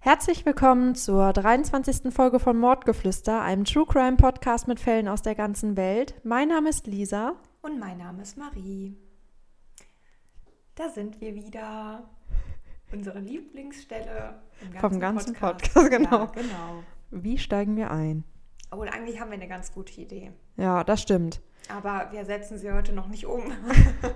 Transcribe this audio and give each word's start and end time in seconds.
Herzlich 0.00 0.46
willkommen 0.46 0.94
zur 0.94 1.32
23. 1.32 2.14
Folge 2.14 2.38
von 2.38 2.56
Mordgeflüster, 2.56 3.42
einem 3.42 3.64
True 3.64 3.84
Crime 3.84 4.16
Podcast 4.16 4.68
mit 4.68 4.78
Fällen 4.78 5.08
aus 5.08 5.22
der 5.22 5.34
ganzen 5.34 5.76
Welt. 5.76 6.14
Mein 6.22 6.48
Name 6.48 6.68
ist 6.68 6.86
Lisa. 6.86 7.34
Und 7.62 7.80
mein 7.80 7.98
Name 7.98 8.22
ist 8.22 8.38
Marie. 8.38 8.96
Da 10.76 10.88
sind 10.88 11.20
wir 11.20 11.34
wieder. 11.34 12.08
Unsere 12.92 13.18
Lieblingsstelle 13.18 14.40
ganzen 14.60 14.78
vom 14.78 15.00
ganzen 15.00 15.34
Podcast. 15.34 15.74
Podcast 15.74 15.90
genau. 15.90 16.18
Ja, 16.18 16.26
genau. 16.26 16.82
Wie 17.10 17.36
steigen 17.36 17.76
wir 17.76 17.90
ein? 17.90 18.22
Oh, 18.70 18.80
eigentlich 18.82 19.20
haben 19.20 19.30
wir 19.30 19.34
eine 19.36 19.48
ganz 19.48 19.72
gute 19.72 20.00
Idee. 20.00 20.30
Ja, 20.56 20.84
das 20.84 21.02
stimmt. 21.02 21.40
Aber 21.68 22.08
wir 22.12 22.24
setzen 22.24 22.56
sie 22.56 22.72
heute 22.72 22.92
noch 22.92 23.08
nicht 23.08 23.26
um. 23.26 23.42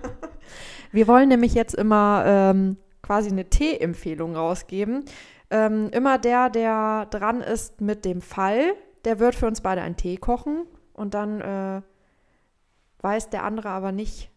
wir 0.92 1.08
wollen 1.08 1.28
nämlich 1.28 1.54
jetzt 1.54 1.74
immer 1.74 2.22
ähm, 2.24 2.76
quasi 3.02 3.30
eine 3.30 3.50
Tee-Empfehlung 3.50 4.36
rausgeben. 4.36 5.04
Ähm, 5.52 5.90
immer 5.90 6.16
der, 6.18 6.48
der 6.48 7.06
dran 7.10 7.42
ist 7.42 7.82
mit 7.82 8.06
dem 8.06 8.22
Fall, 8.22 8.72
der 9.04 9.18
wird 9.18 9.34
für 9.34 9.46
uns 9.46 9.60
beide 9.60 9.82
einen 9.82 9.98
Tee 9.98 10.16
kochen 10.16 10.64
und 10.94 11.12
dann 11.12 11.42
äh, 11.42 11.82
weiß 13.02 13.28
der 13.28 13.44
andere 13.44 13.68
aber 13.68 13.92
nicht, 13.92 14.30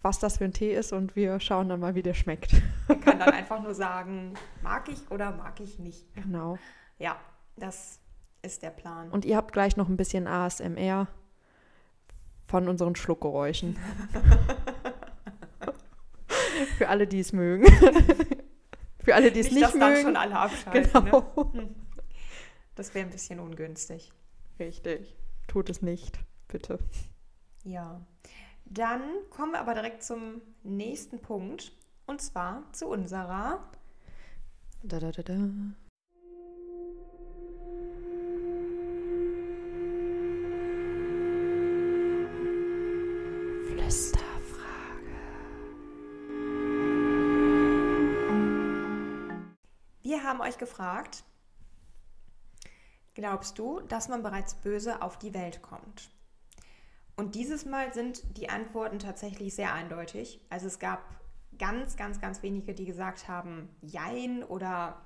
was 0.00 0.18
das 0.20 0.38
für 0.38 0.46
ein 0.46 0.54
Tee 0.54 0.72
ist 0.72 0.94
und 0.94 1.16
wir 1.16 1.38
schauen 1.40 1.68
dann 1.68 1.80
mal, 1.80 1.94
wie 1.94 2.02
der 2.02 2.14
schmeckt. 2.14 2.54
Er 2.88 2.96
kann 2.96 3.18
dann 3.18 3.28
einfach 3.28 3.62
nur 3.62 3.74
sagen, 3.74 4.32
mag 4.62 4.88
ich 4.88 5.10
oder 5.10 5.32
mag 5.32 5.60
ich 5.60 5.78
nicht. 5.78 6.06
Genau. 6.14 6.56
Ja, 6.98 7.16
das 7.56 8.00
ist 8.40 8.62
der 8.62 8.70
Plan. 8.70 9.10
Und 9.10 9.26
ihr 9.26 9.36
habt 9.36 9.52
gleich 9.52 9.76
noch 9.76 9.90
ein 9.90 9.98
bisschen 9.98 10.26
ASMR 10.26 11.08
von 12.46 12.68
unseren 12.68 12.96
Schluckgeräuschen. 12.96 13.76
Für 16.78 16.88
alle, 16.88 17.06
die 17.06 17.20
es 17.20 17.34
mögen. 17.34 17.66
Für 19.02 19.14
alle, 19.14 19.30
die 19.32 19.40
es 19.40 19.46
nicht, 19.46 19.54
nicht 19.54 19.64
dass 19.66 19.74
mögen. 19.74 19.94
dann 19.94 20.02
schon 20.02 20.16
alle 20.16 20.36
abschalten. 20.38 21.04
Genau. 21.04 21.50
Ne? 21.54 21.74
Das 22.74 22.94
wäre 22.94 23.06
ein 23.06 23.10
bisschen 23.10 23.40
ungünstig. 23.40 24.12
Richtig. 24.58 25.16
Tut 25.46 25.70
es 25.70 25.82
nicht, 25.82 26.18
bitte. 26.48 26.78
Ja. 27.64 28.00
Dann 28.66 29.00
kommen 29.30 29.52
wir 29.52 29.60
aber 29.60 29.74
direkt 29.74 30.02
zum 30.02 30.42
nächsten 30.62 31.20
Punkt. 31.20 31.72
Und 32.06 32.20
zwar 32.22 32.62
zu 32.72 32.86
unserer. 32.86 33.70
Da, 34.82 34.98
da, 34.98 35.10
da, 35.12 35.22
da. 35.22 35.34
Euch 50.58 50.70
gefragt, 50.70 51.24
glaubst 53.14 53.58
du, 53.58 53.80
dass 53.80 54.08
man 54.08 54.22
bereits 54.22 54.54
böse 54.54 55.02
auf 55.02 55.18
die 55.18 55.34
Welt 55.34 55.62
kommt? 55.62 56.10
Und 57.16 57.34
dieses 57.34 57.64
Mal 57.64 57.92
sind 57.92 58.36
die 58.36 58.48
Antworten 58.48 58.98
tatsächlich 58.98 59.54
sehr 59.54 59.72
eindeutig. 59.72 60.40
Also 60.50 60.66
es 60.66 60.78
gab 60.78 61.02
ganz, 61.58 61.96
ganz, 61.96 62.20
ganz 62.20 62.42
wenige, 62.42 62.74
die 62.74 62.84
gesagt 62.84 63.26
haben, 63.26 63.68
jein 63.80 64.44
oder 64.44 65.04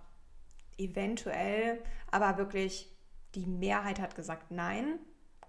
eventuell, 0.76 1.82
aber 2.10 2.36
wirklich 2.36 2.90
die 3.34 3.46
Mehrheit 3.46 3.98
hat 3.98 4.14
gesagt 4.14 4.50
nein, 4.50 4.98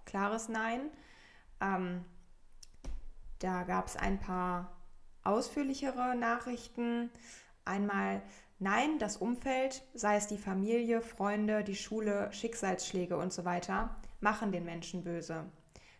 klares 0.06 0.48
Nein. 0.48 0.90
Ähm, 1.60 2.04
da 3.40 3.64
gab 3.64 3.86
es 3.86 3.96
ein 3.96 4.18
paar 4.18 4.74
ausführlichere 5.22 6.14
Nachrichten. 6.14 7.10
Einmal 7.66 8.22
Nein, 8.58 8.98
das 8.98 9.16
Umfeld, 9.16 9.82
sei 9.94 10.16
es 10.16 10.26
die 10.26 10.38
Familie, 10.38 11.00
Freunde, 11.00 11.64
die 11.64 11.74
Schule, 11.74 12.32
Schicksalsschläge 12.32 13.16
und 13.16 13.32
so 13.32 13.44
weiter, 13.44 13.96
machen 14.20 14.52
den 14.52 14.64
Menschen 14.64 15.02
böse. 15.02 15.44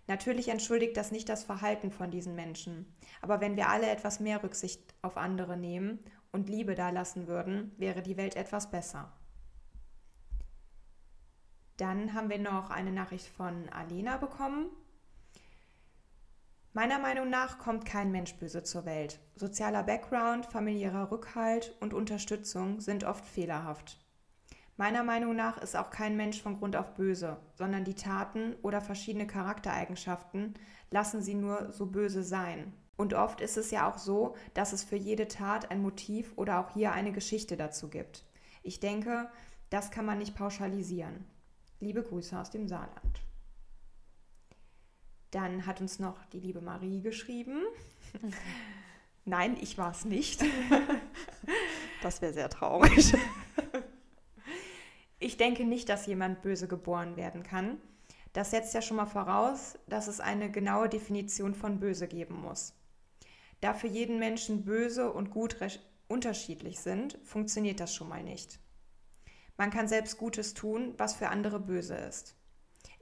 Natürlich 0.07 0.49
entschuldigt 0.49 0.97
das 0.97 1.13
nicht 1.13 1.29
das 1.29 1.45
Verhalten 1.45 1.91
von 1.91 2.11
diesen 2.11 2.35
Menschen, 2.35 2.87
aber 3.23 3.41
wenn 3.41 3.57
wir 3.57 3.71
alle 3.71 3.89
etwas 3.89 4.21
mehr 4.21 4.43
Rücksicht 4.43 4.95
auf 5.03 5.17
andere 5.17 5.57
nehmen 5.57 5.99
und 6.31 6.49
Liebe 6.49 6.75
da 6.75 6.91
lassen 6.91 7.27
würden, 7.27 7.73
wäre 7.79 8.03
die 8.03 8.17
Welt 8.17 8.37
etwas 8.37 8.71
besser. 8.71 9.13
Dann 11.77 12.15
haben 12.15 12.31
wir 12.31 12.39
noch 12.39 12.71
eine 12.71 12.93
Nachricht 12.93 13.27
von 13.27 13.69
Alena 13.71 14.17
bekommen. 14.19 14.67
Meiner 16.77 16.99
Meinung 16.99 17.31
nach 17.31 17.61
kommt 17.61 17.85
kein 17.85 18.11
Mensch 18.11 18.35
böse 18.35 18.65
zur 18.65 18.85
Welt. 18.85 19.21
Sozialer 19.37 19.85
Background, 19.85 20.47
familiärer 20.47 21.13
Rückhalt 21.13 21.77
und 21.79 21.95
Unterstützung 21.95 22.81
sind 22.81 23.05
oft 23.05 23.25
fehlerhaft. 23.25 24.05
Meiner 24.77 25.05
Meinung 25.05 25.37
nach 25.37 25.59
ist 25.59 25.77
auch 25.77 25.91
kein 25.91 26.17
Mensch 26.17 26.43
von 26.43 26.59
Grund 26.59 26.75
auf 26.75 26.95
böse, 26.95 27.37
sondern 27.55 27.85
die 27.85 27.95
Taten 27.95 28.57
oder 28.63 28.81
verschiedene 28.81 29.29
Charaktereigenschaften 29.29 30.55
lassen 30.91 31.23
sie 31.23 31.35
nur 31.35 31.71
so 31.71 31.87
böse 31.87 32.25
sein. 32.25 32.73
Und 32.97 33.15
oft 33.15 33.41
ist 33.41 33.57
es 33.57 33.71
ja 33.71 33.89
auch 33.89 33.99
so, 33.99 34.35
dass 34.55 34.73
es 34.73 34.83
für 34.83 34.97
jede 34.97 35.29
Tat 35.29 35.71
ein 35.71 35.81
Motiv 35.81 36.33
oder 36.35 36.59
auch 36.59 36.75
hier 36.75 36.91
eine 36.91 37.13
Geschichte 37.13 37.57
dazu 37.57 37.89
gibt. 37.89 38.25
Ich 38.65 38.81
denke, 38.81 39.31
das 39.71 39.93
kann 39.93 40.07
man 40.07 40.19
nicht 40.19 40.35
pauschalisieren. 40.35 41.25
Liebe 41.79 42.03
Grüße 42.03 42.37
aus 42.37 42.51
dem 42.51 42.67
Saarland. 42.67 43.21
Dann 45.35 45.67
hat 45.67 45.81
uns 45.81 45.99
noch 45.99 46.25
die 46.27 46.39
liebe 46.39 46.61
Marie 46.61 47.01
geschrieben. 47.01 47.65
Nein, 49.25 49.57
ich 49.61 49.77
war 49.77 49.91
es 49.91 50.05
nicht. 50.05 50.45
das 52.03 52.23
wäre 52.23 52.33
sehr 52.33 52.49
traurig. 52.49 53.17
ich 55.19 55.37
denke 55.37 55.65
nicht, 55.65 55.89
dass 55.89 56.07
jemand 56.07 56.43
böse 56.43 56.69
geboren 56.69 57.17
werden 57.17 57.43
kann. 57.43 57.79
Das 58.33 58.53
setzt 58.53 58.75
ja 58.75 58.81
schon 58.81 58.97
mal 58.97 59.07
voraus, 59.07 59.77
dass 59.89 60.07
es 60.07 60.21
eine 60.21 60.53
genaue 60.53 60.89
Definition 60.89 61.57
von 61.57 61.81
böse 61.81 62.07
geben 62.07 62.41
muss. 62.41 62.73
Da 63.61 63.75
für 63.75 63.89
jeden 63.89 64.21
Menschen 64.21 64.65
böse 64.65 65.11
und 65.13 65.33
gut 65.33 65.57
unterschiedlich 66.07 66.79
sind, 66.79 67.19
funktioniert 67.25 67.81
das 67.81 67.93
schon 67.93 68.09
mal 68.09 68.23
nicht. 68.23 68.61
Man 69.57 69.71
kann 69.71 69.89
selbst 69.89 70.17
Gutes 70.17 70.55
tun, 70.55 70.95
was 70.97 71.17
für 71.17 71.29
andere 71.29 71.59
böse 71.59 71.97
ist. 71.97 72.37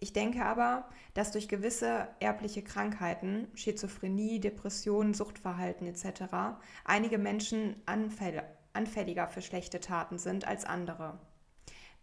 Ich 0.03 0.13
denke 0.13 0.45
aber, 0.45 0.89
dass 1.15 1.31
durch 1.31 1.47
gewisse 1.49 2.09
erbliche 2.19 2.65
Krankheiten, 2.65 3.47
Schizophrenie, 3.55 4.41
Depressionen, 4.41 5.15
Suchtverhalten 5.15 5.87
etc., 5.87 6.25
einige 6.85 7.19
Menschen 7.19 7.81
anfälliger 7.87 9.29
für 9.29 9.43
schlechte 9.43 9.79
Taten 9.79 10.19
sind 10.19 10.45
als 10.45 10.65
andere. 10.65 11.21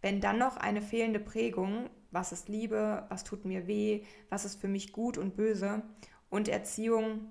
Wenn 0.00 0.22
dann 0.22 0.38
noch 0.38 0.56
eine 0.56 0.80
fehlende 0.80 1.20
Prägung, 1.20 1.90
was 2.10 2.32
ist 2.32 2.48
Liebe, 2.48 3.04
was 3.10 3.22
tut 3.22 3.44
mir 3.44 3.66
weh, 3.66 4.02
was 4.30 4.46
ist 4.46 4.58
für 4.58 4.68
mich 4.68 4.92
gut 4.92 5.18
und 5.18 5.36
böse 5.36 5.82
und 6.30 6.48
Erziehung, 6.48 7.30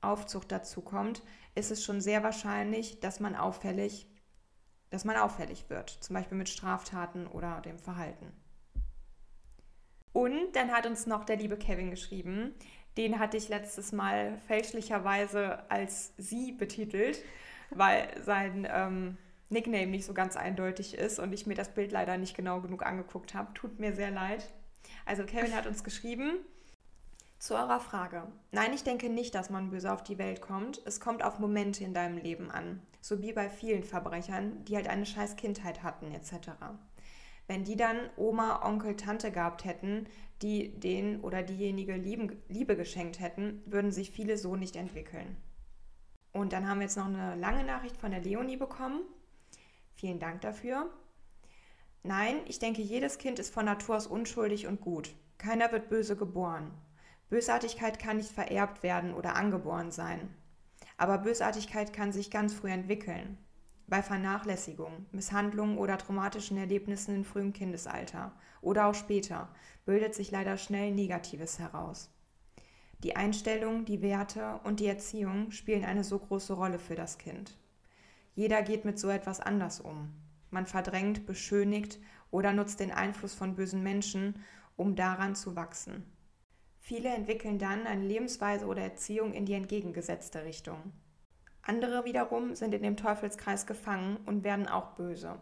Aufzucht 0.00 0.50
dazu 0.50 0.80
kommt, 0.80 1.22
ist 1.54 1.70
es 1.70 1.84
schon 1.84 2.00
sehr 2.00 2.22
wahrscheinlich, 2.22 3.00
dass 3.00 3.20
man 3.20 3.36
auffällig, 3.36 4.08
dass 4.88 5.04
man 5.04 5.18
auffällig 5.18 5.68
wird, 5.68 5.90
zum 5.90 6.14
Beispiel 6.14 6.38
mit 6.38 6.48
Straftaten 6.48 7.26
oder 7.26 7.60
dem 7.60 7.78
Verhalten. 7.78 8.32
Und 10.12 10.52
dann 10.54 10.70
hat 10.72 10.86
uns 10.86 11.06
noch 11.06 11.24
der 11.24 11.36
liebe 11.36 11.56
Kevin 11.56 11.90
geschrieben. 11.90 12.54
Den 12.96 13.18
hatte 13.18 13.36
ich 13.36 13.48
letztes 13.48 13.92
Mal 13.92 14.36
fälschlicherweise 14.46 15.70
als 15.70 16.12
sie 16.18 16.52
betitelt, 16.52 17.24
weil 17.70 18.08
sein 18.22 18.68
ähm, 18.70 19.16
Nickname 19.48 19.86
nicht 19.86 20.04
so 20.04 20.12
ganz 20.12 20.36
eindeutig 20.36 20.94
ist 20.98 21.18
und 21.18 21.32
ich 21.32 21.46
mir 21.46 21.54
das 21.54 21.74
Bild 21.74 21.92
leider 21.92 22.18
nicht 22.18 22.36
genau 22.36 22.60
genug 22.60 22.84
angeguckt 22.84 23.34
habe. 23.34 23.54
Tut 23.54 23.80
mir 23.80 23.94
sehr 23.94 24.10
leid. 24.10 24.52
Also 25.06 25.24
Kevin 25.24 25.54
hat 25.54 25.66
uns 25.66 25.84
geschrieben, 25.84 26.38
zu 27.42 27.56
eurer 27.56 27.80
Frage. 27.80 28.28
Nein, 28.52 28.72
ich 28.72 28.84
denke 28.84 29.08
nicht, 29.08 29.34
dass 29.34 29.50
man 29.50 29.70
böse 29.70 29.92
auf 29.92 30.04
die 30.04 30.18
Welt 30.18 30.40
kommt. 30.40 30.80
Es 30.84 31.00
kommt 31.00 31.24
auf 31.24 31.40
Momente 31.40 31.82
in 31.82 31.92
deinem 31.92 32.16
Leben 32.16 32.52
an. 32.52 32.80
So 33.00 33.20
wie 33.20 33.32
bei 33.32 33.50
vielen 33.50 33.82
Verbrechern, 33.82 34.64
die 34.64 34.76
halt 34.76 34.88
eine 34.88 35.04
scheiß 35.04 35.34
Kindheit 35.34 35.82
hatten, 35.82 36.12
etc. 36.12 36.50
Wenn 37.52 37.64
die 37.64 37.76
dann 37.76 38.08
Oma, 38.16 38.66
Onkel, 38.66 38.96
Tante 38.96 39.30
gehabt 39.30 39.66
hätten, 39.66 40.06
die 40.40 40.70
den 40.80 41.20
oder 41.20 41.42
diejenige 41.42 41.96
Liebe 41.96 42.76
geschenkt 42.76 43.20
hätten, 43.20 43.62
würden 43.66 43.92
sich 43.92 44.10
viele 44.10 44.38
so 44.38 44.56
nicht 44.56 44.74
entwickeln. 44.74 45.36
Und 46.32 46.54
dann 46.54 46.66
haben 46.66 46.78
wir 46.78 46.86
jetzt 46.86 46.96
noch 46.96 47.04
eine 47.04 47.34
lange 47.34 47.62
Nachricht 47.62 47.98
von 47.98 48.10
der 48.10 48.22
Leonie 48.22 48.56
bekommen. 48.56 49.02
Vielen 49.96 50.18
Dank 50.18 50.40
dafür. 50.40 50.88
Nein, 52.02 52.36
ich 52.46 52.58
denke, 52.58 52.80
jedes 52.80 53.18
Kind 53.18 53.38
ist 53.38 53.52
von 53.52 53.66
Natur 53.66 53.98
aus 53.98 54.06
unschuldig 54.06 54.66
und 54.66 54.80
gut. 54.80 55.14
Keiner 55.36 55.70
wird 55.72 55.90
böse 55.90 56.16
geboren. 56.16 56.70
Bösartigkeit 57.28 57.98
kann 57.98 58.16
nicht 58.16 58.30
vererbt 58.30 58.82
werden 58.82 59.12
oder 59.12 59.36
angeboren 59.36 59.90
sein. 59.90 60.34
Aber 60.96 61.18
Bösartigkeit 61.18 61.92
kann 61.92 62.12
sich 62.12 62.30
ganz 62.30 62.54
früh 62.54 62.70
entwickeln. 62.70 63.36
Bei 63.92 64.02
Vernachlässigung, 64.02 65.04
Misshandlungen 65.12 65.76
oder 65.76 65.98
traumatischen 65.98 66.56
Erlebnissen 66.56 67.14
im 67.14 67.24
frühen 67.26 67.52
Kindesalter 67.52 68.32
oder 68.62 68.86
auch 68.86 68.94
später 68.94 69.50
bildet 69.84 70.14
sich 70.14 70.30
leider 70.30 70.56
schnell 70.56 70.92
Negatives 70.92 71.58
heraus. 71.58 72.10
Die 73.02 73.16
Einstellung, 73.16 73.84
die 73.84 74.00
Werte 74.00 74.60
und 74.64 74.80
die 74.80 74.86
Erziehung 74.86 75.50
spielen 75.50 75.84
eine 75.84 76.04
so 76.04 76.18
große 76.18 76.54
Rolle 76.54 76.78
für 76.78 76.94
das 76.94 77.18
Kind. 77.18 77.58
Jeder 78.34 78.62
geht 78.62 78.86
mit 78.86 78.98
so 78.98 79.10
etwas 79.10 79.40
anders 79.40 79.78
um. 79.78 80.08
Man 80.50 80.64
verdrängt, 80.64 81.26
beschönigt 81.26 81.98
oder 82.30 82.54
nutzt 82.54 82.80
den 82.80 82.92
Einfluss 82.92 83.34
von 83.34 83.56
bösen 83.56 83.82
Menschen, 83.82 84.42
um 84.74 84.96
daran 84.96 85.34
zu 85.34 85.54
wachsen. 85.54 86.10
Viele 86.80 87.10
entwickeln 87.10 87.58
dann 87.58 87.86
eine 87.86 88.06
Lebensweise 88.06 88.64
oder 88.64 88.80
Erziehung 88.80 89.34
in 89.34 89.44
die 89.44 89.52
entgegengesetzte 89.52 90.46
Richtung. 90.46 90.78
Andere 91.62 92.04
wiederum 92.04 92.54
sind 92.54 92.74
in 92.74 92.82
dem 92.82 92.96
Teufelskreis 92.96 93.66
gefangen 93.66 94.18
und 94.26 94.42
werden 94.42 94.68
auch 94.68 94.94
böse. 94.94 95.40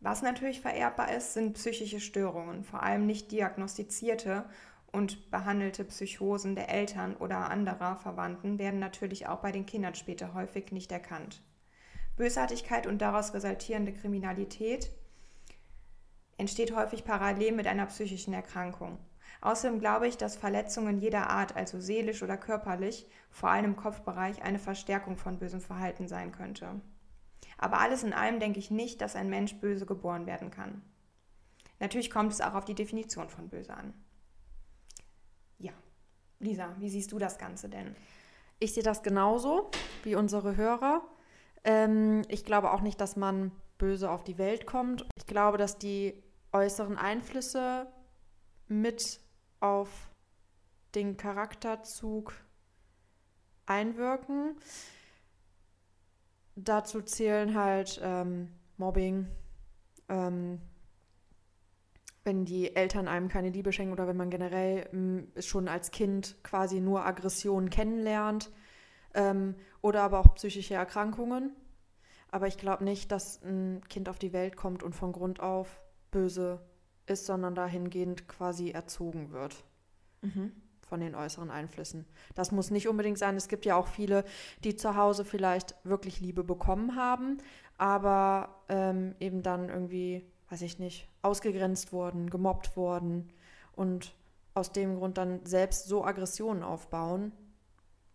Was 0.00 0.22
natürlich 0.22 0.60
vererbbar 0.60 1.12
ist, 1.12 1.34
sind 1.34 1.54
psychische 1.54 2.00
Störungen, 2.00 2.64
vor 2.64 2.82
allem 2.82 3.06
nicht 3.06 3.32
diagnostizierte 3.32 4.44
und 4.92 5.30
behandelte 5.30 5.84
Psychosen 5.84 6.54
der 6.54 6.68
Eltern 6.68 7.16
oder 7.16 7.50
anderer 7.50 7.96
Verwandten 7.96 8.58
werden 8.58 8.80
natürlich 8.80 9.26
auch 9.26 9.38
bei 9.38 9.52
den 9.52 9.66
Kindern 9.66 9.94
später 9.94 10.34
häufig 10.34 10.72
nicht 10.72 10.90
erkannt. 10.92 11.42
Bösartigkeit 12.16 12.86
und 12.86 12.98
daraus 12.98 13.34
resultierende 13.34 13.92
Kriminalität 13.92 14.90
entsteht 16.36 16.74
häufig 16.74 17.04
parallel 17.04 17.52
mit 17.52 17.66
einer 17.66 17.86
psychischen 17.86 18.32
Erkrankung. 18.32 18.98
Außerdem 19.40 19.78
glaube 19.78 20.08
ich, 20.08 20.16
dass 20.16 20.36
Verletzungen 20.36 20.98
jeder 20.98 21.30
Art, 21.30 21.54
also 21.56 21.80
seelisch 21.80 22.22
oder 22.22 22.36
körperlich, 22.36 23.06
vor 23.30 23.50
allem 23.50 23.66
im 23.66 23.76
Kopfbereich, 23.76 24.42
eine 24.42 24.58
Verstärkung 24.58 25.16
von 25.16 25.38
bösem 25.38 25.60
Verhalten 25.60 26.08
sein 26.08 26.32
könnte. 26.32 26.80
Aber 27.56 27.80
alles 27.80 28.02
in 28.02 28.12
allem 28.12 28.40
denke 28.40 28.58
ich 28.58 28.70
nicht, 28.70 29.00
dass 29.00 29.16
ein 29.16 29.30
Mensch 29.30 29.54
böse 29.56 29.86
geboren 29.86 30.26
werden 30.26 30.50
kann. 30.50 30.82
Natürlich 31.80 32.10
kommt 32.10 32.32
es 32.32 32.40
auch 32.40 32.54
auf 32.54 32.64
die 32.64 32.74
Definition 32.74 33.28
von 33.28 33.48
böse 33.48 33.74
an. 33.74 33.94
Ja, 35.58 35.72
Lisa, 36.40 36.74
wie 36.78 36.90
siehst 36.90 37.12
du 37.12 37.18
das 37.18 37.38
Ganze 37.38 37.68
denn? 37.68 37.94
Ich 38.58 38.74
sehe 38.74 38.82
das 38.82 39.02
genauso 39.02 39.70
wie 40.02 40.16
unsere 40.16 40.56
Hörer. 40.56 41.02
Ähm, 41.64 42.22
ich 42.28 42.44
glaube 42.44 42.72
auch 42.72 42.80
nicht, 42.80 43.00
dass 43.00 43.16
man 43.16 43.52
böse 43.78 44.10
auf 44.10 44.24
die 44.24 44.38
Welt 44.38 44.66
kommt. 44.66 45.06
Ich 45.16 45.26
glaube, 45.26 45.58
dass 45.58 45.78
die 45.78 46.20
äußeren 46.52 46.96
Einflüsse 46.96 47.86
mit 48.66 49.20
auf 49.60 50.10
den 50.94 51.16
Charakterzug 51.16 52.34
einwirken. 53.66 54.56
Dazu 56.56 57.02
zählen 57.02 57.54
halt 57.54 58.00
ähm, 58.02 58.48
Mobbing, 58.76 59.28
ähm, 60.08 60.60
wenn 62.24 62.44
die 62.44 62.74
Eltern 62.74 63.08
einem 63.08 63.28
keine 63.28 63.50
Liebe 63.50 63.72
schenken 63.72 63.92
oder 63.92 64.08
wenn 64.08 64.16
man 64.16 64.30
generell 64.30 64.88
ähm, 64.92 65.28
schon 65.38 65.68
als 65.68 65.90
Kind 65.90 66.36
quasi 66.42 66.80
nur 66.80 67.06
Aggressionen 67.06 67.70
kennenlernt 67.70 68.50
ähm, 69.14 69.54
oder 69.82 70.02
aber 70.02 70.20
auch 70.20 70.34
psychische 70.34 70.74
Erkrankungen. 70.74 71.54
Aber 72.30 72.46
ich 72.46 72.58
glaube 72.58 72.84
nicht, 72.84 73.10
dass 73.12 73.42
ein 73.42 73.82
Kind 73.88 74.08
auf 74.08 74.18
die 74.18 74.32
Welt 74.32 74.56
kommt 74.56 74.82
und 74.82 74.94
von 74.94 75.12
Grund 75.12 75.40
auf 75.40 75.80
böse 76.10 76.60
ist, 77.08 77.26
sondern 77.26 77.54
dahingehend 77.54 78.28
quasi 78.28 78.70
erzogen 78.70 79.32
wird. 79.32 79.64
Mhm. 80.22 80.52
Von 80.86 81.00
den 81.00 81.14
äußeren 81.14 81.50
Einflüssen. 81.50 82.06
Das 82.34 82.50
muss 82.50 82.70
nicht 82.70 82.88
unbedingt 82.88 83.18
sein. 83.18 83.36
Es 83.36 83.48
gibt 83.48 83.66
ja 83.66 83.76
auch 83.76 83.88
viele, 83.88 84.24
die 84.64 84.74
zu 84.74 84.96
Hause 84.96 85.24
vielleicht 85.26 85.74
wirklich 85.84 86.20
Liebe 86.20 86.44
bekommen 86.44 86.96
haben, 86.96 87.38
aber 87.76 88.62
ähm, 88.70 89.14
eben 89.20 89.42
dann 89.42 89.68
irgendwie, 89.68 90.24
weiß 90.48 90.62
ich 90.62 90.78
nicht, 90.78 91.06
ausgegrenzt 91.20 91.92
wurden, 91.92 92.30
gemobbt 92.30 92.74
wurden 92.76 93.30
und 93.72 94.14
aus 94.54 94.72
dem 94.72 94.96
Grund 94.96 95.18
dann 95.18 95.44
selbst 95.44 95.86
so 95.88 96.04
Aggressionen 96.04 96.62
aufbauen, 96.62 97.32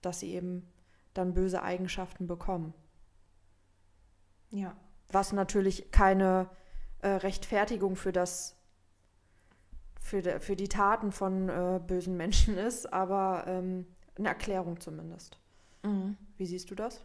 dass 0.01 0.19
sie 0.19 0.33
eben 0.33 0.67
dann 1.13 1.33
böse 1.33 1.61
Eigenschaften 1.63 2.27
bekommen. 2.27 2.73
Ja. 4.49 4.75
Was 5.09 5.31
natürlich 5.31 5.91
keine 5.91 6.49
äh, 7.01 7.07
Rechtfertigung 7.07 7.95
für 7.95 8.11
das 8.11 8.55
für, 10.03 10.21
de, 10.21 10.39
für 10.39 10.55
die 10.55 10.67
Taten 10.67 11.11
von 11.11 11.50
äh, 11.50 11.79
bösen 11.85 12.17
Menschen 12.17 12.57
ist, 12.57 12.91
aber 12.94 13.45
ähm, 13.47 13.88
eine 14.17 14.27
Erklärung 14.27 14.79
zumindest. 14.79 15.39
Mhm. 15.81 16.17
Wie 16.38 16.45
siehst 16.45 16.69
du 16.69 16.75
das? 16.75 17.01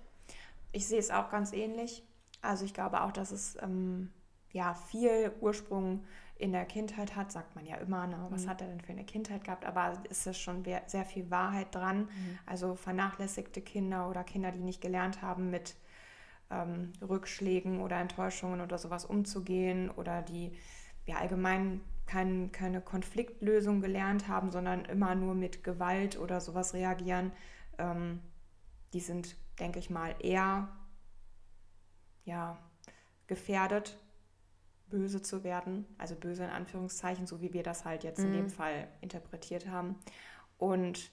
Ich 0.73 0.87
sehe 0.87 0.99
es 0.99 1.11
auch 1.11 1.31
ganz 1.31 1.53
ähnlich. 1.53 2.05
Also 2.43 2.65
ich 2.65 2.75
glaube 2.75 3.03
auch, 3.03 3.13
dass 3.13 3.31
es 3.31 3.57
ähm, 3.63 4.11
ja 4.53 4.75
viel 4.75 5.33
Ursprung 5.41 6.05
in 6.37 6.53
der 6.53 6.67
Kindheit 6.67 7.17
hat, 7.17 7.33
sagt 7.33 7.57
man 7.57 7.67
ja 7.67 7.77
immer, 7.77 8.07
ne? 8.07 8.27
was 8.31 8.45
mhm. 8.45 8.51
hat 8.51 8.61
er 8.61 8.69
denn 8.69 8.81
für 8.81 8.93
eine 8.93 9.05
Kindheit 9.05 9.45
gehabt, 9.45 9.65
aber 9.65 9.95
ist 10.09 10.27
es 10.27 10.39
schon 10.39 10.65
sehr 10.87 11.05
viel 11.05 11.31
Wahrheit 11.31 11.75
dran. 11.75 12.03
Mhm. 12.03 12.39
Also 12.47 12.75
vernachlässigte 12.75 13.61
Kinder 13.61 14.09
oder 14.09 14.23
Kinder, 14.23 14.53
die 14.53 14.61
nicht 14.61 14.81
gelernt 14.81 15.23
haben, 15.23 15.51
mit 15.51 15.77
ähm, 16.51 16.93
Rückschlägen 17.01 17.81
oder 17.81 17.97
Enttäuschungen 17.97 18.61
oder 18.61 18.79
sowas 18.79 19.05
umzugehen 19.05 19.91
oder 19.91 20.23
die 20.23 20.53
ja 21.07 21.17
allgemein 21.17 21.81
kein, 22.09 22.51
keine 22.51 22.81
Konfliktlösung 22.81 23.81
gelernt 23.81 24.27
haben, 24.27 24.51
sondern 24.51 24.85
immer 24.87 25.15
nur 25.15 25.35
mit 25.35 25.63
Gewalt 25.63 26.19
oder 26.19 26.41
sowas 26.41 26.75
reagieren, 26.75 27.33
ähm, 27.79 28.21
die 28.93 29.01
sind, 29.01 29.37
denke 29.61 29.79
ich 29.79 29.91
mal, 29.91 30.15
eher 30.21 30.69
ja, 32.25 32.59
gefährdet, 33.27 33.99
böse 34.89 35.23
zu 35.23 35.45
werden. 35.45 35.87
Also 35.99 36.17
böse 36.17 36.45
in 36.45 36.51
Anführungszeichen, 36.51 37.27
so 37.27 37.41
wie 37.41 37.53
wir 37.53 37.63
das 37.63 37.85
halt 37.85 38.05
jetzt 38.05 38.21
mhm. 38.21 38.27
in 38.27 38.33
dem 38.33 38.45
mhm. 38.45 38.51
Fall 38.51 38.89
interpretiert 39.01 39.69
haben. 39.69 39.97
Und 40.57 41.13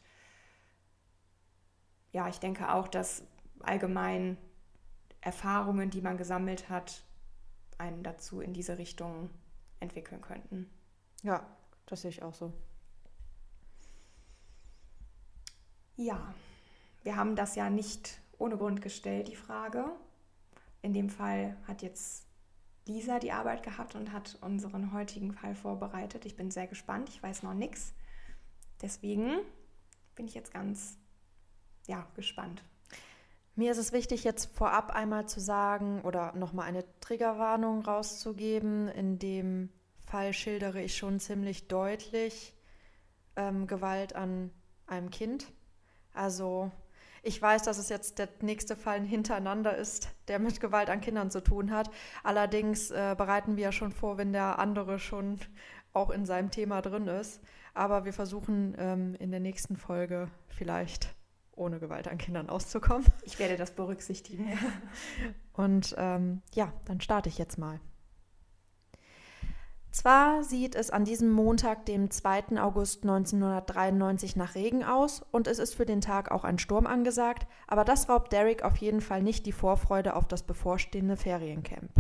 ja, 2.14 2.30
ich 2.30 2.40
denke 2.40 2.74
auch, 2.74 2.88
dass 2.88 3.24
allgemein 3.60 4.38
Erfahrungen, 5.20 5.90
die 5.90 6.02
man 6.02 6.18
gesammelt 6.18 6.70
hat, 6.70 7.04
einen 7.78 8.04
dazu 8.04 8.40
in 8.40 8.54
diese 8.54 8.78
Richtung 8.78 9.30
entwickeln 9.82 10.22
könnten. 10.22 10.70
Ja, 11.26 11.44
das 11.88 12.04
sehe 12.04 12.12
ich 12.12 12.22
auch 12.22 12.36
so. 12.36 12.54
Ja, 15.96 16.36
wir 17.02 17.16
haben 17.16 17.36
das 17.36 17.56
ja 17.56 17.72
nicht 17.72 18.20
ohne 18.38 18.58
Grund 18.58 18.84
gestellt, 18.84 19.28
die 19.28 19.36
Frage. 19.36 19.88
In 20.84 20.94
dem 20.94 21.10
Fall 21.10 21.58
hat 21.68 21.82
jetzt 21.82 22.28
Lisa 22.86 23.18
die 23.18 23.32
Arbeit 23.32 23.64
gehabt 23.64 23.96
und 23.96 24.14
hat 24.14 24.38
unseren 24.42 24.94
heutigen 24.94 25.34
Fall 25.34 25.56
vorbereitet. 25.56 26.28
Ich 26.28 26.36
bin 26.36 26.52
sehr 26.52 26.68
gespannt, 26.68 27.10
ich 27.10 27.24
weiß 27.24 27.42
noch 27.42 27.56
nichts. 27.56 27.96
Deswegen 28.84 29.40
bin 30.14 30.28
ich 30.28 30.36
jetzt 30.36 30.54
ganz 30.54 31.00
ja, 31.88 32.08
gespannt. 32.14 32.64
Mir 33.56 33.72
ist 33.72 33.80
es 33.80 33.94
wichtig, 33.94 34.26
jetzt 34.26 34.56
vorab 34.56 34.92
einmal 34.92 35.28
zu 35.28 35.40
sagen 35.40 36.02
oder 36.02 36.36
nochmal 36.36 36.68
eine 36.68 36.86
Triggerwarnung 37.00 37.82
rauszugeben, 37.82 38.90
in 38.90 39.18
dem 39.18 39.72
Fall 40.06 40.34
schildere 40.34 40.82
ich 40.82 40.96
schon 40.96 41.20
ziemlich 41.20 41.68
deutlich 41.68 42.54
ähm, 43.36 43.68
Gewalt 43.68 44.16
an 44.16 44.52
einem 44.88 45.10
Kind. 45.10 45.52
Also 46.14 46.72
ich 47.24 47.42
weiß, 47.42 47.64
dass 47.64 47.80
es 47.80 47.90
jetzt 47.90 48.20
der 48.20 48.30
nächste 48.42 48.76
Fall 48.76 49.02
hintereinander 49.02 49.76
ist, 49.76 50.10
der 50.28 50.38
mit 50.38 50.60
Gewalt 50.60 50.90
an 50.90 51.02
Kindern 51.02 51.32
zu 51.32 51.42
tun 51.42 51.72
hat. 51.72 51.90
Allerdings 52.24 52.92
äh, 52.92 53.16
bereiten 53.18 53.58
wir 53.58 53.64
ja 53.64 53.72
schon 53.72 53.92
vor, 53.92 54.18
wenn 54.18 54.32
der 54.32 54.60
andere 54.60 55.00
schon 55.00 55.40
auch 55.92 56.12
in 56.12 56.26
seinem 56.26 56.52
Thema 56.52 56.82
drin 56.82 57.08
ist. 57.08 57.42
Aber 57.74 58.06
wir 58.06 58.14
versuchen 58.14 58.76
ähm, 58.78 59.16
in 59.16 59.32
der 59.32 59.40
nächsten 59.40 59.76
Folge 59.76 60.30
vielleicht 60.50 61.16
ohne 61.56 61.80
Gewalt 61.80 62.08
an 62.08 62.18
Kindern 62.18 62.50
auszukommen. 62.50 63.06
Ich 63.24 63.40
werde 63.40 63.58
das 63.58 63.72
berücksichtigen. 63.72 64.58
Und 65.54 65.96
ähm, 65.98 66.42
ja, 66.54 66.72
dann 66.86 67.02
starte 67.02 67.30
ich 67.30 67.38
jetzt 67.38 67.58
mal. 67.58 67.80
Zwar 69.96 70.44
sieht 70.44 70.76
es 70.76 70.90
an 70.90 71.06
diesem 71.06 71.32
Montag, 71.32 71.86
dem 71.86 72.12
2. 72.12 72.62
August 72.62 73.04
1993, 73.04 74.36
nach 74.36 74.54
Regen 74.54 74.84
aus 74.84 75.24
und 75.32 75.48
es 75.48 75.58
ist 75.58 75.74
für 75.74 75.86
den 75.86 76.02
Tag 76.02 76.32
auch 76.32 76.44
ein 76.44 76.60
Sturm 76.60 76.86
angesagt, 76.86 77.48
aber 77.66 77.86
das 77.86 78.10
raubt 78.10 78.34
Derek 78.34 78.64
auf 78.64 78.76
jeden 78.76 79.00
Fall 79.00 79.24
nicht 79.24 79.46
die 79.46 79.54
Vorfreude 79.54 80.18
auf 80.18 80.28
das 80.28 80.44
bevorstehende 80.44 81.16
Feriencamp. 81.16 81.92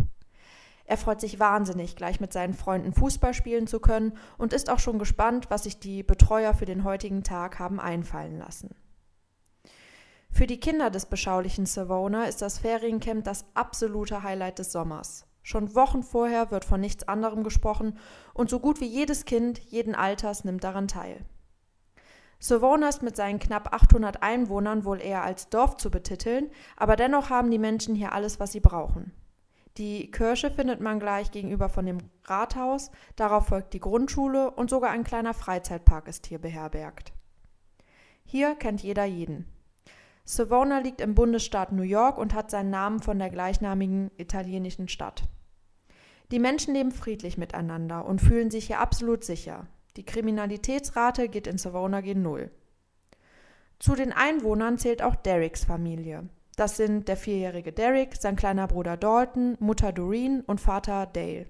Er 0.83 0.97
freut 0.97 1.21
sich 1.21 1.39
wahnsinnig, 1.39 1.95
gleich 1.95 2.19
mit 2.19 2.33
seinen 2.33 2.53
Freunden 2.53 2.91
Fußball 2.91 3.33
spielen 3.33 3.65
zu 3.65 3.79
können 3.79 4.17
und 4.37 4.51
ist 4.51 4.69
auch 4.69 4.79
schon 4.79 4.99
gespannt, 4.99 5.49
was 5.49 5.63
sich 5.63 5.79
die 5.79 6.03
Betreuer 6.03 6.53
für 6.53 6.65
den 6.65 6.83
heutigen 6.83 7.23
Tag 7.23 7.59
haben 7.59 7.79
einfallen 7.79 8.37
lassen. 8.37 8.75
Für 10.29 10.47
die 10.47 10.59
Kinder 10.59 10.89
des 10.89 11.05
beschaulichen 11.05 11.65
Savona 11.65 12.25
ist 12.25 12.41
das 12.41 12.59
Feriencamp 12.59 13.23
das 13.23 13.45
absolute 13.53 14.21
Highlight 14.21 14.59
des 14.59 14.73
Sommers. 14.73 15.25
Schon 15.45 15.75
Wochen 15.75 16.01
vorher 16.01 16.49
wird 16.49 16.65
von 16.65 16.81
nichts 16.81 17.07
anderem 17.07 17.43
gesprochen 17.43 17.99
und 18.33 18.49
so 18.49 18.59
gut 18.59 18.81
wie 18.81 18.87
jedes 18.87 19.25
Kind 19.25 19.59
jeden 19.59 19.93
Alters 19.93 20.43
nimmt 20.43 20.63
daran 20.63 20.87
teil. 20.87 21.23
Savona 22.39 22.89
ist 22.89 23.03
mit 23.03 23.15
seinen 23.15 23.37
knapp 23.37 23.71
800 23.71 24.23
Einwohnern 24.23 24.85
wohl 24.85 24.99
eher 24.99 25.23
als 25.23 25.49
Dorf 25.49 25.77
zu 25.77 25.91
betiteln, 25.91 26.49
aber 26.75 26.95
dennoch 26.95 27.29
haben 27.29 27.51
die 27.51 27.59
Menschen 27.59 27.93
hier 27.93 28.11
alles, 28.11 28.39
was 28.39 28.53
sie 28.53 28.59
brauchen. 28.59 29.11
Die 29.77 30.09
Kirche 30.09 30.49
findet 30.49 30.81
man 30.81 30.99
gleich 30.99 31.29
gegenüber 31.29 31.69
von 31.69 31.85
dem 31.85 31.99
Rathaus, 32.23 32.89
darauf 33.15 33.45
folgt 33.45 33.75
die 33.75 33.79
Grundschule 33.79 34.49
und 34.49 34.71
sogar 34.71 34.89
ein 34.89 35.03
kleiner 35.03 35.35
Freizeitpark 35.35 36.07
ist 36.07 36.25
hier 36.25 36.39
beherbergt. 36.39 37.13
Hier 38.23 38.55
kennt 38.55 38.81
jeder 38.81 39.05
jeden. 39.05 39.45
Savona 40.23 40.79
liegt 40.79 41.01
im 41.01 41.13
Bundesstaat 41.13 41.71
New 41.71 41.83
York 41.83 42.17
und 42.17 42.33
hat 42.33 42.49
seinen 42.49 42.71
Namen 42.71 42.99
von 42.99 43.19
der 43.19 43.29
gleichnamigen 43.29 44.09
italienischen 44.17 44.87
Stadt. 44.87 45.29
Die 46.31 46.39
Menschen 46.39 46.73
leben 46.73 46.91
friedlich 46.91 47.37
miteinander 47.37 48.05
und 48.05 48.21
fühlen 48.21 48.49
sich 48.49 48.67
hier 48.67 48.79
absolut 48.79 49.23
sicher. 49.23 49.67
Die 49.97 50.05
Kriminalitätsrate 50.05 51.29
geht 51.29 51.47
in 51.47 51.57
Savona 51.57 52.01
gen 52.01 52.21
Null. 52.21 52.51
Zu 53.79 53.95
den 53.95 54.11
Einwohnern 54.11 54.77
zählt 54.77 55.01
auch 55.01 55.15
Derricks 55.15 55.65
Familie. 55.65 56.27
Das 56.55 56.77
sind 56.77 57.07
der 57.07 57.17
vierjährige 57.17 57.73
Derrick, 57.73 58.15
sein 58.15 58.35
kleiner 58.35 58.67
Bruder 58.67 58.97
Dalton, 58.97 59.57
Mutter 59.59 59.91
Doreen 59.91 60.41
und 60.41 60.61
Vater 60.61 61.05
Dale. 61.05 61.47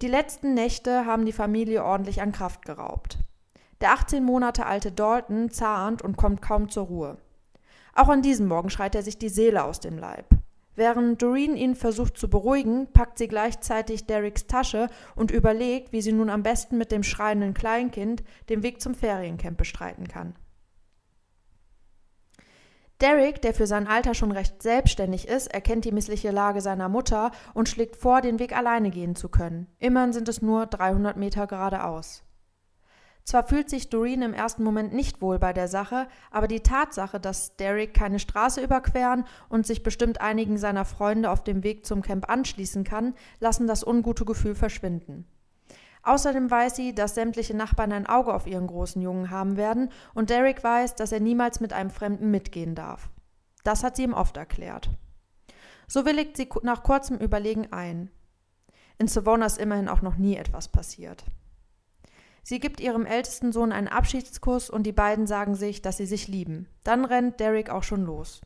Die 0.00 0.08
letzten 0.08 0.54
Nächte 0.54 1.06
haben 1.06 1.26
die 1.26 1.32
Familie 1.32 1.84
ordentlich 1.84 2.22
an 2.22 2.32
Kraft 2.32 2.64
geraubt. 2.64 3.18
Der 3.80 3.92
18 3.92 4.24
Monate 4.24 4.66
alte 4.66 4.92
Dalton 4.92 5.50
zahnt 5.50 6.02
und 6.02 6.16
kommt 6.16 6.40
kaum 6.40 6.68
zur 6.68 6.86
Ruhe. 6.86 7.18
Auch 7.94 8.08
an 8.08 8.22
diesem 8.22 8.46
Morgen 8.46 8.70
schreit 8.70 8.94
er 8.94 9.02
sich 9.02 9.18
die 9.18 9.28
Seele 9.28 9.64
aus 9.64 9.80
dem 9.80 9.98
Leib. 9.98 10.26
Während 10.74 11.20
Doreen 11.20 11.56
ihn 11.56 11.74
versucht 11.74 12.16
zu 12.16 12.30
beruhigen, 12.30 12.86
packt 12.92 13.18
sie 13.18 13.28
gleichzeitig 13.28 14.06
Derricks 14.06 14.46
Tasche 14.46 14.88
und 15.14 15.30
überlegt, 15.30 15.92
wie 15.92 16.00
sie 16.00 16.12
nun 16.12 16.30
am 16.30 16.42
besten 16.42 16.78
mit 16.78 16.92
dem 16.92 17.02
schreienden 17.02 17.52
Kleinkind 17.52 18.22
den 18.48 18.62
Weg 18.62 18.80
zum 18.80 18.94
Feriencamp 18.94 19.58
bestreiten 19.58 20.08
kann. 20.08 20.34
Derrick, 23.02 23.42
der 23.42 23.52
für 23.52 23.66
sein 23.66 23.88
Alter 23.88 24.14
schon 24.14 24.30
recht 24.30 24.62
selbstständig 24.62 25.26
ist, 25.26 25.48
erkennt 25.48 25.84
die 25.84 25.92
missliche 25.92 26.30
Lage 26.30 26.60
seiner 26.60 26.88
Mutter 26.88 27.32
und 27.52 27.68
schlägt 27.68 27.96
vor, 27.96 28.20
den 28.20 28.38
Weg 28.38 28.56
alleine 28.56 28.90
gehen 28.90 29.16
zu 29.16 29.28
können. 29.28 29.66
Immerhin 29.80 30.12
sind 30.12 30.28
es 30.28 30.40
nur 30.40 30.66
300 30.66 31.16
Meter 31.16 31.48
geradeaus. 31.48 32.22
Zwar 33.24 33.44
fühlt 33.46 33.70
sich 33.70 33.88
Doreen 33.88 34.22
im 34.22 34.34
ersten 34.34 34.64
Moment 34.64 34.92
nicht 34.92 35.22
wohl 35.22 35.38
bei 35.38 35.52
der 35.52 35.68
Sache, 35.68 36.08
aber 36.30 36.48
die 36.48 36.60
Tatsache, 36.60 37.20
dass 37.20 37.56
Derek 37.56 37.94
keine 37.94 38.18
Straße 38.18 38.60
überqueren 38.60 39.24
und 39.48 39.66
sich 39.66 39.82
bestimmt 39.82 40.20
einigen 40.20 40.58
seiner 40.58 40.84
Freunde 40.84 41.30
auf 41.30 41.44
dem 41.44 41.62
Weg 41.62 41.86
zum 41.86 42.02
Camp 42.02 42.28
anschließen 42.28 42.82
kann, 42.84 43.14
lassen 43.38 43.66
das 43.66 43.86
ungute 43.86 44.24
Gefühl 44.24 44.54
verschwinden. 44.54 45.26
Außerdem 46.02 46.50
weiß 46.50 46.74
sie, 46.74 46.94
dass 46.94 47.14
sämtliche 47.14 47.56
Nachbarn 47.56 47.92
ein 47.92 48.06
Auge 48.06 48.34
auf 48.34 48.48
ihren 48.48 48.66
großen 48.66 49.00
Jungen 49.00 49.30
haben 49.30 49.56
werden 49.56 49.90
und 50.14 50.30
Derek 50.30 50.64
weiß, 50.64 50.96
dass 50.96 51.12
er 51.12 51.20
niemals 51.20 51.60
mit 51.60 51.72
einem 51.72 51.90
Fremden 51.90 52.30
mitgehen 52.30 52.74
darf. 52.74 53.08
Das 53.62 53.84
hat 53.84 53.94
sie 53.94 54.02
ihm 54.02 54.14
oft 54.14 54.36
erklärt. 54.36 54.90
So 55.86 56.04
willigt 56.04 56.36
sie 56.36 56.48
nach 56.62 56.82
kurzem 56.82 57.18
Überlegen 57.18 57.72
ein. 57.72 58.10
In 58.98 59.06
Savona 59.06 59.46
ist 59.46 59.58
immerhin 59.58 59.88
auch 59.88 60.02
noch 60.02 60.16
nie 60.16 60.36
etwas 60.36 60.68
passiert. 60.68 61.24
Sie 62.42 62.58
gibt 62.58 62.80
ihrem 62.80 63.06
ältesten 63.06 63.52
Sohn 63.52 63.72
einen 63.72 63.88
Abschiedskuss 63.88 64.68
und 64.68 64.82
die 64.84 64.92
beiden 64.92 65.26
sagen 65.26 65.54
sich, 65.54 65.80
dass 65.80 65.96
sie 65.96 66.06
sich 66.06 66.28
lieben. 66.28 66.68
Dann 66.82 67.04
rennt 67.04 67.38
Derek 67.38 67.70
auch 67.70 67.84
schon 67.84 68.04
los. 68.04 68.40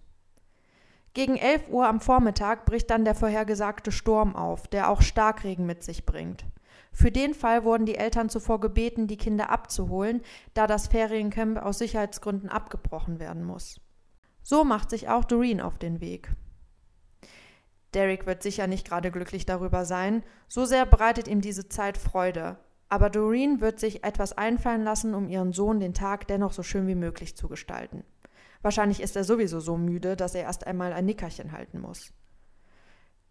Gegen 1.14 1.36
11 1.36 1.70
Uhr 1.70 1.88
am 1.88 2.00
Vormittag 2.00 2.66
bricht 2.66 2.90
dann 2.90 3.06
der 3.06 3.14
vorhergesagte 3.14 3.90
Sturm 3.90 4.36
auf, 4.36 4.68
der 4.68 4.90
auch 4.90 5.00
Starkregen 5.00 5.64
mit 5.64 5.82
sich 5.82 6.04
bringt. 6.04 6.44
Für 6.92 7.10
den 7.10 7.32
Fall 7.32 7.64
wurden 7.64 7.86
die 7.86 7.96
Eltern 7.96 8.28
zuvor 8.28 8.60
gebeten, 8.60 9.06
die 9.06 9.16
Kinder 9.16 9.48
abzuholen, 9.48 10.20
da 10.52 10.66
das 10.66 10.88
Feriencamp 10.88 11.58
aus 11.58 11.78
Sicherheitsgründen 11.78 12.50
abgebrochen 12.50 13.18
werden 13.18 13.44
muss. 13.44 13.80
So 14.42 14.62
macht 14.62 14.90
sich 14.90 15.08
auch 15.08 15.24
Doreen 15.24 15.60
auf 15.60 15.78
den 15.78 16.00
Weg. 16.00 16.30
Derek 17.94 18.26
wird 18.26 18.42
sicher 18.42 18.66
nicht 18.66 18.86
gerade 18.86 19.10
glücklich 19.10 19.46
darüber 19.46 19.86
sein, 19.86 20.22
so 20.48 20.66
sehr 20.66 20.84
bereitet 20.84 21.28
ihm 21.28 21.40
diese 21.40 21.68
Zeit 21.68 21.96
Freude, 21.96 22.58
aber 22.88 23.10
Doreen 23.10 23.60
wird 23.60 23.80
sich 23.80 24.04
etwas 24.04 24.36
einfallen 24.36 24.84
lassen, 24.84 25.14
um 25.14 25.28
ihren 25.28 25.52
Sohn 25.52 25.80
den 25.80 25.94
Tag 25.94 26.26
dennoch 26.28 26.52
so 26.52 26.62
schön 26.62 26.86
wie 26.86 26.94
möglich 26.94 27.36
zu 27.36 27.48
gestalten. 27.48 28.04
Wahrscheinlich 28.62 29.00
ist 29.00 29.16
er 29.16 29.24
sowieso 29.24 29.60
so 29.60 29.76
müde, 29.76 30.16
dass 30.16 30.34
er 30.34 30.42
erst 30.42 30.66
einmal 30.66 30.92
ein 30.92 31.06
Nickerchen 31.06 31.52
halten 31.52 31.80
muss. 31.80 32.12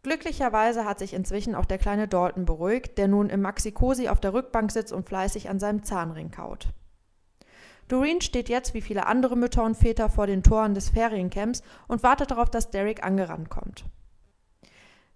Glücklicherweise 0.04 0.86
hat 0.86 1.00
sich 1.00 1.14
inzwischen 1.14 1.56
auch 1.56 1.66
der 1.66 1.80
kleine 1.80 2.08
Dalton 2.08 2.46
beruhigt, 2.46 2.98
der 2.98 3.08
nun 3.08 3.30
im 3.30 3.42
Maxi-Cosi 3.42 4.08
auf 4.08 4.20
der 4.20 4.34
Rückbank 4.34 4.72
sitzt 4.72 4.94
und 4.94 5.08
fleißig 5.08 5.50
an 5.50 5.60
seinem 5.60 5.84
Zahnring 5.84 6.30
kaut. 6.30 6.70
Doreen 7.88 8.22
steht 8.22 8.50
jetzt 8.50 8.74
wie 8.74 8.82
viele 8.82 9.08
andere 9.08 9.36
Mütter 9.36 9.64
und 9.64 9.76
Väter 9.76 10.10
vor 10.10 10.28
den 10.28 10.44
Toren 10.44 10.74
des 10.74 10.90
Feriencamps 10.90 11.64
und 11.88 12.04
wartet 12.04 12.32
darauf, 12.32 12.50
dass 12.50 12.70
Derek 12.70 13.04
angerannt 13.04 13.50
kommt. 13.50 13.86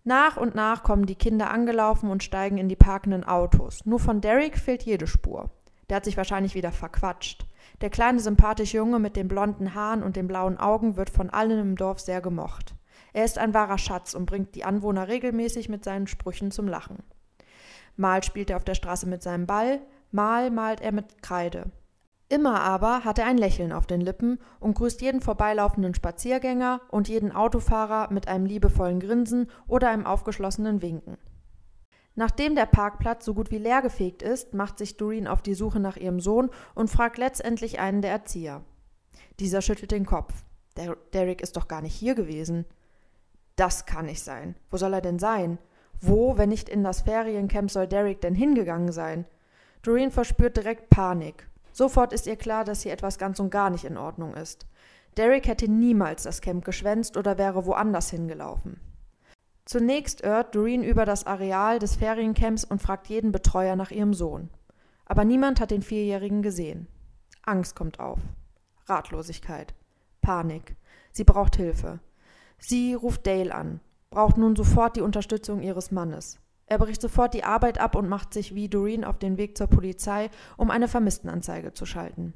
Nach 0.09 0.37
und 0.37 0.55
nach 0.55 0.81
kommen 0.81 1.05
die 1.05 1.13
Kinder 1.13 1.51
angelaufen 1.51 2.09
und 2.09 2.23
steigen 2.23 2.57
in 2.57 2.67
die 2.67 2.75
parkenden 2.75 3.23
Autos. 3.23 3.85
Nur 3.85 3.99
von 3.99 4.21
Derek 4.21 4.57
fehlt 4.57 4.81
jede 4.81 5.05
Spur. 5.05 5.51
Der 5.87 5.97
hat 5.97 6.05
sich 6.05 6.17
wahrscheinlich 6.17 6.55
wieder 6.55 6.71
verquatscht. 6.71 7.45
Der 7.81 7.91
kleine 7.91 8.19
sympathische 8.19 8.77
Junge 8.77 8.97
mit 8.97 9.15
den 9.15 9.27
blonden 9.27 9.75
Haaren 9.75 10.01
und 10.01 10.15
den 10.15 10.27
blauen 10.27 10.57
Augen 10.57 10.97
wird 10.97 11.11
von 11.11 11.29
allen 11.29 11.59
im 11.59 11.75
Dorf 11.75 11.99
sehr 11.99 12.21
gemocht. 12.21 12.73
Er 13.13 13.23
ist 13.23 13.37
ein 13.37 13.53
wahrer 13.53 13.77
Schatz 13.77 14.15
und 14.15 14.25
bringt 14.25 14.55
die 14.55 14.63
Anwohner 14.63 15.09
regelmäßig 15.09 15.69
mit 15.69 15.83
seinen 15.83 16.07
Sprüchen 16.07 16.49
zum 16.49 16.67
Lachen. 16.67 17.03
Mal 17.95 18.23
spielt 18.23 18.49
er 18.49 18.57
auf 18.57 18.63
der 18.63 18.73
Straße 18.73 19.05
mit 19.05 19.21
seinem 19.21 19.45
Ball, 19.45 19.79
mal 20.09 20.49
malt 20.49 20.81
er 20.81 20.91
mit 20.91 21.21
Kreide. 21.21 21.65
Immer 22.31 22.61
aber 22.61 23.03
hat 23.05 23.17
er 23.17 23.25
ein 23.25 23.39
Lächeln 23.39 23.71
auf 23.71 23.87
den 23.87 24.01
Lippen 24.01 24.37
und 24.59 24.75
grüßt 24.75 25.01
jeden 25.01 25.19
vorbeilaufenden 25.19 25.95
Spaziergänger 25.95 26.79
und 26.91 27.09
jeden 27.09 27.31
Autofahrer 27.31 28.13
mit 28.13 28.27
einem 28.27 28.45
liebevollen 28.45 28.99
Grinsen 28.99 29.49
oder 29.67 29.89
einem 29.89 30.05
aufgeschlossenen 30.05 30.83
Winken. 30.83 31.17
Nachdem 32.13 32.53
der 32.53 32.67
Parkplatz 32.67 33.25
so 33.25 33.33
gut 33.33 33.49
wie 33.49 33.57
leergefegt 33.57 34.21
ist, 34.21 34.53
macht 34.53 34.77
sich 34.77 34.97
Doreen 34.97 35.27
auf 35.27 35.41
die 35.41 35.55
Suche 35.55 35.79
nach 35.79 35.97
ihrem 35.97 36.19
Sohn 36.19 36.51
und 36.75 36.91
fragt 36.91 37.17
letztendlich 37.17 37.79
einen 37.79 38.03
der 38.03 38.11
Erzieher. 38.11 38.61
Dieser 39.39 39.63
schüttelt 39.63 39.91
den 39.91 40.05
Kopf. 40.05 40.33
Der 40.77 40.97
Derek 41.13 41.41
ist 41.41 41.57
doch 41.57 41.67
gar 41.67 41.81
nicht 41.81 41.95
hier 41.95 42.13
gewesen. 42.13 42.65
Das 43.55 43.87
kann 43.87 44.05
nicht 44.05 44.21
sein. 44.21 44.55
Wo 44.69 44.77
soll 44.77 44.93
er 44.93 45.01
denn 45.01 45.17
sein? 45.17 45.57
Wo, 45.99 46.37
wenn 46.37 46.49
nicht 46.49 46.69
in 46.69 46.83
das 46.83 47.01
Feriencamp, 47.01 47.71
soll 47.71 47.87
Derek 47.87 48.21
denn 48.21 48.35
hingegangen 48.35 48.91
sein? 48.91 49.25
Doreen 49.81 50.11
verspürt 50.11 50.57
direkt 50.57 50.89
Panik. 50.89 51.48
Sofort 51.71 52.13
ist 52.13 52.27
ihr 52.27 52.35
klar, 52.35 52.63
dass 52.63 52.81
hier 52.81 52.93
etwas 52.93 53.17
ganz 53.17 53.39
und 53.39 53.49
gar 53.49 53.69
nicht 53.69 53.85
in 53.85 53.97
Ordnung 53.97 54.33
ist. 54.33 54.65
Derek 55.17 55.47
hätte 55.47 55.69
niemals 55.69 56.23
das 56.23 56.41
Camp 56.41 56.63
geschwänzt 56.65 57.17
oder 57.17 57.37
wäre 57.37 57.65
woanders 57.65 58.09
hingelaufen. 58.09 58.79
Zunächst 59.65 60.21
irrt 60.21 60.55
Doreen 60.55 60.83
über 60.83 61.05
das 61.05 61.27
Areal 61.27 61.77
des 61.79 61.95
Feriencamps 61.95 62.63
und 62.63 62.81
fragt 62.81 63.07
jeden 63.07 63.31
Betreuer 63.31 63.75
nach 63.75 63.91
ihrem 63.91 64.13
Sohn. 64.13 64.49
Aber 65.05 65.25
niemand 65.25 65.59
hat 65.59 65.71
den 65.71 65.81
Vierjährigen 65.81 66.41
gesehen. 66.41 66.87
Angst 67.43 67.75
kommt 67.75 67.99
auf. 67.99 68.19
Ratlosigkeit. 68.85 69.73
Panik. 70.21 70.75
Sie 71.11 71.23
braucht 71.23 71.55
Hilfe. 71.55 71.99
Sie 72.57 72.93
ruft 72.93 73.25
Dale 73.25 73.53
an, 73.53 73.79
braucht 74.09 74.37
nun 74.37 74.55
sofort 74.55 74.95
die 74.95 75.01
Unterstützung 75.01 75.61
ihres 75.61 75.91
Mannes. 75.91 76.39
Er 76.69 76.77
bricht 76.77 77.01
sofort 77.01 77.33
die 77.33 77.43
Arbeit 77.43 77.79
ab 77.79 77.95
und 77.95 78.07
macht 78.07 78.31
sich 78.31 78.53
wie 78.53 78.69
Doreen 78.69 79.03
auf 79.03 79.17
den 79.17 79.37
Weg 79.39 79.57
zur 79.57 79.65
Polizei, 79.65 80.29
um 80.55 80.69
eine 80.69 80.87
Vermisstenanzeige 80.87 81.73
zu 81.73 81.87
schalten. 81.87 82.35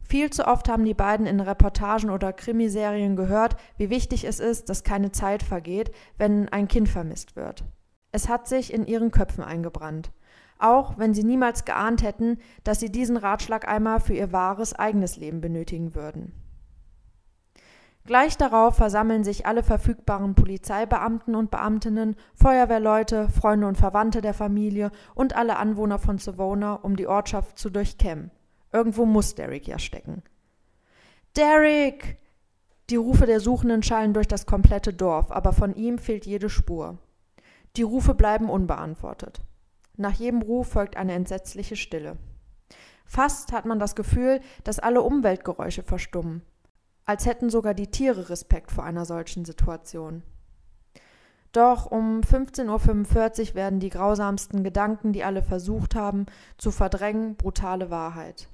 Viel 0.00 0.30
zu 0.30 0.46
oft 0.48 0.68
haben 0.68 0.84
die 0.84 0.94
beiden 0.94 1.24
in 1.24 1.38
Reportagen 1.38 2.10
oder 2.10 2.32
Krimiserien 2.32 3.14
gehört, 3.14 3.56
wie 3.78 3.88
wichtig 3.88 4.24
es 4.24 4.40
ist, 4.40 4.68
dass 4.68 4.82
keine 4.82 5.12
Zeit 5.12 5.44
vergeht, 5.44 5.92
wenn 6.18 6.48
ein 6.48 6.66
Kind 6.66 6.88
vermisst 6.88 7.36
wird. 7.36 7.64
Es 8.10 8.28
hat 8.28 8.48
sich 8.48 8.72
in 8.72 8.84
ihren 8.84 9.12
Köpfen 9.12 9.44
eingebrannt. 9.44 10.10
Auch 10.58 10.98
wenn 10.98 11.14
sie 11.14 11.24
niemals 11.24 11.64
geahnt 11.64 12.02
hätten, 12.02 12.38
dass 12.64 12.80
sie 12.80 12.90
diesen 12.90 13.16
Ratschlag 13.16 13.66
einmal 13.68 14.00
für 14.00 14.14
ihr 14.14 14.32
wahres 14.32 14.72
eigenes 14.74 15.16
Leben 15.16 15.40
benötigen 15.40 15.94
würden. 15.94 16.32
Gleich 18.06 18.36
darauf 18.36 18.76
versammeln 18.76 19.24
sich 19.24 19.46
alle 19.46 19.62
verfügbaren 19.62 20.34
Polizeibeamten 20.34 21.34
und 21.34 21.50
Beamtinnen, 21.50 22.16
Feuerwehrleute, 22.34 23.30
Freunde 23.30 23.66
und 23.66 23.78
Verwandte 23.78 24.20
der 24.20 24.34
Familie 24.34 24.90
und 25.14 25.34
alle 25.34 25.56
Anwohner 25.56 25.98
von 25.98 26.18
Savona, 26.18 26.74
um 26.74 26.96
die 26.96 27.06
Ortschaft 27.06 27.58
zu 27.58 27.70
durchkämmen. 27.70 28.30
Irgendwo 28.72 29.06
muss 29.06 29.34
Derek 29.34 29.66
ja 29.66 29.78
stecken. 29.78 30.22
Derek! 31.34 32.18
Die 32.90 32.96
Rufe 32.96 33.24
der 33.24 33.40
Suchenden 33.40 33.82
schallen 33.82 34.12
durch 34.12 34.28
das 34.28 34.44
komplette 34.44 34.92
Dorf, 34.92 35.32
aber 35.32 35.54
von 35.54 35.74
ihm 35.74 35.98
fehlt 35.98 36.26
jede 36.26 36.50
Spur. 36.50 36.98
Die 37.76 37.82
Rufe 37.82 38.14
bleiben 38.14 38.50
unbeantwortet. 38.50 39.40
Nach 39.96 40.12
jedem 40.12 40.42
Ruf 40.42 40.68
folgt 40.68 40.98
eine 40.98 41.14
entsetzliche 41.14 41.76
Stille. 41.76 42.18
Fast 43.06 43.52
hat 43.52 43.64
man 43.64 43.78
das 43.78 43.94
Gefühl, 43.94 44.40
dass 44.64 44.78
alle 44.78 45.00
Umweltgeräusche 45.00 45.82
verstummen, 45.82 46.42
als 47.06 47.26
hätten 47.26 47.50
sogar 47.50 47.74
die 47.74 47.90
Tiere 47.90 48.30
Respekt 48.30 48.72
vor 48.72 48.84
einer 48.84 49.04
solchen 49.04 49.44
Situation. 49.44 50.22
Doch 51.52 51.86
um 51.86 52.20
15.45 52.20 53.50
Uhr 53.50 53.54
werden 53.54 53.78
die 53.78 53.90
grausamsten 53.90 54.64
Gedanken, 54.64 55.12
die 55.12 55.22
alle 55.22 55.42
versucht 55.42 55.94
haben, 55.94 56.26
zu 56.58 56.72
verdrängen, 56.72 57.36
brutale 57.36 57.90
Wahrheit. 57.90 58.48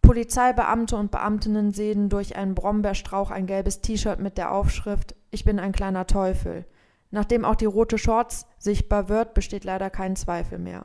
Polizeibeamte 0.00 0.96
und 0.96 1.10
Beamtinnen 1.10 1.72
sehen 1.72 2.08
durch 2.08 2.36
einen 2.36 2.54
Brombeerstrauch 2.54 3.30
ein 3.30 3.46
gelbes 3.46 3.80
T-Shirt 3.80 4.18
mit 4.18 4.38
der 4.38 4.52
Aufschrift 4.52 5.14
Ich 5.30 5.44
bin 5.44 5.58
ein 5.58 5.72
kleiner 5.72 6.06
Teufel. 6.06 6.64
Nachdem 7.10 7.44
auch 7.44 7.54
die 7.54 7.64
rote 7.64 7.98
Shorts 7.98 8.46
sichtbar 8.58 9.08
wird, 9.08 9.34
besteht 9.34 9.64
leider 9.64 9.90
kein 9.90 10.16
Zweifel 10.16 10.58
mehr. 10.58 10.84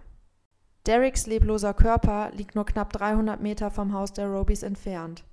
Derricks 0.85 1.27
lebloser 1.27 1.73
Körper 1.73 2.31
liegt 2.33 2.55
nur 2.55 2.65
knapp 2.65 2.93
300 2.93 3.41
Meter 3.41 3.71
vom 3.71 3.93
Haus 3.93 4.13
der 4.13 4.27
Robys 4.27 4.63
entfernt. 4.63 5.23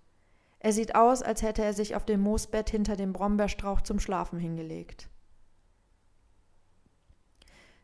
Er 0.67 0.73
sieht 0.73 0.97
aus, 0.97 1.23
als 1.23 1.43
hätte 1.43 1.63
er 1.63 1.73
sich 1.73 1.95
auf 1.95 2.05
dem 2.05 2.21
Moosbett 2.23 2.71
hinter 2.71 2.97
dem 2.97 3.13
Brombeerstrauch 3.13 3.83
zum 3.83 4.01
Schlafen 4.01 4.41
hingelegt. 4.41 5.09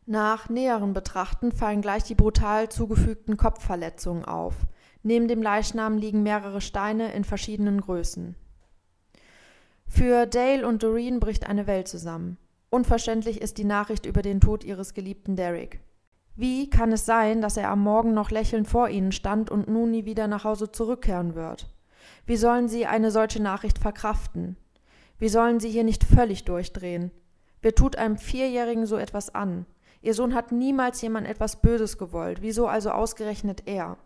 Nach 0.05 0.49
näheren 0.49 0.91
Betrachten 0.91 1.53
fallen 1.53 1.81
gleich 1.81 2.03
die 2.03 2.13
brutal 2.13 2.67
zugefügten 2.67 3.37
Kopfverletzungen 3.37 4.25
auf. 4.25 4.55
Neben 5.01 5.29
dem 5.29 5.41
Leichnam 5.41 5.97
liegen 5.97 6.23
mehrere 6.23 6.59
Steine 6.59 7.13
in 7.13 7.23
verschiedenen 7.23 7.79
Größen. 7.79 8.35
Für 9.87 10.25
Dale 10.25 10.67
und 10.67 10.83
Doreen 10.83 11.21
bricht 11.21 11.47
eine 11.47 11.67
Welt 11.67 11.87
zusammen. 11.87 12.37
Unverständlich 12.69 13.39
ist 13.39 13.57
die 13.59 13.63
Nachricht 13.63 14.05
über 14.05 14.21
den 14.21 14.41
Tod 14.41 14.65
ihres 14.65 14.93
geliebten 14.93 15.37
Derek. 15.37 15.79
Wie 16.35 16.69
kann 16.69 16.91
es 16.91 17.05
sein, 17.05 17.39
dass 17.39 17.55
er 17.55 17.69
am 17.69 17.79
Morgen 17.79 18.13
noch 18.13 18.29
lächelnd 18.29 18.67
vor 18.67 18.89
ihnen 18.89 19.13
stand 19.13 19.49
und 19.49 19.69
nun 19.69 19.91
nie 19.91 20.03
wieder 20.03 20.27
nach 20.27 20.43
Hause 20.43 20.69
zurückkehren 20.73 21.33
wird? 21.33 21.69
Wie 22.25 22.37
sollen 22.37 22.67
sie 22.67 22.85
eine 22.85 23.11
solche 23.11 23.41
Nachricht 23.41 23.79
verkraften? 23.79 24.55
Wie 25.19 25.29
sollen 25.29 25.59
sie 25.59 25.69
hier 25.69 25.83
nicht 25.83 26.03
völlig 26.03 26.45
durchdrehen? 26.45 27.11
Wer 27.61 27.75
tut 27.75 27.95
einem 27.95 28.17
Vierjährigen 28.17 28.85
so 28.85 28.97
etwas 28.97 29.33
an? 29.33 29.65
Ihr 30.01 30.13
Sohn 30.13 30.33
hat 30.33 30.51
niemals 30.51 31.01
jemand 31.01 31.27
etwas 31.27 31.61
Böses 31.61 31.97
gewollt. 31.97 32.41
Wieso 32.41 32.67
also 32.67 32.91
ausgerechnet 32.91 33.63
er? 33.67 33.97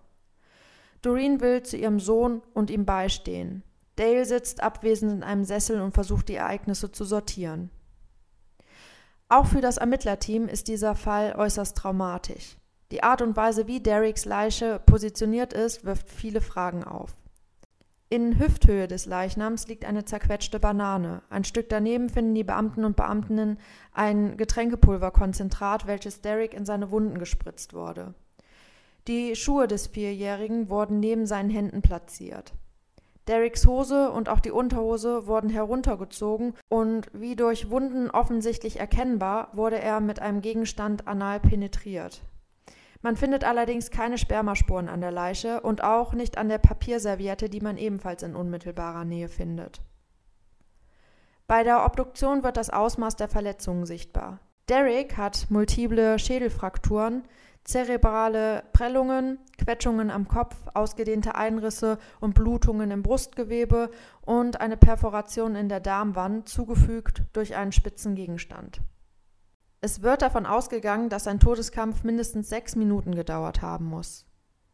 Doreen 1.01 1.41
will 1.41 1.63
zu 1.63 1.77
ihrem 1.77 1.99
Sohn 1.99 2.41
und 2.53 2.69
ihm 2.69 2.85
beistehen. 2.85 3.63
Dale 3.95 4.25
sitzt 4.25 4.61
abwesend 4.61 5.11
in 5.11 5.23
einem 5.23 5.43
Sessel 5.43 5.81
und 5.81 5.93
versucht 5.93 6.29
die 6.29 6.35
Ereignisse 6.35 6.91
zu 6.91 7.03
sortieren. 7.03 7.71
Auch 9.29 9.47
für 9.47 9.61
das 9.61 9.77
Ermittlerteam 9.77 10.47
ist 10.47 10.67
dieser 10.67 10.95
Fall 10.95 11.35
äußerst 11.35 11.75
traumatisch. 11.75 12.57
Die 12.91 13.03
Art 13.03 13.21
und 13.21 13.35
Weise, 13.35 13.67
wie 13.67 13.81
Derricks 13.81 14.25
Leiche 14.25 14.79
positioniert 14.85 15.51
ist, 15.51 15.83
wirft 15.83 16.09
viele 16.09 16.41
Fragen 16.41 16.83
auf. 16.83 17.17
In 18.09 18.39
Hüfthöhe 18.39 18.87
des 18.87 19.05
Leichnams 19.05 19.67
liegt 19.67 19.83
eine 19.83 20.05
zerquetschte 20.05 20.61
Banane. 20.61 21.23
Ein 21.29 21.43
Stück 21.43 21.67
daneben 21.67 22.07
finden 22.07 22.35
die 22.35 22.45
Beamten 22.45 22.85
und 22.85 22.95
Beamtinnen 22.95 23.59
ein 23.91 24.37
Getränkepulverkonzentrat, 24.37 25.87
welches 25.87 26.21
Derrick 26.21 26.53
in 26.53 26.65
seine 26.65 26.89
Wunden 26.89 27.19
gespritzt 27.19 27.73
wurde. 27.73 28.13
Die 29.09 29.35
Schuhe 29.35 29.67
des 29.67 29.87
Vierjährigen 29.87 30.69
wurden 30.69 31.01
neben 31.01 31.25
seinen 31.25 31.49
Händen 31.49 31.81
platziert. 31.81 32.53
Derricks 33.27 33.67
Hose 33.67 34.09
und 34.11 34.29
auch 34.29 34.39
die 34.39 34.51
Unterhose 34.51 35.27
wurden 35.27 35.49
heruntergezogen 35.49 36.53
und 36.69 37.09
wie 37.11 37.35
durch 37.35 37.69
Wunden 37.69 38.09
offensichtlich 38.09 38.79
erkennbar, 38.79 39.49
wurde 39.51 39.81
er 39.81 39.99
mit 39.99 40.21
einem 40.21 40.39
Gegenstand 40.39 41.09
anal 41.09 41.41
penetriert. 41.41 42.21
Man 43.01 43.15
findet 43.15 43.43
allerdings 43.43 43.91
keine 43.91 44.17
Spermaspuren 44.17 44.89
an 44.89 45.01
der 45.01 45.11
Leiche 45.11 45.61
und 45.61 45.83
auch 45.83 46.13
nicht 46.13 46.37
an 46.37 46.49
der 46.49 46.57
Papierserviette, 46.57 47.49
die 47.49 47.61
man 47.61 47.77
ebenfalls 47.77 48.23
in 48.23 48.35
unmittelbarer 48.35 49.05
Nähe 49.05 49.29
findet. 49.29 49.81
Bei 51.47 51.63
der 51.63 51.85
Obduktion 51.85 52.43
wird 52.43 52.57
das 52.57 52.69
Ausmaß 52.69 53.15
der 53.15 53.29
Verletzungen 53.29 53.85
sichtbar. 53.85 54.39
Derrick 54.67 55.15
hat 55.15 55.47
multiple 55.49 56.19
Schädelfrakturen, 56.19 57.23
zerebrale 57.63 58.63
Prellungen, 58.73 59.39
Quetschungen 59.57 60.11
am 60.11 60.27
Kopf, 60.27 60.55
ausgedehnte 60.73 61.35
Einrisse 61.35 61.99
und 62.19 62.33
Blutungen 62.33 62.91
im 62.91 63.03
Brustgewebe 63.03 63.91
und 64.25 64.59
eine 64.59 64.75
Perforation 64.75 65.55
in 65.55 65.69
der 65.69 65.79
Darmwand, 65.79 66.49
zugefügt 66.49 67.23
durch 67.31 67.55
einen 67.55 67.71
spitzen 67.71 68.15
Gegenstand. 68.15 68.81
Es 69.79 70.01
wird 70.01 70.23
davon 70.23 70.47
ausgegangen, 70.47 71.09
dass 71.09 71.27
ein 71.27 71.39
Todeskampf 71.39 72.03
mindestens 72.03 72.49
sechs 72.49 72.75
Minuten 72.75 73.13
gedauert 73.13 73.61
haben 73.61 73.85
muss. 73.85 74.25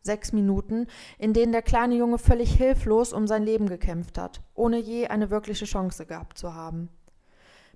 Sechs 0.01 0.31
Minuten, 0.31 0.87
in 1.17 1.33
denen 1.33 1.51
der 1.51 1.61
kleine 1.61 1.95
Junge 1.95 2.17
völlig 2.17 2.53
hilflos 2.55 3.11
um 3.11 3.27
sein 3.27 3.43
Leben 3.43 3.67
gekämpft 3.67 4.17
hat, 4.17 4.41
ohne 4.53 4.77
je 4.77 5.07
eine 5.07 5.29
wirkliche 5.29 5.65
Chance 5.65 6.05
gehabt 6.05 6.37
zu 6.37 6.53
haben. 6.53 6.89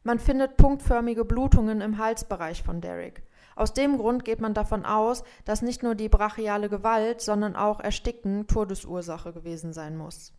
Man 0.03 0.19
findet 0.19 0.55
punktförmige 0.55 1.25
Blutungen 1.25 1.81
im 1.81 1.97
Halsbereich 1.97 2.63
von 2.63 2.79
Derek. 2.79 3.23
Aus 3.57 3.73
dem 3.73 3.97
Grund 3.97 4.23
geht 4.23 4.39
man 4.39 4.53
davon 4.53 4.85
aus, 4.85 5.23
dass 5.43 5.61
nicht 5.61 5.83
nur 5.83 5.95
die 5.95 6.09
brachiale 6.09 6.69
Gewalt, 6.69 7.19
sondern 7.19 7.57
auch 7.57 7.81
Ersticken 7.81 8.47
Todesursache 8.47 9.33
gewesen 9.33 9.73
sein 9.73 9.97
muss. 9.97 10.31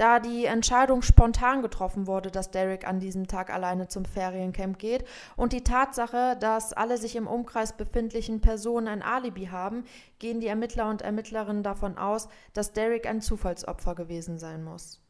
Da 0.00 0.18
die 0.18 0.46
Entscheidung 0.46 1.02
spontan 1.02 1.60
getroffen 1.60 2.06
wurde, 2.06 2.30
dass 2.30 2.50
Derek 2.50 2.88
an 2.88 3.00
diesem 3.00 3.26
Tag 3.26 3.52
alleine 3.52 3.88
zum 3.88 4.06
Feriencamp 4.06 4.78
geht 4.78 5.04
und 5.36 5.52
die 5.52 5.62
Tatsache, 5.62 6.38
dass 6.40 6.72
alle 6.72 6.96
sich 6.96 7.16
im 7.16 7.26
Umkreis 7.26 7.74
befindlichen 7.74 8.40
Personen 8.40 8.88
ein 8.88 9.02
Alibi 9.02 9.48
haben, 9.48 9.84
gehen 10.18 10.40
die 10.40 10.46
Ermittler 10.46 10.88
und 10.88 11.02
Ermittlerinnen 11.02 11.62
davon 11.62 11.98
aus, 11.98 12.28
dass 12.54 12.72
Derek 12.72 13.06
ein 13.06 13.20
Zufallsopfer 13.20 13.94
gewesen 13.94 14.38
sein 14.38 14.64
muss. 14.64 15.02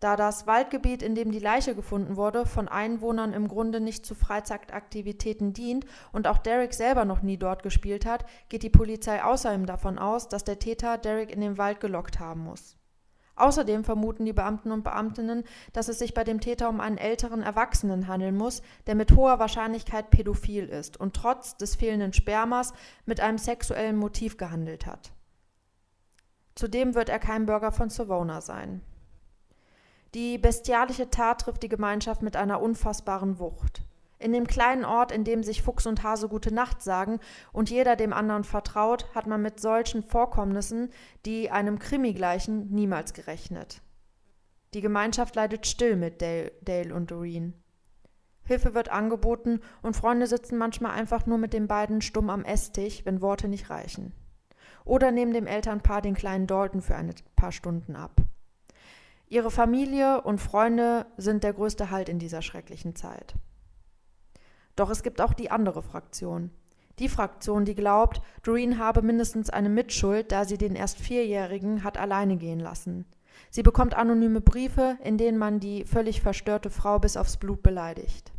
Da 0.00 0.16
das 0.16 0.46
Waldgebiet, 0.46 1.02
in 1.02 1.14
dem 1.14 1.30
die 1.32 1.38
Leiche 1.38 1.74
gefunden 1.74 2.18
wurde, 2.18 2.44
von 2.44 2.68
Einwohnern 2.68 3.32
im 3.32 3.48
Grunde 3.48 3.80
nicht 3.80 4.04
zu 4.04 4.14
Freizeitaktivitäten 4.14 5.54
dient 5.54 5.86
und 6.12 6.26
auch 6.26 6.36
Derek 6.36 6.74
selber 6.74 7.06
noch 7.06 7.22
nie 7.22 7.38
dort 7.38 7.62
gespielt 7.62 8.04
hat, 8.04 8.26
geht 8.50 8.64
die 8.64 8.68
Polizei 8.68 9.24
außerdem 9.24 9.64
davon 9.64 9.98
aus, 9.98 10.28
dass 10.28 10.44
der 10.44 10.58
Täter 10.58 10.98
Derek 10.98 11.30
in 11.30 11.40
den 11.40 11.56
Wald 11.56 11.80
gelockt 11.80 12.20
haben 12.20 12.44
muss. 12.44 12.78
Außerdem 13.38 13.84
vermuten 13.84 14.24
die 14.24 14.32
Beamten 14.32 14.72
und 14.72 14.82
Beamtinnen, 14.82 15.44
dass 15.72 15.88
es 15.88 15.98
sich 15.98 16.12
bei 16.12 16.24
dem 16.24 16.40
Täter 16.40 16.68
um 16.68 16.80
einen 16.80 16.98
älteren 16.98 17.42
Erwachsenen 17.42 18.08
handeln 18.08 18.36
muss, 18.36 18.62
der 18.86 18.94
mit 18.94 19.12
hoher 19.12 19.38
Wahrscheinlichkeit 19.38 20.10
pädophil 20.10 20.68
ist 20.68 20.98
und 20.98 21.14
trotz 21.14 21.56
des 21.56 21.76
fehlenden 21.76 22.12
Spermas 22.12 22.72
mit 23.06 23.20
einem 23.20 23.38
sexuellen 23.38 23.96
Motiv 23.96 24.36
gehandelt 24.36 24.86
hat. 24.86 25.12
Zudem 26.54 26.96
wird 26.96 27.08
er 27.08 27.20
kein 27.20 27.46
Bürger 27.46 27.70
von 27.70 27.88
Savona 27.88 28.40
sein. 28.40 28.80
Die 30.14 30.38
bestialische 30.38 31.10
Tat 31.10 31.42
trifft 31.42 31.62
die 31.62 31.68
Gemeinschaft 31.68 32.22
mit 32.22 32.34
einer 32.34 32.60
unfassbaren 32.60 33.38
Wucht. 33.38 33.82
In 34.18 34.32
dem 34.32 34.46
kleinen 34.46 34.84
Ort, 34.84 35.12
in 35.12 35.22
dem 35.22 35.44
sich 35.44 35.62
Fuchs 35.62 35.86
und 35.86 36.02
Hase 36.02 36.28
gute 36.28 36.52
Nacht 36.52 36.82
sagen 36.82 37.20
und 37.52 37.70
jeder 37.70 37.94
dem 37.94 38.12
anderen 38.12 38.42
vertraut, 38.42 39.06
hat 39.14 39.26
man 39.26 39.42
mit 39.42 39.60
solchen 39.60 40.02
Vorkommnissen, 40.02 40.90
die 41.24 41.50
einem 41.50 41.78
Krimi 41.78 42.14
gleichen, 42.14 42.68
niemals 42.70 43.12
gerechnet. 43.12 43.80
Die 44.74 44.80
Gemeinschaft 44.80 45.36
leidet 45.36 45.66
still 45.66 45.96
mit 45.96 46.20
Dale, 46.20 46.52
Dale 46.62 46.94
und 46.94 47.10
Doreen. 47.10 47.54
Hilfe 48.42 48.74
wird 48.74 48.90
angeboten 48.90 49.60
und 49.82 49.94
Freunde 49.94 50.26
sitzen 50.26 50.58
manchmal 50.58 50.92
einfach 50.92 51.26
nur 51.26 51.38
mit 51.38 51.52
den 51.52 51.68
beiden 51.68 52.00
stumm 52.00 52.30
am 52.30 52.44
Esstisch, 52.44 53.04
wenn 53.04 53.20
Worte 53.20 53.46
nicht 53.46 53.70
reichen. 53.70 54.14
Oder 54.84 55.12
nehmen 55.12 55.34
dem 55.34 55.46
Elternpaar 55.46 56.00
den 56.02 56.14
kleinen 56.14 56.46
Dalton 56.46 56.80
für 56.80 56.96
ein 56.96 57.14
paar 57.36 57.52
Stunden 57.52 57.94
ab. 57.94 58.16
Ihre 59.28 59.50
Familie 59.50 60.22
und 60.22 60.40
Freunde 60.40 61.06
sind 61.18 61.44
der 61.44 61.52
größte 61.52 61.90
Halt 61.90 62.08
in 62.08 62.18
dieser 62.18 62.40
schrecklichen 62.40 62.96
Zeit. 62.96 63.34
Doch 64.78 64.90
es 64.90 65.02
gibt 65.02 65.20
auch 65.20 65.32
die 65.32 65.50
andere 65.50 65.82
Fraktion. 65.82 66.50
Die 67.00 67.08
Fraktion, 67.08 67.64
die 67.64 67.74
glaubt, 67.74 68.22
Doreen 68.44 68.78
habe 68.78 69.02
mindestens 69.02 69.50
eine 69.50 69.68
Mitschuld, 69.68 70.30
da 70.30 70.44
sie 70.44 70.56
den 70.56 70.76
erst 70.76 70.98
Vierjährigen 70.98 71.82
hat 71.82 71.98
alleine 71.98 72.36
gehen 72.36 72.60
lassen. 72.60 73.04
Sie 73.50 73.64
bekommt 73.64 73.96
anonyme 73.96 74.40
Briefe, 74.40 74.96
in 75.02 75.18
denen 75.18 75.36
man 75.36 75.58
die 75.58 75.84
völlig 75.84 76.20
verstörte 76.20 76.70
Frau 76.70 77.00
bis 77.00 77.16
aufs 77.16 77.38
Blut 77.38 77.62
beleidigt. 77.62 78.32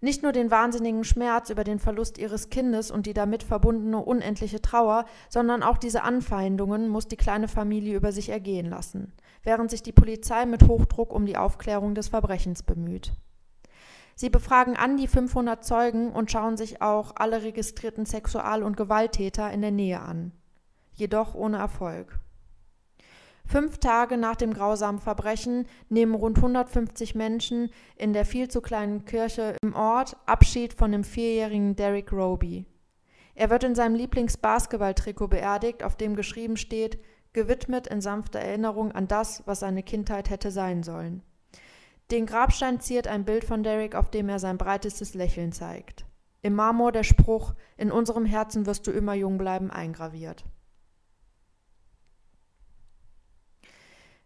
Nicht 0.00 0.24
nur 0.24 0.32
den 0.32 0.50
wahnsinnigen 0.50 1.04
Schmerz 1.04 1.50
über 1.50 1.62
den 1.62 1.78
Verlust 1.78 2.18
ihres 2.18 2.50
Kindes 2.50 2.90
und 2.90 3.06
die 3.06 3.14
damit 3.14 3.44
verbundene 3.44 3.98
unendliche 3.98 4.60
Trauer, 4.60 5.04
sondern 5.28 5.62
auch 5.62 5.78
diese 5.78 6.02
Anfeindungen 6.02 6.88
muss 6.88 7.06
die 7.06 7.16
kleine 7.16 7.46
Familie 7.46 7.96
über 7.96 8.10
sich 8.10 8.30
ergehen 8.30 8.70
lassen, 8.70 9.12
während 9.44 9.70
sich 9.70 9.82
die 9.82 9.92
Polizei 9.92 10.44
mit 10.44 10.66
Hochdruck 10.66 11.12
um 11.12 11.24
die 11.24 11.36
Aufklärung 11.36 11.94
des 11.94 12.08
Verbrechens 12.08 12.64
bemüht. 12.64 13.12
Sie 14.20 14.30
befragen 14.30 14.76
an 14.76 14.96
die 14.96 15.06
500 15.06 15.64
Zeugen 15.64 16.10
und 16.10 16.28
schauen 16.32 16.56
sich 16.56 16.82
auch 16.82 17.12
alle 17.14 17.44
registrierten 17.44 18.04
Sexual- 18.04 18.64
und 18.64 18.76
Gewalttäter 18.76 19.48
in 19.52 19.60
der 19.60 19.70
Nähe 19.70 20.00
an. 20.00 20.32
Jedoch 20.92 21.36
ohne 21.36 21.58
Erfolg. 21.58 22.18
Fünf 23.46 23.78
Tage 23.78 24.16
nach 24.16 24.34
dem 24.34 24.54
grausamen 24.54 25.00
Verbrechen 25.00 25.66
nehmen 25.88 26.16
rund 26.16 26.38
150 26.38 27.14
Menschen 27.14 27.70
in 27.94 28.12
der 28.12 28.24
viel 28.24 28.48
zu 28.48 28.60
kleinen 28.60 29.04
Kirche 29.04 29.54
im 29.62 29.76
Ort 29.76 30.16
Abschied 30.26 30.74
von 30.74 30.90
dem 30.90 31.04
vierjährigen 31.04 31.76
Derek 31.76 32.12
Roby. 32.12 32.66
Er 33.36 33.50
wird 33.50 33.62
in 33.62 33.76
seinem 33.76 33.94
Lieblings-Basketball-Trikot 33.94 35.28
beerdigt, 35.28 35.84
auf 35.84 35.94
dem 35.94 36.16
geschrieben 36.16 36.56
steht, 36.56 36.98
gewidmet 37.32 37.86
in 37.86 38.00
sanfter 38.00 38.40
Erinnerung 38.40 38.90
an 38.90 39.06
das, 39.06 39.44
was 39.46 39.60
seine 39.60 39.84
Kindheit 39.84 40.28
hätte 40.28 40.50
sein 40.50 40.82
sollen. 40.82 41.22
Den 42.10 42.24
Grabstein 42.24 42.80
ziert 42.80 43.06
ein 43.06 43.24
Bild 43.24 43.44
von 43.44 43.62
Derek, 43.62 43.94
auf 43.94 44.10
dem 44.10 44.28
er 44.28 44.38
sein 44.38 44.56
breitestes 44.56 45.14
Lächeln 45.14 45.52
zeigt. 45.52 46.06
Im 46.40 46.54
Marmor 46.54 46.92
der 46.92 47.02
Spruch 47.02 47.54
In 47.76 47.92
unserem 47.92 48.24
Herzen 48.24 48.64
wirst 48.64 48.86
du 48.86 48.90
immer 48.90 49.14
jung 49.14 49.36
bleiben 49.36 49.70
eingraviert. 49.70 50.44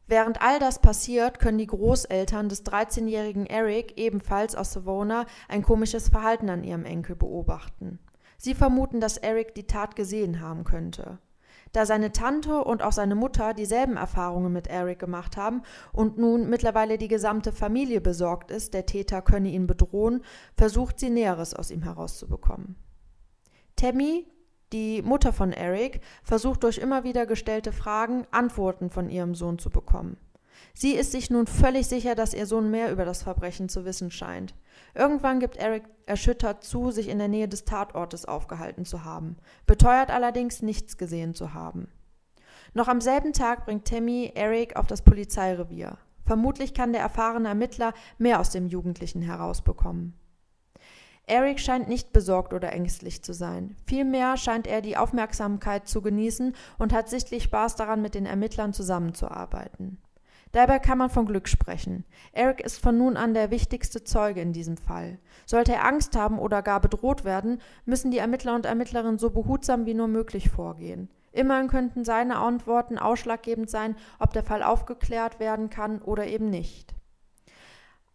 Während 0.07 0.43
all 0.43 0.59
das 0.59 0.81
passiert, 0.81 1.39
können 1.39 1.59
die 1.59 1.67
Großeltern 1.67 2.49
des 2.49 2.67
13-jährigen 2.67 3.47
Eric, 3.47 3.99
ebenfalls 3.99 4.55
aus 4.55 4.73
Savona, 4.73 5.27
ein 5.49 5.63
komisches 5.63 6.09
Verhalten 6.09 6.51
an 6.51 6.65
ihrem 6.65 6.85
Enkel 6.85 7.17
beobachten. 7.17 7.99
Sie 8.37 8.55
vermuten, 8.55 9.01
dass 9.01 9.17
Eric 9.17 9.55
die 9.55 9.67
Tat 9.67 9.97
gesehen 9.97 10.41
haben 10.41 10.65
könnte. 10.65 11.19
Da 11.73 11.87
seine 11.87 12.13
Tante 12.13 12.63
und 12.65 12.83
auch 12.83 12.93
seine 12.93 13.15
Mutter 13.15 13.55
dieselben 13.55 13.97
Erfahrungen 13.97 14.53
mit 14.53 14.67
Eric 14.67 14.99
gemacht 14.99 15.37
haben 15.39 15.63
und 15.93 16.19
nun 16.19 16.49
mittlerweile 16.49 16.99
die 16.99 17.09
gesamte 17.09 17.51
Familie 17.51 18.01
besorgt 18.01 18.51
ist, 18.51 18.75
der 18.75 18.85
Täter 18.85 19.23
könne 19.23 19.49
ihn 19.49 19.67
bedrohen, 19.67 20.23
versucht 20.55 21.01
sie 21.01 21.09
Näheres 21.11 21.55
aus 21.55 21.71
ihm 21.71 21.83
herauszubekommen. 21.83 22.77
Tammy, 23.77 24.27
die 24.73 25.03
Mutter 25.03 25.33
von 25.33 25.53
Eric 25.53 26.01
versucht 26.23 26.63
durch 26.63 26.79
immer 26.79 27.05
wieder 27.05 27.27
gestellte 27.27 27.73
Fragen 27.73 28.27
Antworten 28.31 28.91
von 28.91 29.09
ihrem 29.09 29.35
Sohn 29.35 29.59
zu 29.59 29.71
bekommen. 29.71 30.19
Sie 30.75 30.93
ist 30.93 31.13
sich 31.13 31.31
nun 31.31 31.47
völlig 31.47 31.87
sicher, 31.87 32.15
dass 32.15 32.35
ihr 32.35 32.47
Sohn 32.47 32.71
mehr 32.71 32.93
über 32.93 33.05
das 33.05 33.23
Verbrechen 33.23 33.69
zu 33.69 33.85
wissen 33.85 34.11
scheint. 34.11 34.55
Irgendwann 34.95 35.41
gibt 35.41 35.57
Eric 35.57 35.85
erschüttert 36.07 36.65
zu, 36.65 36.91
sich 36.91 37.09
in 37.09 37.19
der 37.19 37.29
Nähe 37.29 37.49
des 37.49 37.65
Tatortes 37.65 38.25
aufgehalten 38.27 38.85
zu 38.85 39.05
haben, 39.05 39.37
beteuert 39.67 40.11
allerdings 40.11 40.63
nichts 40.63 40.99
gesehen 40.99 41.35
zu 41.35 41.55
haben. 41.55 41.89
Noch 42.75 42.89
am 42.89 43.01
selben 43.01 43.33
Tag 43.33 43.65
bringt 43.65 43.87
Tammy 43.87 44.33
Eric 44.35 44.77
auf 44.77 44.87
das 44.87 45.03
Polizeirevier. 45.03 45.99
Vermutlich 46.25 46.75
kann 46.75 46.93
der 46.93 47.03
erfahrene 47.03 47.49
Ermittler 47.49 47.93
mehr 48.19 48.41
aus 48.41 48.51
dem 48.51 48.67
Jugendlichen 48.67 49.23
herausbekommen. 49.23 50.15
Eric 51.27 51.61
scheint 51.61 51.89
nicht 51.89 52.13
besorgt 52.13 52.53
oder 52.53 52.73
ängstlich 52.73 53.23
zu 53.23 53.33
sein. 53.33 53.77
Vielmehr 53.87 54.37
scheint 54.37 54.67
er 54.67 54.81
die 54.81 54.97
Aufmerksamkeit 54.97 55.89
zu 55.89 56.03
genießen 56.03 56.55
und 56.79 56.93
hat 56.93 57.09
sichtlich 57.09 57.45
Spaß 57.45 57.77
daran, 57.77 58.03
mit 58.03 58.15
den 58.15 58.27
Ermittlern 58.27 58.73
zusammenzuarbeiten. 58.73 59.99
Dabei 60.53 60.79
kann 60.79 60.99
man 60.99 61.09
von 61.09 61.25
Glück 61.25 61.49
sprechen. 61.49 62.05
Eric 62.33 62.61
ist 62.61 62.79
von 62.79 62.99
nun 62.99 63.17
an 63.17 63.33
der 63.33 63.51
wichtigste 63.51 64.05
Zeuge 64.05 64.43
in 64.43 64.53
diesem 64.53 64.77
Fall. 64.77 65.19
Sollte 65.47 65.73
er 65.73 65.87
Angst 65.87 66.15
haben 66.15 66.39
oder 66.39 66.61
gar 66.61 66.81
bedroht 66.81 67.25
werden, 67.25 67.61
müssen 67.87 68.11
die 68.11 68.19
Ermittler 68.19 68.55
und 68.55 68.67
Ermittlerinnen 68.67 69.19
so 69.19 69.31
behutsam 69.31 69.87
wie 69.87 69.95
nur 69.95 70.09
möglich 70.09 70.51
vorgehen. 70.51 71.09
Immerhin 71.33 71.69
könnten 71.69 72.05
seine 72.05 72.37
Antworten 72.37 72.99
ausschlaggebend 72.99 73.71
sein, 73.71 73.97
ob 74.19 74.35
der 74.35 74.45
Fall 74.45 74.63
aufgeklärt 74.63 75.41
werden 75.41 75.71
kann 75.71 76.03
oder 76.03 76.27
eben 76.27 76.51
nicht. 76.51 76.95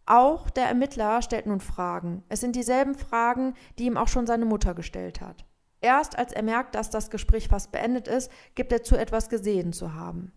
Auch 0.06 0.48
der 0.48 0.66
Ermittler 0.66 1.20
stellt 1.22 1.46
nun 1.46 1.60
Fragen. 1.60 2.22
Es 2.28 2.40
sind 2.40 2.54
dieselben 2.54 2.94
Fragen, 2.94 3.54
die 3.78 3.86
ihm 3.86 3.96
auch 3.96 4.08
schon 4.08 4.28
seine 4.28 4.44
Mutter 4.44 4.74
gestellt 4.74 5.20
hat. 5.20 5.44
Erst 5.80 6.16
als 6.16 6.32
er 6.32 6.44
merkt, 6.44 6.76
dass 6.76 6.88
das 6.88 7.10
Gespräch 7.10 7.48
fast 7.48 7.72
beendet 7.72 8.06
ist, 8.06 8.30
gibt 8.54 8.72
er 8.72 8.84
zu, 8.84 8.96
etwas 8.96 9.28
gesehen 9.28 9.72
zu 9.72 9.94
haben. 9.94 10.32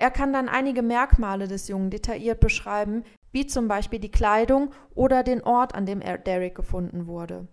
Er 0.00 0.10
kann 0.10 0.32
dann 0.32 0.48
einige 0.48 0.80
Merkmale 0.80 1.46
des 1.46 1.68
Jungen 1.68 1.90
detailliert 1.90 2.40
beschreiben, 2.40 3.04
wie 3.32 3.46
zum 3.46 3.68
Beispiel 3.68 3.98
die 3.98 4.10
Kleidung 4.10 4.70
oder 4.94 5.22
den 5.22 5.42
Ort, 5.42 5.74
an 5.74 5.84
dem 5.84 6.00
Derek 6.00 6.54
gefunden 6.54 7.06
wurde. 7.06 7.48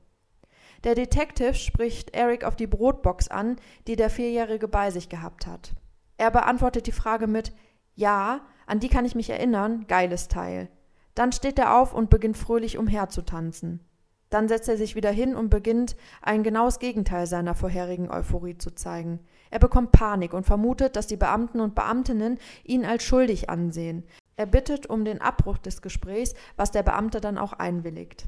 Der 0.86 0.96
Detective 0.96 1.56
spricht 1.56 2.16
Eric 2.16 2.46
auf 2.46 2.56
die 2.56 2.66
Brotbox 2.66 3.28
an, 3.28 3.58
die 3.88 3.98
der 3.98 4.10
Vierjährige 4.10 4.70
bei 4.70 4.92
sich 4.92 5.10
gehabt 5.10 5.46
hat. 5.46 5.74
Er 6.16 6.32
beantwortet 6.32 6.88
die 6.88 6.94
Frage 6.94 7.28
mit 7.28 7.52
Ja, 7.96 8.46
an 8.66 8.80
die 8.80 8.88
kann 8.88 9.04
ich 9.04 9.14
mich 9.14 9.30
erinnern, 9.30 9.86
geiles 9.90 10.30
Teil. 10.30 10.70
Dann 11.16 11.34
steht 11.34 11.60
er 11.60 11.78
auf 11.78 11.94
und 11.94 12.10
beginnt 12.10 12.38
fröhlich 12.38 12.78
umherzutanzen. 12.78 13.82
Dann 14.30 14.48
setzt 14.48 14.70
er 14.70 14.78
sich 14.78 14.96
wieder 14.96 15.12
hin 15.12 15.36
und 15.36 15.50
beginnt, 15.50 15.98
ein 16.22 16.44
genaues 16.44 16.80
Gegenteil 16.80 17.28
seiner 17.28 17.56
vorherigen 17.56 18.10
Euphorie 18.10 18.58
zu 18.58 18.72
zeigen. 18.74 19.20
Er 19.50 19.60
bekommt 19.60 19.92
Panik 19.92 20.34
und 20.34 20.46
vermutet, 20.46 20.96
dass 20.96 21.08
die 21.08 21.18
Beamten 21.18 21.60
und 21.60 21.76
Beamtinnen 21.76 22.40
ihn 22.64 22.86
als 22.86 23.04
schuldig 23.04 23.50
ansehen. 23.50 24.04
Er 24.36 24.46
bittet 24.46 24.88
um 24.88 25.04
den 25.04 25.22
Abbruch 25.22 25.58
des 25.58 25.82
Gesprächs, 25.82 26.34
was 26.56 26.72
der 26.72 26.84
Beamte 26.84 27.22
dann 27.22 27.38
auch 27.38 27.54
einwilligt. 27.54 28.28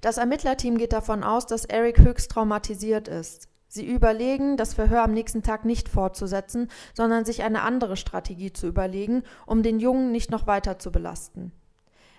Das 0.00 0.18
Ermittlerteam 0.18 0.76
geht 0.76 0.92
davon 0.92 1.24
aus, 1.24 1.46
dass 1.46 1.64
Eric 1.64 1.98
höchst 1.98 2.30
traumatisiert 2.30 3.08
ist. 3.08 3.48
Sie 3.68 3.86
überlegen, 3.86 4.56
das 4.56 4.74
Verhör 4.74 5.02
am 5.02 5.12
nächsten 5.12 5.42
Tag 5.42 5.64
nicht 5.64 5.88
fortzusetzen, 5.88 6.68
sondern 6.94 7.24
sich 7.24 7.42
eine 7.42 7.62
andere 7.62 7.96
Strategie 7.96 8.52
zu 8.52 8.66
überlegen, 8.66 9.22
um 9.46 9.62
den 9.62 9.80
Jungen 9.80 10.12
nicht 10.12 10.30
noch 10.30 10.46
weiter 10.46 10.78
zu 10.78 10.92
belasten. 10.92 11.52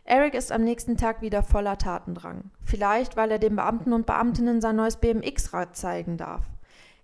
Eric 0.04 0.36
ist 0.36 0.52
am 0.52 0.64
nächsten 0.64 0.98
Tag 0.98 1.22
wieder 1.22 1.44
voller 1.44 1.78
Tatendrang. 1.78 2.52
Vielleicht, 2.64 3.18
weil 3.18 3.32
er 3.32 3.40
den 3.40 3.56
Beamten 3.56 3.94
und 3.94 4.06
Beamtinnen 4.06 4.62
sein 4.62 4.78
neues 4.78 4.98
BMX-Rad 4.98 5.76
zeigen 5.76 6.18
darf. 6.18 6.46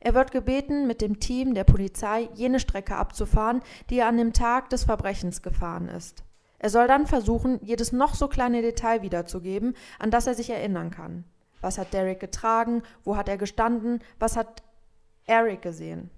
Er 0.05 0.13
wird 0.13 0.31
gebeten, 0.31 0.85
mit 0.85 0.99
dem 0.99 1.21
Team 1.21 1.53
der 1.53 1.63
Polizei 1.63 2.27
jene 2.33 2.59
Strecke 2.59 2.97
abzufahren, 2.97 3.61
die 3.89 3.99
er 3.99 4.09
an 4.09 4.17
dem 4.17 4.33
Tag 4.33 4.69
des 4.69 4.83
Verbrechens 4.83 5.41
gefahren 5.41 5.87
ist. 5.87 6.25
Er 6.59 6.69
soll 6.69 6.87
dann 6.87 7.07
versuchen, 7.07 7.57
jedes 7.63 7.93
noch 7.93 8.13
so 8.13 8.27
kleine 8.27 8.61
Detail 8.61 9.01
wiederzugeben, 9.01 9.77
an 9.99 10.11
das 10.11 10.27
er 10.27 10.33
sich 10.33 10.49
erinnern 10.49 10.91
kann. 10.91 11.23
Was 11.61 11.77
hat 11.77 11.93
Derek 11.93 12.19
getragen? 12.19 12.83
Wo 13.05 13.15
hat 13.15 13.29
er 13.29 13.37
gestanden? 13.37 14.03
Was 14.19 14.35
hat 14.35 14.61
Eric 15.25 15.61
gesehen? 15.61 16.09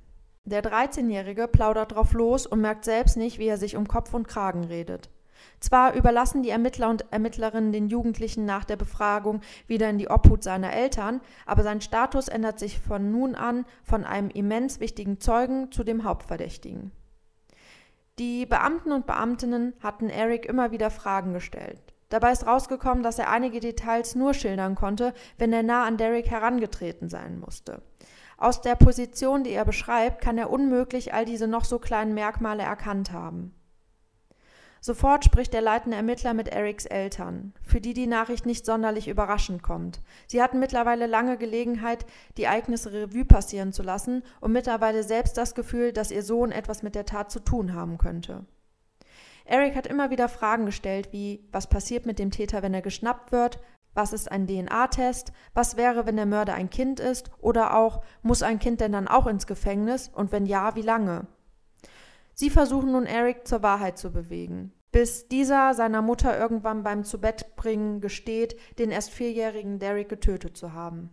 Der 0.45 0.63
13-Jährige 0.63 1.47
plaudert 1.47 1.91
drauf 1.91 2.13
los 2.13 2.47
und 2.47 2.61
merkt 2.61 2.85
selbst 2.85 3.17
nicht, 3.17 3.37
wie 3.37 3.47
er 3.47 3.59
sich 3.59 3.75
um 3.75 3.87
Kopf 3.87 4.15
und 4.15 4.27
Kragen 4.27 4.63
redet. 4.63 5.11
Zwar 5.59 5.93
überlassen 5.93 6.43
die 6.43 6.49
Ermittler 6.49 6.89
und 6.89 7.11
Ermittlerinnen 7.11 7.71
den 7.71 7.87
Jugendlichen 7.87 8.45
nach 8.45 8.65
der 8.65 8.75
Befragung 8.75 9.41
wieder 9.67 9.89
in 9.89 9.97
die 9.97 10.09
Obhut 10.09 10.43
seiner 10.43 10.73
Eltern, 10.73 11.21
aber 11.45 11.63
sein 11.63 11.81
Status 11.81 12.27
ändert 12.27 12.59
sich 12.59 12.79
von 12.79 13.11
nun 13.11 13.35
an 13.35 13.65
von 13.83 14.03
einem 14.03 14.29
immens 14.29 14.79
wichtigen 14.79 15.19
Zeugen 15.19 15.71
zu 15.71 15.83
dem 15.83 16.03
Hauptverdächtigen. 16.03 16.91
Die 18.17 18.45
Beamten 18.45 18.91
und 18.91 19.05
Beamtinnen 19.05 19.73
hatten 19.81 20.09
Eric 20.09 20.45
immer 20.45 20.71
wieder 20.71 20.89
Fragen 20.89 21.33
gestellt. 21.33 21.81
Dabei 22.09 22.31
ist 22.31 22.47
rausgekommen, 22.47 23.03
dass 23.03 23.19
er 23.19 23.29
einige 23.29 23.59
Details 23.59 24.15
nur 24.15 24.33
schildern 24.33 24.75
konnte, 24.75 25.13
wenn 25.37 25.51
er 25.51 25.63
nah 25.63 25.85
an 25.85 25.97
Derek 25.97 26.29
herangetreten 26.29 27.09
sein 27.09 27.39
musste. 27.39 27.81
Aus 28.37 28.61
der 28.61 28.75
Position, 28.75 29.43
die 29.43 29.51
er 29.51 29.65
beschreibt, 29.65 30.21
kann 30.21 30.37
er 30.37 30.49
unmöglich 30.49 31.13
all 31.13 31.25
diese 31.25 31.47
noch 31.47 31.65
so 31.65 31.79
kleinen 31.79 32.13
Merkmale 32.13 32.63
erkannt 32.63 33.11
haben. 33.11 33.53
Sofort 34.85 35.25
spricht 35.25 35.51
der 35.51 35.61
leitende 35.63 35.97
Ermittler 35.97 36.35
mit 36.35 36.47
Erics 36.47 36.85
Eltern, 36.85 37.55
für 37.63 37.81
die 37.81 37.95
die 37.95 38.05
Nachricht 38.05 38.45
nicht 38.45 38.67
sonderlich 38.67 39.07
überraschend 39.07 39.63
kommt. 39.63 40.03
Sie 40.27 40.43
hatten 40.43 40.59
mittlerweile 40.59 41.07
lange 41.07 41.39
Gelegenheit, 41.39 42.05
die 42.37 42.43
Ereignisse 42.43 42.93
Revue 42.93 43.25
passieren 43.25 43.73
zu 43.73 43.81
lassen 43.81 44.21
und 44.41 44.51
mittlerweile 44.51 45.01
selbst 45.01 45.39
das 45.39 45.55
Gefühl, 45.55 45.91
dass 45.91 46.11
ihr 46.11 46.21
Sohn 46.21 46.51
etwas 46.51 46.83
mit 46.83 46.93
der 46.93 47.07
Tat 47.07 47.31
zu 47.31 47.39
tun 47.39 47.73
haben 47.73 47.97
könnte. 47.97 48.45
Eric 49.45 49.75
hat 49.75 49.87
immer 49.87 50.11
wieder 50.11 50.29
Fragen 50.29 50.67
gestellt, 50.67 51.07
wie 51.11 51.43
was 51.51 51.65
passiert 51.65 52.05
mit 52.05 52.19
dem 52.19 52.29
Täter, 52.29 52.61
wenn 52.61 52.75
er 52.75 52.83
geschnappt 52.83 53.31
wird, 53.31 53.57
was 53.95 54.13
ist 54.13 54.31
ein 54.31 54.45
DNA-Test, 54.45 55.31
was 55.55 55.77
wäre, 55.77 56.05
wenn 56.05 56.17
der 56.17 56.27
Mörder 56.27 56.53
ein 56.53 56.69
Kind 56.69 56.99
ist, 56.99 57.31
oder 57.39 57.75
auch, 57.75 58.03
muss 58.21 58.43
ein 58.43 58.59
Kind 58.59 58.81
denn 58.81 58.91
dann 58.91 59.07
auch 59.07 59.25
ins 59.25 59.47
Gefängnis 59.47 60.11
und 60.13 60.31
wenn 60.31 60.45
ja, 60.45 60.75
wie 60.75 60.83
lange? 60.83 61.25
Sie 62.37 62.49
versuchen 62.49 62.91
nun 62.91 63.05
Eric 63.05 63.47
zur 63.47 63.63
Wahrheit 63.63 63.97
zu 63.97 64.11
bewegen, 64.11 64.73
bis 64.95 65.27
dieser 65.27 65.73
seiner 65.73 66.01
Mutter 66.01 66.39
irgendwann 66.39 66.81
beim 66.81 67.03
Zubettbringen 67.03 67.99
gesteht, 67.99 68.57
den 68.79 68.91
erst 68.91 69.09
vierjährigen 69.09 69.77
Derek 69.77 70.07
getötet 70.07 70.55
zu 70.55 70.71
haben. 70.71 71.09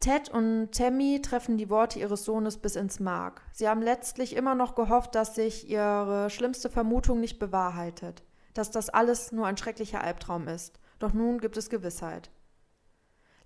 Ted 0.00 0.28
und 0.28 0.70
Tammy 0.72 1.22
treffen 1.22 1.56
die 1.56 1.70
Worte 1.70 1.98
ihres 1.98 2.26
Sohnes 2.26 2.58
bis 2.58 2.76
ins 2.76 3.00
Mark. 3.00 3.40
Sie 3.54 3.66
haben 3.66 3.80
letztlich 3.80 4.36
immer 4.36 4.54
noch 4.54 4.74
gehofft, 4.74 5.14
dass 5.14 5.34
sich 5.34 5.70
ihre 5.70 6.28
schlimmste 6.28 6.68
Vermutung 6.68 7.20
nicht 7.20 7.38
bewahrheitet. 7.38 8.22
dass 8.52 8.70
das 8.70 8.90
alles 8.90 9.32
nur 9.32 9.46
ein 9.46 9.56
schrecklicher 9.56 10.02
Albtraum 10.02 10.46
ist. 10.46 10.78
Doch 10.98 11.14
nun 11.14 11.38
gibt 11.38 11.56
es 11.56 11.70
Gewissheit. 11.70 12.30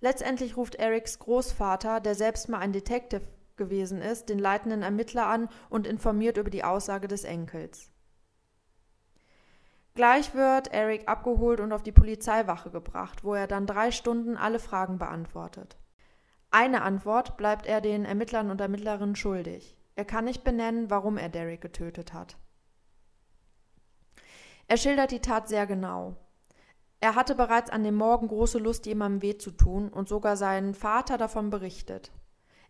Letztendlich 0.01 0.57
ruft 0.57 0.75
Erics 0.75 1.19
Großvater, 1.19 2.01
der 2.01 2.15
selbst 2.15 2.49
mal 2.49 2.59
ein 2.59 2.73
Detective 2.73 3.21
gewesen 3.55 4.01
ist, 4.01 4.27
den 4.27 4.39
leitenden 4.39 4.81
Ermittler 4.81 5.27
an 5.27 5.47
und 5.69 5.87
informiert 5.87 6.35
über 6.35 6.49
die 6.49 6.65
Aussage 6.65 7.07
des 7.07 7.23
Enkels. 7.23 7.94
Gleich 9.95 10.35
wird 10.35 10.73
Eric 10.73 11.07
abgeholt 11.07 11.61
und 11.61 11.71
auf 11.71 11.81
die 11.81 11.93
Polizeiwache 11.93 12.69
gebracht, 12.69 13.23
wo 13.23 13.33
er 13.33 13.47
dann 13.47 13.65
drei 13.65 13.91
Stunden 13.91 14.35
alle 14.35 14.59
Fragen 14.59 14.97
beantwortet. 14.99 15.77
Eine 16.51 16.81
Antwort 16.81 17.37
bleibt 17.37 17.65
er 17.65 17.79
den 17.79 18.03
Ermittlern 18.03 18.51
und 18.51 18.59
Ermittlerinnen 18.59 19.15
schuldig. 19.15 19.77
Er 19.95 20.03
kann 20.03 20.25
nicht 20.25 20.43
benennen, 20.43 20.89
warum 20.89 21.17
er 21.17 21.29
Derek 21.29 21.61
getötet 21.61 22.13
hat. 22.13 22.37
Er 24.67 24.75
schildert 24.75 25.11
die 25.11 25.21
Tat 25.21 25.47
sehr 25.47 25.65
genau. 25.65 26.17
Er 26.99 27.15
hatte 27.15 27.33
bereits 27.33 27.69
an 27.69 27.83
dem 27.85 27.95
Morgen 27.95 28.27
große 28.27 28.57
Lust, 28.57 28.85
jemandem 28.85 29.21
weh 29.21 29.37
zu 29.37 29.51
tun 29.51 29.87
und 29.87 30.09
sogar 30.09 30.35
seinen 30.35 30.73
Vater 30.73 31.17
davon 31.17 31.49
berichtet. 31.49 32.11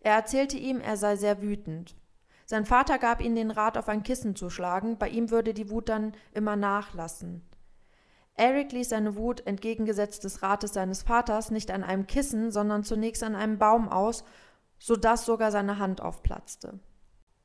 Er 0.00 0.14
erzählte 0.14 0.58
ihm, 0.58 0.80
er 0.80 0.96
sei 0.96 1.16
sehr 1.16 1.42
wütend. 1.42 1.96
Sein 2.46 2.64
Vater 2.64 2.98
gab 2.98 3.20
ihm 3.20 3.34
den 3.34 3.50
Rat, 3.50 3.76
auf 3.76 3.88
ein 3.88 4.04
Kissen 4.04 4.36
zu 4.36 4.50
schlagen, 4.50 4.98
bei 4.98 5.08
ihm 5.08 5.30
würde 5.30 5.52
die 5.52 5.68
Wut 5.68 5.88
dann 5.88 6.12
immer 6.32 6.54
nachlassen. 6.54 7.42
Eric 8.34 8.70
ließ 8.70 8.90
seine 8.90 9.16
Wut 9.16 9.44
entgegengesetzt 9.46 10.22
des 10.22 10.42
Rates 10.42 10.72
seines 10.72 11.02
Vaters 11.02 11.50
nicht 11.50 11.70
an 11.72 11.82
einem 11.82 12.06
Kissen, 12.06 12.52
sondern 12.52 12.84
zunächst 12.84 13.24
an 13.24 13.34
einem 13.34 13.58
Baum 13.58 13.88
aus, 13.88 14.24
so 14.78 14.94
dass 14.94 15.24
sogar 15.24 15.50
seine 15.50 15.78
Hand 15.78 16.00
aufplatzte. 16.00 16.78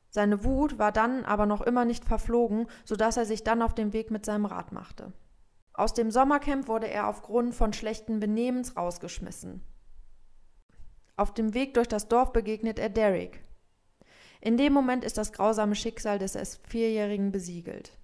Seine 0.09 0.43
Wut 0.43 0.77
war 0.77 0.91
dann 0.91 1.25
aber 1.25 1.45
noch 1.45 1.61
immer 1.61 1.85
nicht 1.85 2.05
verflogen, 2.05 2.67
so 2.85 2.95
dass 2.95 3.17
er 3.17 3.25
sich 3.25 3.43
dann 3.43 3.61
auf 3.61 3.73
den 3.73 3.93
Weg 3.93 4.11
mit 4.11 4.25
seinem 4.25 4.45
Rad 4.45 4.71
machte. 4.71 5.13
Aus 5.73 5.93
dem 5.93 6.11
Sommercamp 6.11 6.67
wurde 6.67 6.89
er 6.89 7.07
aufgrund 7.07 7.55
von 7.55 7.73
schlechten 7.73 8.19
Benehmens 8.19 8.75
rausgeschmissen. 8.75 9.65
Auf 11.15 11.33
dem 11.33 11.53
Weg 11.53 11.73
durch 11.73 11.87
das 11.87 12.09
Dorf 12.09 12.33
begegnet 12.33 12.77
er 12.77 12.89
Derek. 12.89 13.41
In 14.41 14.57
dem 14.57 14.73
Moment 14.73 15.05
ist 15.05 15.17
das 15.17 15.31
grausame 15.31 15.75
Schicksal 15.75 16.17
des 16.17 16.35
erst 16.35 16.67
Vierjährigen 16.67 17.31
besiegelt. 17.31 17.97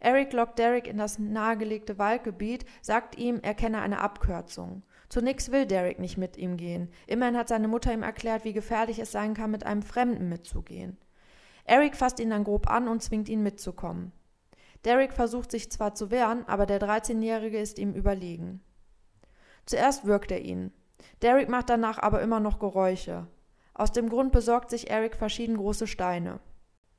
Eric 0.00 0.32
lockt 0.32 0.58
Derek 0.58 0.88
in 0.88 0.96
das 0.96 1.18
nahegelegte 1.18 1.98
Waldgebiet, 1.98 2.64
sagt 2.80 3.16
ihm, 3.16 3.38
er 3.42 3.54
kenne 3.54 3.80
eine 3.82 4.00
Abkürzung. 4.00 4.82
Zunächst 5.08 5.52
will 5.52 5.66
Derek 5.66 5.98
nicht 6.00 6.16
mit 6.16 6.38
ihm 6.38 6.56
gehen. 6.56 6.88
Immerhin 7.06 7.36
hat 7.36 7.48
seine 7.48 7.68
Mutter 7.68 7.92
ihm 7.92 8.02
erklärt, 8.02 8.44
wie 8.44 8.54
gefährlich 8.54 8.98
es 8.98 9.12
sein 9.12 9.34
kann, 9.34 9.50
mit 9.50 9.64
einem 9.64 9.82
Fremden 9.82 10.28
mitzugehen. 10.28 10.96
Eric 11.64 11.96
fasst 11.96 12.18
ihn 12.18 12.30
dann 12.30 12.44
grob 12.44 12.68
an 12.68 12.88
und 12.88 13.02
zwingt 13.02 13.28
ihn 13.28 13.42
mitzukommen. 13.42 14.10
Derek 14.84 15.12
versucht 15.12 15.50
sich 15.50 15.70
zwar 15.70 15.94
zu 15.94 16.10
wehren, 16.10 16.48
aber 16.48 16.66
der 16.66 16.80
13-Jährige 16.80 17.60
ist 17.60 17.78
ihm 17.78 17.92
überlegen. 17.92 18.60
Zuerst 19.66 20.06
wirkt 20.06 20.32
er 20.32 20.40
ihn. 20.40 20.72
Derek 21.20 21.48
macht 21.48 21.70
danach 21.70 21.98
aber 21.98 22.22
immer 22.22 22.40
noch 22.40 22.58
Geräusche. 22.58 23.28
Aus 23.74 23.92
dem 23.92 24.08
Grund 24.08 24.32
besorgt 24.32 24.70
sich 24.70 24.90
Eric 24.90 25.16
verschieden 25.16 25.56
große 25.56 25.86
Steine. 25.86 26.40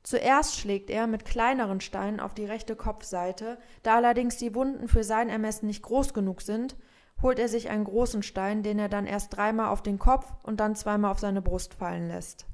Zuerst 0.02 0.58
schlägt 0.58 0.90
er 0.90 1.06
mit 1.06 1.24
kleineren 1.24 1.80
Steinen 1.80 2.20
auf 2.20 2.34
die 2.34 2.44
rechte 2.44 2.76
Kopfseite, 2.76 3.58
da 3.82 3.96
allerdings 3.96 4.36
die 4.36 4.54
Wunden 4.54 4.86
für 4.86 5.02
sein 5.02 5.30
Ermessen 5.30 5.66
nicht 5.66 5.82
groß 5.82 6.12
genug 6.12 6.42
sind, 6.42 6.76
holt 7.22 7.38
er 7.38 7.48
sich 7.48 7.70
einen 7.70 7.84
großen 7.84 8.22
Stein, 8.22 8.62
den 8.62 8.78
er 8.78 8.90
dann 8.90 9.06
erst 9.06 9.34
dreimal 9.34 9.68
auf 9.68 9.82
den 9.82 9.98
Kopf 9.98 10.30
und 10.42 10.60
dann 10.60 10.76
zweimal 10.76 11.10
auf 11.10 11.20
seine 11.20 11.40
Brust 11.40 11.74
fallen 11.74 12.08
lässt. 12.08 12.46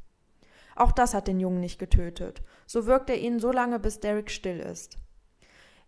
Auch 0.77 0.93
das 0.93 1.13
hat 1.13 1.27
den 1.27 1.41
Jungen 1.41 1.61
nicht 1.61 1.79
getötet. 1.79 2.43
So 2.67 2.87
wirkt 2.87 3.11
er 3.11 3.19
ihn 3.19 3.41
so 3.41 3.51
lange, 3.51 3.81
bis 3.81 4.01
Derek 4.01 4.31
still 4.31 4.61
ist. 4.61 4.97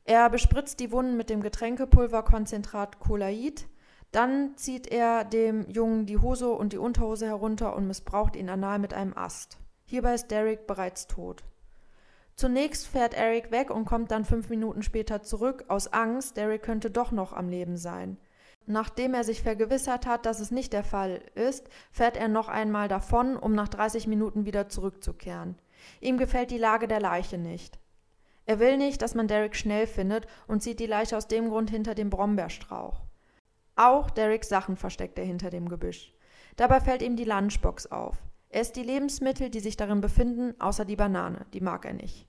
Er 0.05 0.29
bespritzt 0.31 0.81
die 0.81 0.91
Wunden 0.91 1.17
mit 1.17 1.31
dem 1.31 1.43
Getränkepulverkonzentrat 1.43 2.99
Colaid, 2.99 3.69
dann 4.13 4.57
zieht 4.57 4.87
er 4.87 5.25
dem 5.25 5.69
Jungen 5.71 6.07
die 6.07 6.19
Hose 6.19 6.51
und 6.51 6.73
die 6.73 6.79
Unterhose 6.79 7.27
herunter 7.27 7.75
und 7.75 7.87
missbraucht 7.87 8.37
ihn 8.37 8.51
anal 8.51 8.79
mit 8.79 8.95
einem 8.95 9.17
Ast. 9.17 9.59
Hierbei 9.87 10.15
ist 10.15 10.31
Derek 10.31 10.67
bereits 10.67 11.07
tot. 11.07 11.43
Zunächst 12.35 12.87
fährt 12.87 13.15
Eric 13.15 13.51
weg 13.51 13.71
und 13.71 13.85
kommt 13.85 14.11
dann 14.11 14.25
fünf 14.25 14.49
Minuten 14.49 14.83
später 14.83 15.23
zurück, 15.23 15.65
aus 15.69 15.93
Angst, 15.93 16.37
Derek 16.37 16.63
könnte 16.63 16.91
doch 16.91 17.11
noch 17.11 17.33
am 17.33 17.49
Leben 17.49 17.77
sein. 17.77 18.19
Nachdem 18.67 19.15
er 19.15 19.25
sich 19.25 19.43
vergewissert 19.43 20.07
hat, 20.07 20.25
dass 20.25 20.41
es 20.41 20.51
nicht 20.51 20.73
der 20.73 20.85
Fall 20.85 21.21
ist, 21.35 21.69
fährt 21.91 22.17
er 22.17 22.29
noch 22.29 22.49
einmal 22.49 22.89
davon, 22.89 23.37
um 23.37 23.55
nach 23.55 23.69
30 23.69 24.07
Minuten 24.07 24.47
wieder 24.47 24.69
zurückzukehren. 24.69 25.57
Ihm 26.01 26.17
gefällt 26.17 26.51
die 26.51 26.59
Lage 26.59 26.87
der 26.87 27.01
Leiche 27.01 27.39
nicht. 27.39 27.79
Er 28.45 28.59
will 28.59 28.77
nicht, 28.77 29.03
dass 29.03 29.15
man 29.15 29.29
Derek 29.29 29.57
schnell 29.57 29.87
findet 29.87 30.27
und 30.47 30.63
zieht 30.63 30.81
die 30.81 30.87
Leiche 30.87 31.17
aus 31.17 31.29
dem 31.29 31.49
Grund 31.49 31.71
hinter 31.71 31.95
dem 31.95 32.11
Brombeerstrauch. 32.11 33.01
Auch 33.77 34.11
Dereks 34.11 34.49
Sachen 34.49 34.77
versteckt 34.77 35.19
er 35.19 35.25
hinter 35.25 35.51
dem 35.51 35.69
Gebüsch. 35.69 36.13
Dabei 36.57 36.81
fällt 36.81 37.03
ihm 37.03 37.17
die 37.17 37.25
Lunchbox 37.25 37.87
auf. 37.87 38.23
Er 38.51 38.61
isst 38.61 38.77
die 38.77 38.83
Lebensmittel, 38.83 39.49
die 39.49 39.61
sich 39.61 39.77
darin 39.77 40.03
befinden, 40.03 40.55
außer 40.61 40.85
die 40.85 40.97
Banane, 40.97 41.47
die 41.55 41.63
mag 41.63 41.87
er 41.87 41.95
nicht. 41.95 42.29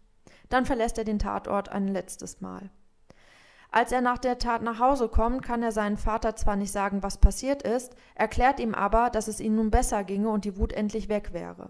Dann 0.49 0.65
verlässt 0.65 0.97
er 0.97 1.03
den 1.03 1.19
Tatort 1.19 1.69
ein 1.69 1.87
letztes 1.89 2.39
Mal. 2.39 2.69
Als 3.71 3.91
er 3.91 4.01
nach 4.01 4.19
der 4.19 4.37
Tat 4.37 4.61
nach 4.61 4.79
Hause 4.79 5.09
kommt, 5.09 5.41
kann 5.41 5.63
er 5.63 5.71
seinen 5.71 5.97
Vater 5.97 6.35
zwar 6.35 6.55
nicht 6.55 6.71
sagen, 6.71 7.01
was 7.01 7.17
passiert 7.17 7.63
ist, 7.63 7.95
erklärt 8.13 8.59
ihm 8.59 8.75
aber, 8.75 9.09
dass 9.09 9.27
es 9.27 9.39
ihm 9.39 9.55
nun 9.55 9.71
besser 9.71 10.03
ginge 10.03 10.29
und 10.29 10.45
die 10.45 10.57
Wut 10.57 10.71
endlich 10.71 11.09
weg 11.09 11.33
wäre. 11.33 11.69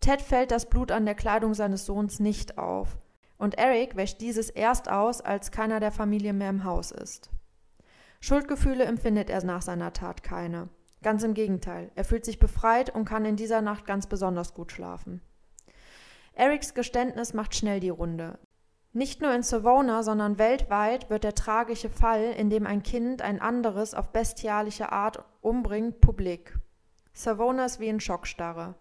Ted 0.00 0.22
fällt 0.22 0.52
das 0.52 0.66
Blut 0.66 0.92
an 0.92 1.04
der 1.04 1.16
Kleidung 1.16 1.54
seines 1.54 1.86
Sohns 1.86 2.20
nicht 2.20 2.56
auf, 2.56 2.96
und 3.36 3.58
Eric 3.58 3.96
wäscht 3.96 4.20
dieses 4.20 4.48
erst 4.48 4.88
aus, 4.88 5.20
als 5.20 5.50
keiner 5.50 5.80
der 5.80 5.90
Familie 5.90 6.32
mehr 6.32 6.50
im 6.50 6.64
Haus 6.64 6.92
ist. 6.92 7.30
Schuldgefühle 8.20 8.84
empfindet 8.84 9.30
er 9.30 9.44
nach 9.44 9.62
seiner 9.62 9.92
Tat 9.92 10.22
keine. 10.22 10.68
Ganz 11.02 11.22
im 11.22 11.34
Gegenteil, 11.34 11.90
er 11.94 12.04
fühlt 12.04 12.24
sich 12.24 12.38
befreit 12.38 12.90
und 12.90 13.04
kann 13.04 13.24
in 13.24 13.36
dieser 13.36 13.60
Nacht 13.60 13.86
ganz 13.86 14.06
besonders 14.06 14.54
gut 14.54 14.72
schlafen. 14.72 15.20
Erics 16.32 16.74
Geständnis 16.74 17.32
macht 17.32 17.54
schnell 17.54 17.80
die 17.80 17.90
Runde. 17.90 18.38
Nicht 18.92 19.20
nur 19.20 19.34
in 19.34 19.42
Savona, 19.42 20.02
sondern 20.02 20.38
weltweit 20.38 21.10
wird 21.10 21.22
der 21.22 21.34
tragische 21.34 21.90
Fall, 21.90 22.32
in 22.32 22.50
dem 22.50 22.66
ein 22.66 22.82
Kind 22.82 23.20
ein 23.20 23.40
anderes 23.40 23.94
auf 23.94 24.10
bestialische 24.10 24.90
Art 24.90 25.22
umbringt, 25.42 26.00
publik. 26.00 26.58
Savona 27.12 27.66
ist 27.66 27.78
wie 27.78 27.88
in 27.88 28.00
Schockstarre. 28.00 28.74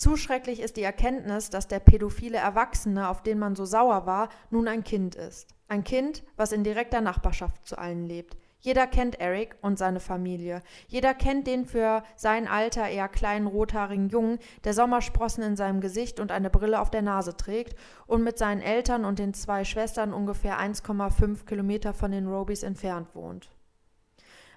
Zu 0.00 0.16
schrecklich 0.16 0.60
ist 0.60 0.78
die 0.78 0.82
Erkenntnis, 0.82 1.50
dass 1.50 1.68
der 1.68 1.78
pädophile 1.78 2.38
Erwachsene, 2.38 3.10
auf 3.10 3.22
den 3.22 3.38
man 3.38 3.54
so 3.54 3.66
sauer 3.66 4.06
war, 4.06 4.30
nun 4.48 4.66
ein 4.66 4.82
Kind 4.82 5.14
ist. 5.14 5.54
Ein 5.68 5.84
Kind, 5.84 6.22
was 6.38 6.52
in 6.52 6.64
direkter 6.64 7.02
Nachbarschaft 7.02 7.66
zu 7.66 7.76
allen 7.76 8.06
lebt. 8.06 8.38
Jeder 8.60 8.86
kennt 8.86 9.20
Eric 9.20 9.56
und 9.60 9.78
seine 9.78 10.00
Familie. 10.00 10.62
Jeder 10.88 11.12
kennt 11.12 11.46
den 11.46 11.66
für 11.66 12.02
sein 12.16 12.48
Alter 12.48 12.88
eher 12.88 13.08
kleinen 13.08 13.46
rothaarigen 13.46 14.08
Jungen, 14.08 14.38
der 14.64 14.72
Sommersprossen 14.72 15.44
in 15.44 15.56
seinem 15.56 15.82
Gesicht 15.82 16.18
und 16.18 16.32
eine 16.32 16.48
Brille 16.48 16.80
auf 16.80 16.90
der 16.90 17.02
Nase 17.02 17.36
trägt 17.36 17.76
und 18.06 18.24
mit 18.24 18.38
seinen 18.38 18.62
Eltern 18.62 19.04
und 19.04 19.18
den 19.18 19.34
zwei 19.34 19.64
Schwestern 19.64 20.14
ungefähr 20.14 20.58
1,5 20.58 21.44
Kilometer 21.44 21.92
von 21.92 22.10
den 22.10 22.26
Robys 22.26 22.62
entfernt 22.62 23.14
wohnt. 23.14 23.50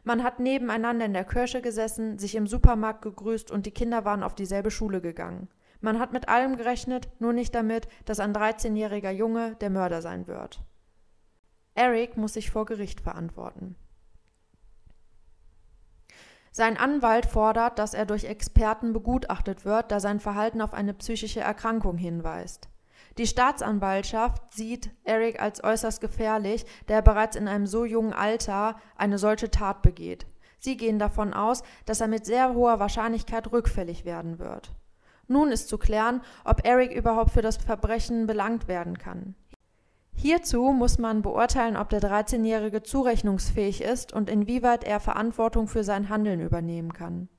Man 0.03 0.23
hat 0.23 0.39
nebeneinander 0.39 1.05
in 1.05 1.13
der 1.13 1.23
Kirche 1.23 1.61
gesessen, 1.61 2.19
sich 2.19 2.35
im 2.35 2.47
Supermarkt 2.47 3.01
gegrüßt 3.01 3.51
und 3.51 3.65
die 3.65 3.71
Kinder 3.71 4.03
waren 4.03 4.23
auf 4.23 4.35
dieselbe 4.35 4.69
Schule 4.69 4.99
gegangen. 4.99 5.47
Man 5.79 5.99
hat 5.99 6.13
mit 6.13 6.29
allem 6.29 6.57
gerechnet, 6.57 7.09
nur 7.19 7.33
nicht 7.33 7.55
damit, 7.55 7.87
dass 8.05 8.19
ein 8.19 8.33
13-jähriger 8.33 9.11
Junge 9.11 9.55
der 9.55 9.69
Mörder 9.69 10.01
sein 10.01 10.27
wird. 10.27 10.61
Eric 11.75 12.17
muss 12.17 12.33
sich 12.33 12.51
vor 12.51 12.65
Gericht 12.65 13.01
verantworten. 13.01 13.75
Sein 16.51 16.77
Anwalt 16.77 17.25
fordert, 17.25 17.79
dass 17.79 17.95
er 17.95 18.05
durch 18.05 18.25
Experten 18.25 18.93
begutachtet 18.93 19.65
wird, 19.65 19.91
da 19.91 19.99
sein 19.99 20.19
Verhalten 20.19 20.61
auf 20.61 20.73
eine 20.73 20.93
psychische 20.93 21.39
Erkrankung 21.39 21.97
hinweist. 21.97 22.69
Die 23.17 23.27
Staatsanwaltschaft 23.27 24.53
sieht 24.53 24.91
Eric 25.03 25.41
als 25.41 25.63
äußerst 25.63 26.01
gefährlich, 26.01 26.65
da 26.87 26.95
er 26.95 27.01
bereits 27.01 27.35
in 27.35 27.47
einem 27.47 27.67
so 27.67 27.85
jungen 27.85 28.13
Alter 28.13 28.77
eine 28.95 29.17
solche 29.17 29.51
Tat 29.51 29.81
begeht. 29.81 30.25
Sie 30.59 30.77
gehen 30.77 30.97
davon 30.97 31.33
aus, 31.33 31.61
dass 31.85 32.01
er 32.01 32.07
mit 32.07 32.25
sehr 32.25 32.53
hoher 32.53 32.79
Wahrscheinlichkeit 32.79 33.51
rückfällig 33.51 34.05
werden 34.05 34.39
wird. 34.39 34.71
Nun 35.27 35.51
ist 35.51 35.69
zu 35.69 35.77
klären, 35.77 36.21
ob 36.43 36.65
Eric 36.65 36.91
überhaupt 36.91 37.31
für 37.31 37.41
das 37.41 37.57
Verbrechen 37.57 38.27
belangt 38.27 38.67
werden 38.67 38.97
kann. 38.97 39.35
Hierzu 40.15 40.71
muss 40.71 40.99
man 40.99 41.21
beurteilen, 41.21 41.75
ob 41.75 41.89
der 41.89 42.01
13-Jährige 42.01 42.83
zurechnungsfähig 42.83 43.81
ist 43.81 44.13
und 44.13 44.29
inwieweit 44.29 44.83
er 44.83 44.99
Verantwortung 44.99 45.67
für 45.67 45.83
sein 45.83 46.09
Handeln 46.09 46.39
übernehmen 46.39 46.93
kann. 46.93 47.29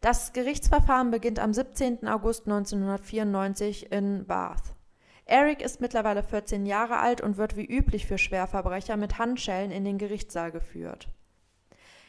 Das 0.00 0.32
Gerichtsverfahren 0.32 1.10
beginnt 1.10 1.38
am 1.38 1.54
17. 1.54 2.08
August 2.08 2.46
1994 2.46 3.92
in 3.92 4.26
Bath. 4.26 4.74
Eric 5.24 5.62
ist 5.62 5.80
mittlerweile 5.80 6.22
14 6.22 6.66
Jahre 6.66 6.98
alt 6.98 7.20
und 7.20 7.36
wird 7.36 7.56
wie 7.56 7.64
üblich 7.64 8.06
für 8.06 8.18
Schwerverbrecher 8.18 8.96
mit 8.96 9.18
Handschellen 9.18 9.70
in 9.70 9.84
den 9.84 9.98
Gerichtssaal 9.98 10.50
geführt. 10.50 11.08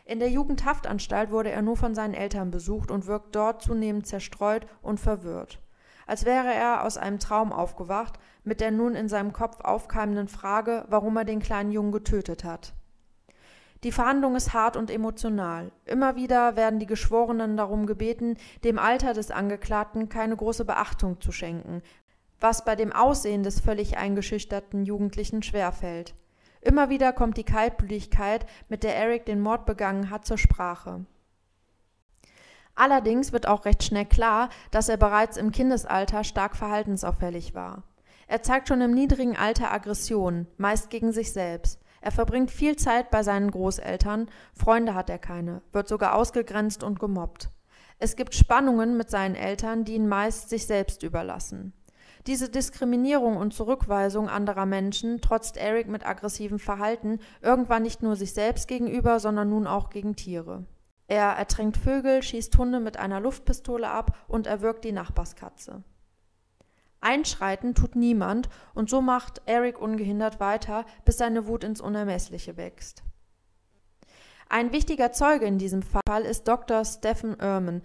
In 0.05 0.19
der 0.19 0.29
Jugendhaftanstalt 0.29 1.31
wurde 1.31 1.51
er 1.51 1.61
nur 1.61 1.77
von 1.77 1.95
seinen 1.95 2.13
Eltern 2.13 2.51
besucht 2.51 2.91
und 2.91 3.07
wirkt 3.07 3.35
dort 3.35 3.61
zunehmend 3.61 4.05
zerstreut 4.07 4.67
und 4.81 4.99
verwirrt. 4.99 5.59
als 6.05 6.25
wäre 6.25 6.53
er 6.53 6.83
aus 6.83 6.97
einem 6.97 7.19
Traum 7.19 7.53
aufgewacht, 7.53 8.19
mit 8.43 8.59
der 8.59 8.71
nun 8.71 8.95
in 8.95 9.07
seinem 9.07 9.31
Kopf 9.31 9.61
aufkeimenden 9.61 10.27
Frage, 10.27 10.85
warum 10.89 11.15
er 11.15 11.23
den 11.23 11.39
kleinen 11.39 11.71
Jungen 11.71 11.93
getötet 11.93 12.43
hat. 12.43 12.73
Die 13.83 13.91
Verhandlung 13.91 14.35
ist 14.35 14.53
hart 14.53 14.77
und 14.77 14.89
emotional. 14.89 15.71
Immer 15.85 16.15
wieder 16.15 16.55
werden 16.55 16.79
die 16.79 16.85
Geschworenen 16.85 17.57
darum 17.57 17.85
gebeten, 17.85 18.37
dem 18.63 18.79
Alter 18.79 19.13
des 19.13 19.29
Angeklagten 19.29 20.07
keine 20.07 20.37
große 20.37 20.63
Beachtung 20.63 21.19
zu 21.19 21.33
schenken, 21.33 21.81
was 22.43 22.65
bei 22.65 22.75
dem 22.75 22.91
Aussehen 22.91 23.41
des 23.41 23.61
völlig 23.61 23.97
eingeschüchterten 23.97 24.83
Jugendlichen 24.83 25.41
schwerfällt. 25.43 26.13
Immer 26.59 26.89
wieder 26.89 27.13
kommt 27.13 27.37
die 27.37 27.45
Kaltblütigkeit, 27.45 28.45
mit 28.67 28.83
der 28.83 28.97
Eric 28.97 29.25
den 29.25 29.39
Mord 29.39 29.65
begangen 29.65 30.09
hat, 30.09 30.25
zur 30.25 30.37
Sprache. 30.37 31.05
Allerdings 32.75 33.31
wird 33.31 33.47
auch 33.47 33.63
recht 33.63 33.83
schnell 33.83 34.05
klar, 34.05 34.49
dass 34.71 34.89
er 34.89 34.97
bereits 34.97 35.37
im 35.37 35.51
Kindesalter 35.51 36.25
stark 36.25 36.57
verhaltensauffällig 36.57 37.55
war. 37.55 37.83
Er 38.27 38.41
zeigt 38.43 38.67
schon 38.67 38.81
im 38.81 38.93
niedrigen 38.93 39.37
Alter 39.37 39.71
Aggressionen, 39.71 40.47
meist 40.57 40.89
gegen 40.89 41.13
sich 41.13 41.31
selbst. 41.31 41.79
Er 42.01 42.11
verbringt 42.11 42.51
viel 42.51 42.75
Zeit 42.75 43.09
bei 43.09 43.23
seinen 43.23 43.51
Großeltern, 43.51 44.29
Freunde 44.53 44.95
hat 44.95 45.09
er 45.09 45.19
keine, 45.19 45.61
wird 45.71 45.87
sogar 45.87 46.15
ausgegrenzt 46.15 46.83
und 46.83 46.99
gemobbt. 46.99 47.49
Es 47.99 48.17
gibt 48.17 48.35
Spannungen 48.35 48.97
mit 48.97 49.09
seinen 49.09 49.35
Eltern, 49.35 49.85
die 49.85 49.93
ihn 49.93 50.09
meist 50.09 50.49
sich 50.49 50.67
selbst 50.67 51.03
überlassen. 51.03 51.71
Diese 52.25 52.49
Diskriminierung 52.49 53.35
und 53.35 53.53
Zurückweisung 53.53 54.29
anderer 54.29 54.65
Menschen 54.65 55.19
trotzt 55.19 55.57
Eric 55.57 55.89
mit 55.89 56.05
aggressivem 56.05 56.57
Verhalten 56.57 57.19
irgendwann 57.41 57.83
nicht 57.83 58.01
nur 58.01 58.15
sich 58.15 58.33
selbst 58.33 58.67
gegenüber, 58.67 59.19
sondern 59.19 59.49
nun 59.49 59.67
auch 59.67 59.89
gegen 59.89 60.15
Tiere. 60.15 60.65
Er 61.07 61.31
ertränkt 61.31 61.77
Vögel, 61.77 62.23
schießt 62.23 62.57
Hunde 62.57 62.79
mit 62.79 62.97
einer 62.97 63.19
Luftpistole 63.19 63.89
ab 63.89 64.17
und 64.27 64.47
erwürgt 64.47 64.85
die 64.85 64.93
Nachbarskatze. 64.93 65.83
Einschreiten 67.01 67.75
tut 67.75 67.97
niemand 67.97 68.47
und 68.73 68.89
so 68.89 69.01
macht 69.01 69.41
Eric 69.45 69.79
ungehindert 69.79 70.39
weiter, 70.39 70.85
bis 71.03 71.17
seine 71.17 71.47
Wut 71.47 71.65
ins 71.65 71.81
Unermessliche 71.81 72.55
wächst. 72.55 73.03
Ein 74.47 74.71
wichtiger 74.71 75.11
Zeuge 75.11 75.45
in 75.45 75.57
diesem 75.57 75.81
Fall 75.81 76.23
ist 76.23 76.47
Dr. 76.47 76.85
Stephen 76.85 77.37
Ehrman. 77.39 77.81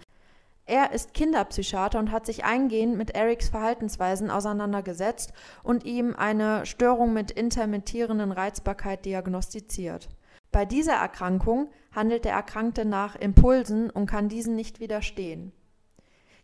Er 0.69 0.91
ist 0.91 1.15
Kinderpsychiater 1.15 1.97
und 1.97 2.11
hat 2.11 2.27
sich 2.27 2.45
eingehend 2.45 2.95
mit 2.95 3.09
Erics 3.15 3.49
Verhaltensweisen 3.49 4.29
auseinandergesetzt 4.29 5.33
und 5.63 5.83
ihm 5.83 6.15
eine 6.15 6.63
Störung 6.67 7.11
mit 7.11 7.31
intermittierenden 7.31 8.31
Reizbarkeit 8.31 9.03
diagnostiziert. 9.03 10.09
Bei 10.51 10.65
dieser 10.65 10.93
Erkrankung 10.93 11.71
handelt 11.91 12.23
der 12.23 12.33
Erkrankte 12.33 12.85
nach 12.85 13.15
Impulsen 13.15 13.89
und 13.89 14.05
kann 14.05 14.29
diesen 14.29 14.55
nicht 14.55 14.79
widerstehen. 14.79 15.53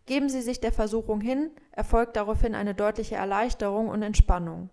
Geben 0.06 0.28
Sie 0.28 0.42
sich 0.42 0.58
der 0.58 0.72
Versuchung 0.72 1.20
hin, 1.20 1.52
erfolgt 1.70 2.16
daraufhin 2.16 2.56
eine 2.56 2.74
deutliche 2.74 3.14
Erleichterung 3.14 3.86
und 3.88 4.02
Entspannung. 4.02 4.70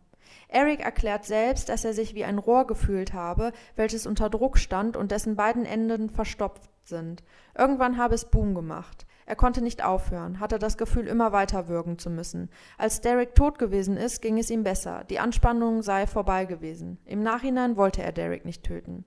Eric 0.53 0.81
erklärt 0.81 1.25
selbst, 1.25 1.67
dass 1.69 1.83
er 1.83 1.93
sich 1.93 2.13
wie 2.13 2.25
ein 2.25 2.37
Rohr 2.37 2.67
gefühlt 2.67 3.13
habe, 3.13 3.51
welches 3.75 4.05
unter 4.05 4.29
Druck 4.29 4.59
stand 4.59 4.95
und 4.95 5.11
dessen 5.11 5.35
beiden 5.35 5.65
Enden 5.65 6.11
verstopft 6.11 6.69
sind. 6.83 7.23
Irgendwann 7.57 7.97
habe 7.97 8.13
es 8.13 8.25
Boom 8.25 8.53
gemacht. 8.53 9.07
Er 9.25 9.35
konnte 9.35 9.61
nicht 9.61 9.83
aufhören, 9.83 10.39
hatte 10.39 10.59
das 10.59 10.77
Gefühl, 10.77 11.07
immer 11.07 11.31
weiter 11.31 11.69
würgen 11.69 11.97
zu 11.97 12.09
müssen. 12.09 12.49
Als 12.77 13.01
Derek 13.01 13.33
tot 13.35 13.57
gewesen 13.57 13.97
ist, 13.97 14.21
ging 14.21 14.37
es 14.37 14.51
ihm 14.51 14.63
besser. 14.63 15.05
Die 15.09 15.19
Anspannung 15.19 15.81
sei 15.81 16.05
vorbei 16.05 16.45
gewesen. 16.45 16.99
Im 17.05 17.23
Nachhinein 17.23 17.75
wollte 17.75 18.03
er 18.03 18.11
Derek 18.11 18.45
nicht 18.45 18.63
töten. 18.63 19.05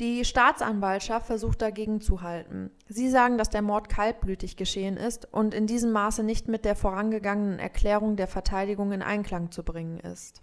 Die 0.00 0.24
Staatsanwaltschaft 0.24 1.26
versucht 1.26 1.62
dagegen 1.62 2.00
zu 2.00 2.22
halten. 2.22 2.70
Sie 2.88 3.08
sagen, 3.08 3.38
dass 3.38 3.50
der 3.50 3.62
Mord 3.62 3.88
kaltblütig 3.88 4.56
geschehen 4.56 4.96
ist 4.96 5.32
und 5.32 5.54
in 5.54 5.66
diesem 5.66 5.92
Maße 5.92 6.22
nicht 6.22 6.48
mit 6.48 6.64
der 6.64 6.76
vorangegangenen 6.76 7.58
Erklärung 7.58 8.16
der 8.16 8.26
Verteidigung 8.26 8.92
in 8.92 9.00
Einklang 9.00 9.52
zu 9.52 9.62
bringen 9.62 10.00
ist. 10.00 10.42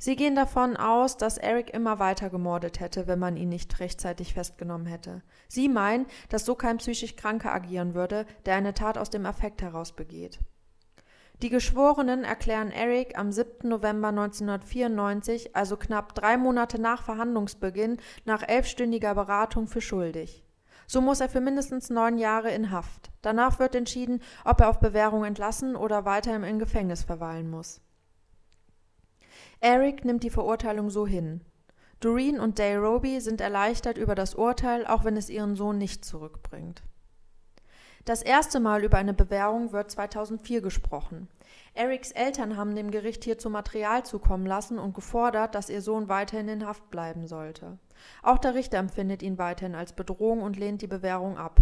Sie 0.00 0.14
gehen 0.14 0.36
davon 0.36 0.76
aus, 0.76 1.16
dass 1.16 1.38
Eric 1.38 1.74
immer 1.74 1.98
weiter 1.98 2.30
gemordet 2.30 2.78
hätte, 2.78 3.08
wenn 3.08 3.18
man 3.18 3.36
ihn 3.36 3.48
nicht 3.48 3.80
rechtzeitig 3.80 4.32
festgenommen 4.32 4.86
hätte. 4.86 5.22
Sie 5.48 5.68
meinen, 5.68 6.06
dass 6.28 6.44
so 6.44 6.54
kein 6.54 6.78
psychisch 6.78 7.16
Kranker 7.16 7.52
agieren 7.52 7.94
würde, 7.94 8.24
der 8.46 8.54
eine 8.54 8.74
Tat 8.74 8.96
aus 8.96 9.10
dem 9.10 9.26
Affekt 9.26 9.60
heraus 9.60 9.92
begeht. 9.92 10.38
Die 11.42 11.50
Geschworenen 11.50 12.24
erklären 12.24 12.70
Eric 12.70 13.18
am 13.18 13.32
7. 13.32 13.68
November 13.68 14.08
1994, 14.08 15.54
also 15.56 15.76
knapp 15.76 16.14
drei 16.14 16.36
Monate 16.36 16.80
nach 16.80 17.02
Verhandlungsbeginn, 17.02 17.98
nach 18.24 18.42
elfstündiger 18.42 19.14
Beratung 19.14 19.66
für 19.66 19.80
schuldig. 19.80 20.44
So 20.86 21.00
muss 21.00 21.20
er 21.20 21.28
für 21.28 21.40
mindestens 21.40 21.90
neun 21.90 22.18
Jahre 22.18 22.50
in 22.50 22.70
Haft. 22.70 23.10
Danach 23.22 23.58
wird 23.58 23.74
entschieden, 23.74 24.20
ob 24.44 24.60
er 24.60 24.68
auf 24.68 24.80
Bewährung 24.80 25.24
entlassen 25.24 25.76
oder 25.76 26.04
weiterhin 26.04 26.44
im 26.44 26.58
Gefängnis 26.58 27.02
verweilen 27.02 27.50
muss. 27.50 27.80
Eric 29.60 30.04
nimmt 30.04 30.22
die 30.22 30.30
Verurteilung 30.30 30.90
so 30.90 31.06
hin. 31.06 31.40
Doreen 32.00 32.38
und 32.38 32.60
Dale 32.60 32.78
Roby 32.78 33.20
sind 33.20 33.40
erleichtert 33.40 33.98
über 33.98 34.14
das 34.14 34.34
Urteil, 34.34 34.86
auch 34.86 35.04
wenn 35.04 35.16
es 35.16 35.28
ihren 35.28 35.56
Sohn 35.56 35.78
nicht 35.78 36.04
zurückbringt. 36.04 36.82
Das 38.04 38.22
erste 38.22 38.60
Mal 38.60 38.84
über 38.84 38.96
eine 38.96 39.12
Bewährung 39.12 39.72
wird 39.72 39.90
2004 39.90 40.62
gesprochen. 40.62 41.28
Erics 41.74 42.12
Eltern 42.12 42.56
haben 42.56 42.74
dem 42.74 42.90
Gericht 42.90 43.24
hierzu 43.24 43.50
Material 43.50 44.04
zukommen 44.04 44.46
lassen 44.46 44.78
und 44.78 44.94
gefordert, 44.94 45.54
dass 45.54 45.68
ihr 45.68 45.82
Sohn 45.82 46.08
weiterhin 46.08 46.48
in 46.48 46.66
Haft 46.66 46.88
bleiben 46.90 47.26
sollte. 47.26 47.78
Auch 48.22 48.38
der 48.38 48.54
Richter 48.54 48.78
empfindet 48.78 49.22
ihn 49.22 49.36
weiterhin 49.36 49.74
als 49.74 49.92
Bedrohung 49.92 50.42
und 50.42 50.56
lehnt 50.56 50.82
die 50.82 50.86
Bewährung 50.86 51.36
ab. 51.36 51.60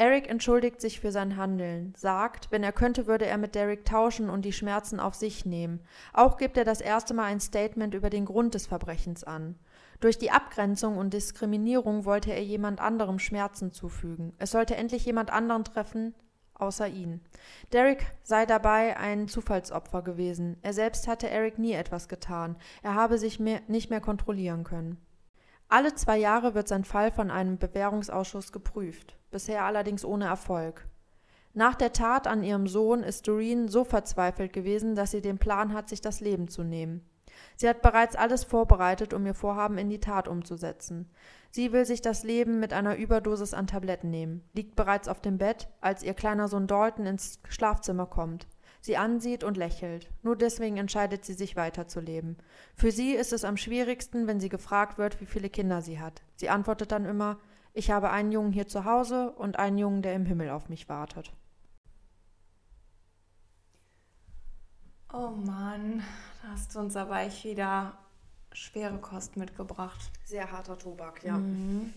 Eric 0.00 0.30
entschuldigt 0.30 0.80
sich 0.80 0.98
für 0.98 1.12
sein 1.12 1.36
Handeln, 1.36 1.92
sagt, 1.94 2.50
wenn 2.50 2.62
er 2.62 2.72
könnte, 2.72 3.06
würde 3.06 3.26
er 3.26 3.36
mit 3.36 3.54
Derek 3.54 3.84
tauschen 3.84 4.30
und 4.30 4.46
die 4.46 4.52
Schmerzen 4.54 4.98
auf 4.98 5.14
sich 5.14 5.44
nehmen. 5.44 5.80
Auch 6.14 6.38
gibt 6.38 6.56
er 6.56 6.64
das 6.64 6.80
erste 6.80 7.12
Mal 7.12 7.24
ein 7.24 7.38
Statement 7.38 7.92
über 7.92 8.08
den 8.08 8.24
Grund 8.24 8.54
des 8.54 8.66
Verbrechens 8.66 9.24
an. 9.24 9.58
Durch 10.00 10.16
die 10.16 10.30
Abgrenzung 10.30 10.96
und 10.96 11.12
Diskriminierung 11.12 12.06
wollte 12.06 12.32
er 12.32 12.42
jemand 12.42 12.80
anderem 12.80 13.18
Schmerzen 13.18 13.72
zufügen. 13.72 14.32
Es 14.38 14.52
sollte 14.52 14.74
endlich 14.74 15.04
jemand 15.04 15.30
anderen 15.30 15.64
treffen, 15.64 16.14
außer 16.54 16.88
ihn. 16.88 17.20
Derek 17.74 18.06
sei 18.22 18.46
dabei 18.46 18.96
ein 18.96 19.28
Zufallsopfer 19.28 20.00
gewesen. 20.00 20.56
Er 20.62 20.72
selbst 20.72 21.08
hatte 21.08 21.28
Eric 21.28 21.58
nie 21.58 21.74
etwas 21.74 22.08
getan. 22.08 22.56
Er 22.82 22.94
habe 22.94 23.18
sich 23.18 23.38
mehr, 23.38 23.60
nicht 23.68 23.90
mehr 23.90 24.00
kontrollieren 24.00 24.64
können. 24.64 24.96
Alle 25.68 25.94
zwei 25.94 26.16
Jahre 26.16 26.54
wird 26.54 26.68
sein 26.68 26.84
Fall 26.84 27.12
von 27.12 27.30
einem 27.30 27.58
Bewährungsausschuss 27.58 28.50
geprüft, 28.50 29.19
bisher 29.30 29.64
allerdings 29.64 30.04
ohne 30.04 30.26
Erfolg. 30.26 30.86
Nach 31.52 31.74
der 31.74 31.92
Tat 31.92 32.26
an 32.26 32.44
ihrem 32.44 32.66
Sohn 32.66 33.02
ist 33.02 33.26
Doreen 33.26 33.68
so 33.68 33.84
verzweifelt 33.84 34.52
gewesen, 34.52 34.94
dass 34.94 35.10
sie 35.10 35.20
den 35.20 35.38
Plan 35.38 35.72
hat, 35.72 35.88
sich 35.88 36.00
das 36.00 36.20
Leben 36.20 36.48
zu 36.48 36.62
nehmen. 36.62 37.04
Sie 37.56 37.68
hat 37.68 37.82
bereits 37.82 38.16
alles 38.16 38.44
vorbereitet, 38.44 39.12
um 39.12 39.26
ihr 39.26 39.34
Vorhaben 39.34 39.78
in 39.78 39.88
die 39.88 40.00
Tat 40.00 40.28
umzusetzen. 40.28 41.10
Sie 41.50 41.72
will 41.72 41.84
sich 41.84 42.00
das 42.00 42.22
Leben 42.22 42.60
mit 42.60 42.72
einer 42.72 42.96
Überdosis 42.96 43.54
an 43.54 43.66
Tabletten 43.66 44.10
nehmen, 44.10 44.44
liegt 44.52 44.76
bereits 44.76 45.08
auf 45.08 45.20
dem 45.20 45.38
Bett, 45.38 45.68
als 45.80 46.02
ihr 46.02 46.14
kleiner 46.14 46.48
Sohn 46.48 46.66
Dalton 46.66 47.06
ins 47.06 47.40
Schlafzimmer 47.48 48.06
kommt, 48.06 48.46
sie 48.80 48.96
ansieht 48.96 49.42
und 49.42 49.56
lächelt. 49.56 50.10
Nur 50.22 50.36
deswegen 50.36 50.76
entscheidet 50.76 51.24
sie 51.24 51.34
sich 51.34 51.56
weiterzuleben. 51.56 52.36
Für 52.74 52.92
sie 52.92 53.14
ist 53.14 53.32
es 53.32 53.44
am 53.44 53.56
schwierigsten, 53.56 54.26
wenn 54.26 54.40
sie 54.40 54.48
gefragt 54.48 54.98
wird, 54.98 55.20
wie 55.20 55.26
viele 55.26 55.50
Kinder 55.50 55.82
sie 55.82 55.98
hat. 55.98 56.22
Sie 56.36 56.48
antwortet 56.48 56.92
dann 56.92 57.04
immer 57.04 57.38
Ich 57.72 57.90
habe 57.90 58.10
einen 58.10 58.32
Jungen 58.32 58.52
hier 58.52 58.66
zu 58.66 58.84
Hause 58.84 59.32
und 59.32 59.58
einen 59.58 59.78
Jungen, 59.78 60.02
der 60.02 60.14
im 60.14 60.26
Himmel 60.26 60.50
auf 60.50 60.68
mich 60.68 60.88
wartet. 60.88 61.32
Oh 65.12 65.30
Mann, 65.30 66.02
da 66.42 66.48
hast 66.50 66.74
du 66.74 66.78
uns 66.78 66.96
aber 66.96 67.20
echt 67.20 67.44
wieder 67.44 67.98
schwere 68.52 68.98
Kost 68.98 69.36
mitgebracht. 69.36 70.10
Sehr 70.24 70.50
harter 70.50 70.78
Tobak, 70.78 71.22
ja. 71.24 71.38
Mhm. 71.38 71.92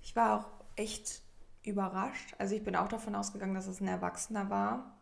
Ich 0.00 0.14
war 0.14 0.40
auch 0.40 0.46
echt 0.76 1.22
überrascht. 1.62 2.34
Also 2.38 2.54
ich 2.54 2.62
bin 2.62 2.76
auch 2.76 2.88
davon 2.88 3.14
ausgegangen, 3.14 3.54
dass 3.54 3.66
es 3.66 3.80
ein 3.80 3.88
Erwachsener 3.88 4.50
war 4.50 4.98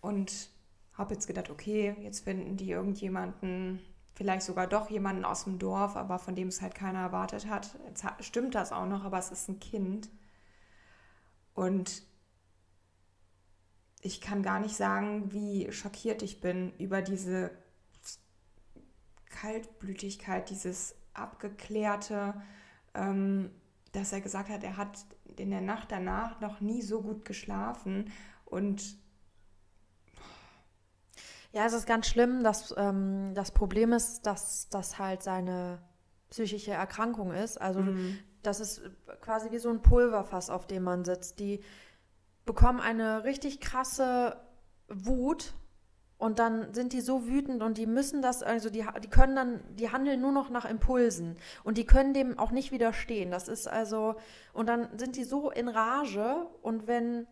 und 0.00 0.50
habe 0.92 1.14
jetzt 1.14 1.26
gedacht, 1.26 1.50
okay, 1.50 1.96
jetzt 2.00 2.24
finden 2.24 2.56
die 2.56 2.70
irgendjemanden, 2.70 3.80
vielleicht 4.14 4.46
sogar 4.46 4.66
doch 4.66 4.90
jemanden 4.90 5.24
aus 5.24 5.44
dem 5.44 5.58
Dorf, 5.58 5.96
aber 5.96 6.18
von 6.18 6.34
dem 6.34 6.48
es 6.48 6.62
halt 6.62 6.74
keiner 6.74 7.00
erwartet 7.00 7.48
hat. 7.48 7.76
Jetzt 7.86 8.04
stimmt 8.20 8.54
das 8.54 8.72
auch 8.72 8.86
noch, 8.86 9.04
aber 9.04 9.18
es 9.18 9.30
ist 9.30 9.48
ein 9.48 9.60
Kind. 9.60 10.08
Und 11.52 12.02
ich 14.00 14.20
kann 14.20 14.42
gar 14.42 14.60
nicht 14.60 14.76
sagen, 14.76 15.32
wie 15.32 15.70
schockiert 15.72 16.22
ich 16.22 16.40
bin 16.40 16.72
über 16.78 17.02
diese 17.02 17.50
Kaltblütigkeit, 19.30 20.50
dieses 20.50 20.94
abgeklärte, 21.12 22.34
ähm, 22.94 23.50
dass 23.92 24.12
er 24.12 24.20
gesagt 24.20 24.48
hat, 24.48 24.62
er 24.62 24.76
hat 24.76 25.06
in 25.36 25.50
der 25.50 25.60
Nacht 25.60 25.90
danach 25.90 26.40
noch 26.40 26.60
nie 26.60 26.82
so 26.82 27.02
gut 27.02 27.24
geschlafen 27.24 28.12
und 28.44 28.96
ja, 31.54 31.64
es 31.64 31.72
ist 31.72 31.86
ganz 31.86 32.08
schlimm. 32.08 32.42
Dass, 32.42 32.74
ähm, 32.76 33.32
das 33.34 33.52
Problem 33.52 33.92
ist, 33.92 34.26
dass 34.26 34.68
das 34.68 34.98
halt 34.98 35.22
seine 35.22 35.78
psychische 36.28 36.72
Erkrankung 36.72 37.32
ist. 37.32 37.60
Also 37.60 37.80
mhm. 37.80 38.18
das 38.42 38.58
ist 38.58 38.82
quasi 39.20 39.52
wie 39.52 39.58
so 39.58 39.70
ein 39.70 39.80
Pulverfass, 39.80 40.50
auf 40.50 40.66
dem 40.66 40.82
man 40.82 41.04
sitzt. 41.04 41.38
Die 41.38 41.62
bekommen 42.44 42.80
eine 42.80 43.22
richtig 43.22 43.60
krasse 43.60 44.36
Wut 44.88 45.54
und 46.18 46.40
dann 46.40 46.74
sind 46.74 46.92
die 46.92 47.00
so 47.00 47.26
wütend 47.26 47.62
und 47.62 47.78
die 47.78 47.86
müssen 47.86 48.20
das, 48.20 48.42
also 48.42 48.68
die, 48.68 48.84
die 49.02 49.08
können 49.08 49.36
dann, 49.36 49.60
die 49.76 49.90
handeln 49.90 50.20
nur 50.20 50.32
noch 50.32 50.50
nach 50.50 50.64
Impulsen 50.64 51.36
und 51.62 51.78
die 51.78 51.86
können 51.86 52.14
dem 52.14 52.38
auch 52.38 52.50
nicht 52.50 52.72
widerstehen. 52.72 53.30
Das 53.30 53.46
ist 53.46 53.68
also, 53.68 54.16
und 54.52 54.68
dann 54.68 54.98
sind 54.98 55.16
die 55.16 55.24
so 55.24 55.50
in 55.50 55.68
Rage 55.68 56.48
und 56.62 56.88
wenn 56.88 57.28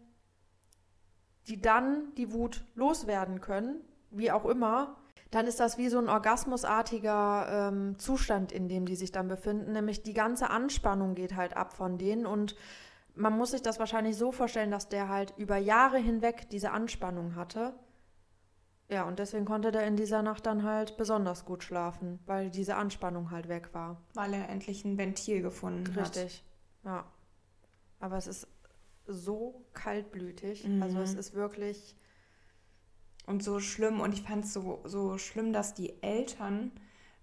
die 1.48 1.60
dann 1.60 2.14
die 2.16 2.32
Wut 2.32 2.64
loswerden 2.76 3.40
können, 3.40 3.80
wie 4.12 4.30
auch 4.30 4.44
immer, 4.44 4.96
dann 5.30 5.46
ist 5.46 5.60
das 5.60 5.78
wie 5.78 5.88
so 5.88 5.98
ein 5.98 6.08
orgasmusartiger 6.08 7.70
ähm, 7.70 7.98
Zustand, 7.98 8.52
in 8.52 8.68
dem 8.68 8.84
die 8.84 8.96
sich 8.96 9.12
dann 9.12 9.28
befinden. 9.28 9.72
Nämlich 9.72 10.02
die 10.02 10.12
ganze 10.12 10.50
Anspannung 10.50 11.14
geht 11.14 11.36
halt 11.36 11.56
ab 11.56 11.72
von 11.72 11.98
denen 11.98 12.26
und 12.26 12.54
man 13.14 13.36
muss 13.36 13.50
sich 13.50 13.62
das 13.62 13.78
wahrscheinlich 13.78 14.16
so 14.16 14.32
vorstellen, 14.32 14.70
dass 14.70 14.88
der 14.88 15.08
halt 15.08 15.34
über 15.36 15.56
Jahre 15.56 15.98
hinweg 15.98 16.48
diese 16.50 16.70
Anspannung 16.70 17.34
hatte. 17.34 17.74
Ja, 18.88 19.04
und 19.04 19.18
deswegen 19.18 19.46
konnte 19.46 19.72
der 19.72 19.86
in 19.86 19.96
dieser 19.96 20.22
Nacht 20.22 20.44
dann 20.44 20.64
halt 20.64 20.98
besonders 20.98 21.46
gut 21.46 21.64
schlafen, 21.64 22.18
weil 22.26 22.50
diese 22.50 22.76
Anspannung 22.76 23.30
halt 23.30 23.48
weg 23.48 23.70
war. 23.72 24.02
Weil 24.14 24.34
er 24.34 24.50
endlich 24.50 24.84
ein 24.84 24.98
Ventil 24.98 25.40
gefunden 25.40 25.86
Richtig. 25.86 26.04
hat. 26.04 26.16
Richtig, 26.16 26.44
ja. 26.84 27.04
Aber 28.00 28.18
es 28.18 28.26
ist 28.26 28.48
so 29.06 29.64
kaltblütig. 29.72 30.66
Mhm. 30.66 30.82
Also 30.82 30.98
es 31.00 31.14
ist 31.14 31.34
wirklich. 31.34 31.96
Und 33.26 33.42
so 33.42 33.60
schlimm. 33.60 34.00
Und 34.00 34.14
ich 34.14 34.22
fand 34.22 34.44
es 34.44 34.52
so, 34.52 34.80
so 34.84 35.18
schlimm, 35.18 35.52
dass 35.52 35.74
die 35.74 36.02
Eltern 36.02 36.72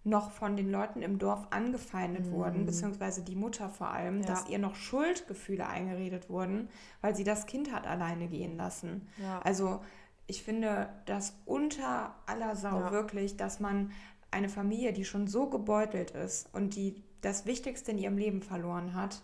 noch 0.03 0.31
von 0.31 0.55
den 0.55 0.71
Leuten 0.71 1.01
im 1.01 1.19
Dorf 1.19 1.47
angefeindet 1.51 2.27
mhm. 2.27 2.31
wurden, 2.31 2.65
beziehungsweise 2.65 3.21
die 3.21 3.35
Mutter 3.35 3.69
vor 3.69 3.91
allem, 3.91 4.21
ja. 4.21 4.27
dass 4.27 4.47
ihr 4.47 4.57
noch 4.57 4.75
Schuldgefühle 4.75 5.67
eingeredet 5.67 6.29
wurden, 6.29 6.69
weil 7.01 7.15
sie 7.15 7.23
das 7.23 7.45
Kind 7.45 7.73
hat 7.73 7.85
alleine 7.85 8.27
gehen 8.27 8.55
lassen. 8.55 9.07
Ja. 9.21 9.39
Also 9.39 9.81
ich 10.27 10.43
finde 10.43 10.89
das 11.05 11.35
unter 11.45 12.15
aller 12.25 12.55
Sau 12.55 12.79
ja. 12.79 12.91
wirklich, 12.91 13.35
dass 13.35 13.59
man 13.59 13.91
eine 14.31 14.49
Familie, 14.49 14.93
die 14.93 15.05
schon 15.05 15.27
so 15.27 15.49
gebeutelt 15.49 16.11
ist 16.11 16.53
und 16.53 16.75
die 16.75 17.03
das 17.21 17.45
Wichtigste 17.45 17.91
in 17.91 17.97
ihrem 17.97 18.17
Leben 18.17 18.41
verloren 18.41 18.93
hat, 18.93 19.21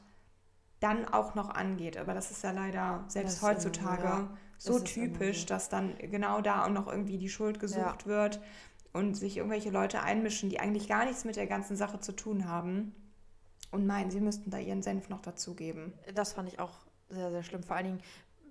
dann 0.80 1.06
auch 1.06 1.36
noch 1.36 1.50
angeht. 1.50 1.98
Aber 1.98 2.14
das 2.14 2.32
ist 2.32 2.44
ja 2.44 2.52
leider 2.52 3.06
selbst 3.08 3.38
das 3.38 3.42
heutzutage 3.44 4.04
ja, 4.04 4.30
so 4.66 4.80
typisch, 4.80 5.41
so. 5.41 5.47
dass 5.47 5.70
dann 5.70 5.95
genau 5.97 6.41
da 6.41 6.66
auch 6.66 6.70
noch 6.70 6.88
irgendwie 6.88 7.18
die 7.18 7.30
Schuld 7.30 7.59
gesucht 7.59 8.03
ja. 8.03 8.05
wird 8.05 8.41
und 8.93 9.16
sich 9.16 9.38
irgendwelche 9.38 9.70
Leute 9.70 10.01
einmischen, 10.01 10.49
die 10.49 10.59
eigentlich 10.59 10.88
gar 10.88 11.05
nichts 11.05 11.26
mit 11.26 11.36
der 11.36 11.47
ganzen 11.47 11.76
Sache 11.76 11.99
zu 11.99 12.13
tun 12.13 12.47
haben 12.47 12.93
und 13.72 13.86
meinen, 13.86 14.11
sie 14.11 14.22
müssten 14.22 14.49
da 14.49 14.57
ihren 14.57 14.82
Senf 14.82 15.09
noch 15.09 15.22
dazugeben. 15.22 15.93
Das 16.13 16.34
fand 16.34 16.49
ich 16.49 16.59
auch 16.59 16.86
sehr, 17.09 17.32
sehr 17.32 17.43
schlimm. 17.43 17.63
Vor 17.63 17.76
allen 17.76 17.86
Dingen 17.86 18.01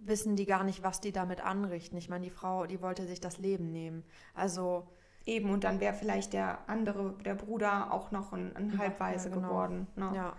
wissen 0.00 0.36
die 0.36 0.46
gar 0.46 0.64
nicht, 0.64 0.82
was 0.82 1.00
die 1.00 1.12
damit 1.12 1.40
anrichten. 1.40 1.96
Ich 1.96 2.08
meine, 2.08 2.24
die 2.24 2.30
Frau, 2.30 2.66
die 2.66 2.82
wollte 2.82 3.06
sich 3.06 3.20
das 3.20 3.38
Leben 3.38 3.72
nehmen. 3.72 4.04
Also 4.34 4.86
eben 5.24 5.50
und 5.50 5.64
dann 5.64 5.80
wäre 5.80 5.94
vielleicht 5.94 6.32
der 6.32 6.68
andere, 6.68 7.14
der 7.24 7.34
Bruder 7.34 7.92
auch 7.92 8.10
noch 8.10 8.32
ein, 8.32 8.54
ein 8.54 8.78
Halbweise 8.78 9.30
ja, 9.30 9.34
genau. 9.34 9.48
geworden. 9.48 9.86
Ne? 9.96 10.12
Ja. 10.14 10.36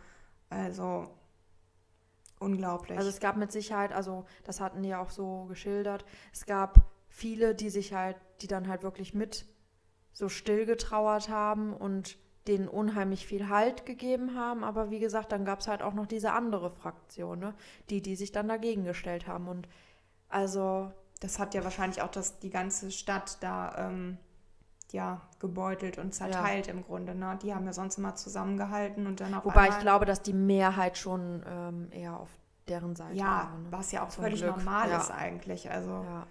Also 0.49 1.07
unglaublich. 2.40 2.98
Also 2.98 3.10
es 3.10 3.20
gab 3.20 3.38
mit 3.38 3.52
Sicherheit, 3.52 3.94
also 3.94 4.26
das 4.44 4.62
hatten 4.62 4.84
die 4.84 4.90
ja 4.90 5.00
auch 5.00 5.10
so 5.10 5.46
geschildert, 5.46 6.06
es 6.34 6.46
gab 6.46 6.82
viele, 7.08 7.56
die 7.56 7.70
sich 7.70 7.94
halt, 7.94 8.18
die 8.42 8.48
dann 8.48 8.68
halt 8.68 8.84
wirklich 8.84 9.14
mit 9.14 9.46
so 10.12 10.30
still 10.30 10.66
getrauert 10.66 11.30
haben 11.30 11.74
und 11.74 12.18
denen 12.48 12.68
unheimlich 12.68 13.26
viel 13.26 13.50
Halt 13.50 13.86
gegeben 13.86 14.36
haben. 14.36 14.64
Aber 14.64 14.92
wie 14.92 15.00
gesagt, 15.00 15.32
dann 15.32 15.46
gab 15.46 15.60
es 15.60 15.68
halt 15.68 15.82
auch 15.82 15.94
noch 15.94 16.06
diese 16.06 16.32
andere 16.32 16.70
Fraktion, 16.70 17.40
ne? 17.40 17.54
die, 17.90 18.02
die 18.02 18.16
sich 18.16 18.32
dann 18.32 18.48
dagegen 18.48 18.84
gestellt 18.84 19.28
haben. 19.28 19.48
Und 19.48 19.68
also. 20.30 20.92
Das 21.22 21.40
hat 21.40 21.54
ja 21.54 21.64
wahrscheinlich 21.64 22.02
auch 22.02 22.12
das, 22.12 22.40
die 22.40 22.50
ganze 22.50 22.92
Stadt 22.92 23.38
da 23.42 23.88
ähm, 23.88 24.18
ja, 24.96 25.22
gebeutelt 25.39 25.98
und 25.98 26.14
zerteilt 26.14 26.68
ja. 26.68 26.74
im 26.74 26.84
Grunde. 26.84 27.14
Ne? 27.14 27.38
Die 27.43 27.54
haben 27.54 27.66
ja 27.66 27.74
sonst 27.74 27.98
immer 27.98 28.16
zusammengehalten 28.16 29.06
und 29.06 29.20
dann 29.20 29.34
auf 29.34 29.46
Wobei 29.46 29.68
ich 29.68 29.80
glaube, 29.80 30.06
dass 30.06 30.22
die 30.22 30.34
Mehrheit 30.34 30.98
schon 30.98 31.43
ähm, 31.48 31.88
eher 31.91 32.20
auf 32.20 32.30
deren 32.68 32.96
Seite 32.96 33.16
ja, 33.16 33.26
war. 33.26 33.58
Ne? 33.58 33.68
Was 33.70 33.91
ja 33.91 34.04
auch 34.04 34.10
Zum 34.10 34.24
völlig 34.24 34.41
Glück. 34.41 34.56
normal 34.58 34.89
ja. 34.89 34.98
ist 34.98 35.12
eigentlich. 35.12 35.70
Also 35.70 35.91
ja. 35.91 36.26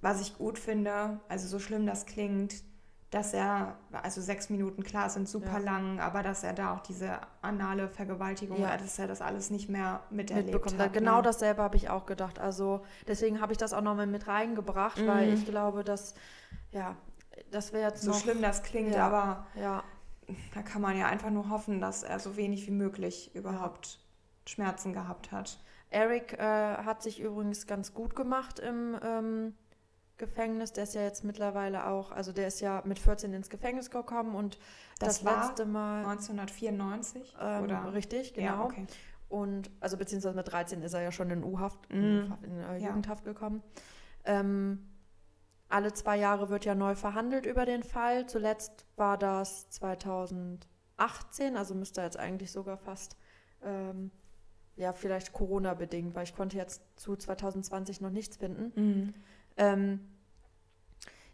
was 0.00 0.20
ich 0.20 0.36
gut 0.36 0.58
finde, 0.58 1.20
also 1.28 1.46
so 1.46 1.58
schlimm 1.58 1.86
das 1.86 2.04
klingt, 2.04 2.54
dass 3.14 3.32
er, 3.32 3.76
also 3.92 4.20
sechs 4.20 4.50
Minuten, 4.50 4.82
klar, 4.82 5.08
sind 5.08 5.28
super 5.28 5.52
ja. 5.52 5.58
lang, 5.58 6.00
aber 6.00 6.24
dass 6.24 6.42
er 6.42 6.52
da 6.52 6.74
auch 6.74 6.80
diese 6.80 7.20
anale 7.42 7.88
Vergewaltigung, 7.88 8.60
ja. 8.60 8.76
dass 8.76 8.98
er 8.98 9.06
das 9.06 9.22
alles 9.22 9.50
nicht 9.50 9.68
mehr 9.68 10.00
miterlebt 10.10 10.46
Mitbekommt. 10.46 10.80
hat. 10.80 10.92
Genau 10.92 11.18
ne? 11.18 11.22
dasselbe 11.22 11.62
habe 11.62 11.76
ich 11.76 11.88
auch 11.88 12.06
gedacht. 12.06 12.40
Also 12.40 12.80
deswegen 13.06 13.40
habe 13.40 13.52
ich 13.52 13.58
das 13.58 13.72
auch 13.72 13.82
nochmal 13.82 14.08
mit 14.08 14.26
reingebracht, 14.26 14.98
mhm. 14.98 15.06
weil 15.06 15.32
ich 15.32 15.46
glaube, 15.46 15.84
dass, 15.84 16.16
ja, 16.74 16.96
das 17.50 17.72
wäre 17.72 17.88
jetzt 17.88 18.02
So 18.02 18.10
noch, 18.10 18.20
schlimm 18.20 18.42
das 18.42 18.62
klingt, 18.62 18.94
ja, 18.94 19.06
aber 19.06 19.46
ja. 19.58 19.82
da 20.54 20.62
kann 20.62 20.82
man 20.82 20.98
ja 20.98 21.06
einfach 21.06 21.30
nur 21.30 21.48
hoffen, 21.48 21.80
dass 21.80 22.02
er 22.02 22.18
so 22.18 22.36
wenig 22.36 22.66
wie 22.66 22.72
möglich 22.72 23.34
überhaupt 23.34 24.00
Schmerzen 24.46 24.92
gehabt 24.92 25.32
hat. 25.32 25.58
Eric 25.90 26.34
äh, 26.34 26.42
hat 26.42 27.02
sich 27.02 27.20
übrigens 27.20 27.66
ganz 27.66 27.94
gut 27.94 28.16
gemacht 28.16 28.58
im 28.58 28.98
ähm, 29.02 29.54
Gefängnis. 30.18 30.72
Der 30.72 30.84
ist 30.84 30.94
ja 30.94 31.02
jetzt 31.02 31.24
mittlerweile 31.24 31.86
auch, 31.86 32.10
also 32.10 32.32
der 32.32 32.48
ist 32.48 32.60
ja 32.60 32.82
mit 32.84 32.98
14 32.98 33.32
ins 33.32 33.48
Gefängnis 33.48 33.90
gekommen 33.90 34.34
und 34.34 34.58
das, 34.98 35.22
das 35.22 35.46
letzte 35.46 35.66
Mal. 35.66 36.04
1994? 36.06 37.36
Ähm, 37.40 37.62
oder? 37.62 37.94
Richtig, 37.94 38.34
genau. 38.34 38.46
Ja, 38.46 38.64
okay. 38.64 38.86
Und, 39.28 39.70
also 39.80 39.96
beziehungsweise 39.96 40.34
mit 40.34 40.50
13 40.50 40.82
ist 40.82 40.94
er 40.94 41.02
ja 41.02 41.12
schon 41.12 41.30
in 41.30 41.42
U-Haft, 41.42 41.90
mm. 41.90 41.94
in, 41.94 42.34
in 42.42 42.60
äh, 42.60 42.76
Jugendhaft 42.78 43.26
ja. 43.26 43.32
gekommen. 43.32 43.62
Ähm, 44.24 44.86
alle 45.74 45.92
zwei 45.92 46.16
Jahre 46.16 46.50
wird 46.50 46.64
ja 46.64 46.76
neu 46.76 46.94
verhandelt 46.94 47.46
über 47.46 47.66
den 47.66 47.82
Fall. 47.82 48.26
Zuletzt 48.26 48.86
war 48.94 49.18
das 49.18 49.68
2018, 49.70 51.56
also 51.56 51.74
müsste 51.74 52.00
jetzt 52.00 52.16
eigentlich 52.16 52.52
sogar 52.52 52.76
fast, 52.76 53.16
ähm, 53.60 54.12
ja, 54.76 54.92
vielleicht 54.92 55.32
Corona-bedingt, 55.32 56.14
weil 56.14 56.22
ich 56.22 56.36
konnte 56.36 56.56
jetzt 56.56 56.80
zu 56.94 57.16
2020 57.16 58.00
noch 58.00 58.10
nichts 58.10 58.36
finden. 58.36 58.72
Mhm. 58.76 59.14
Ähm, 59.56 60.00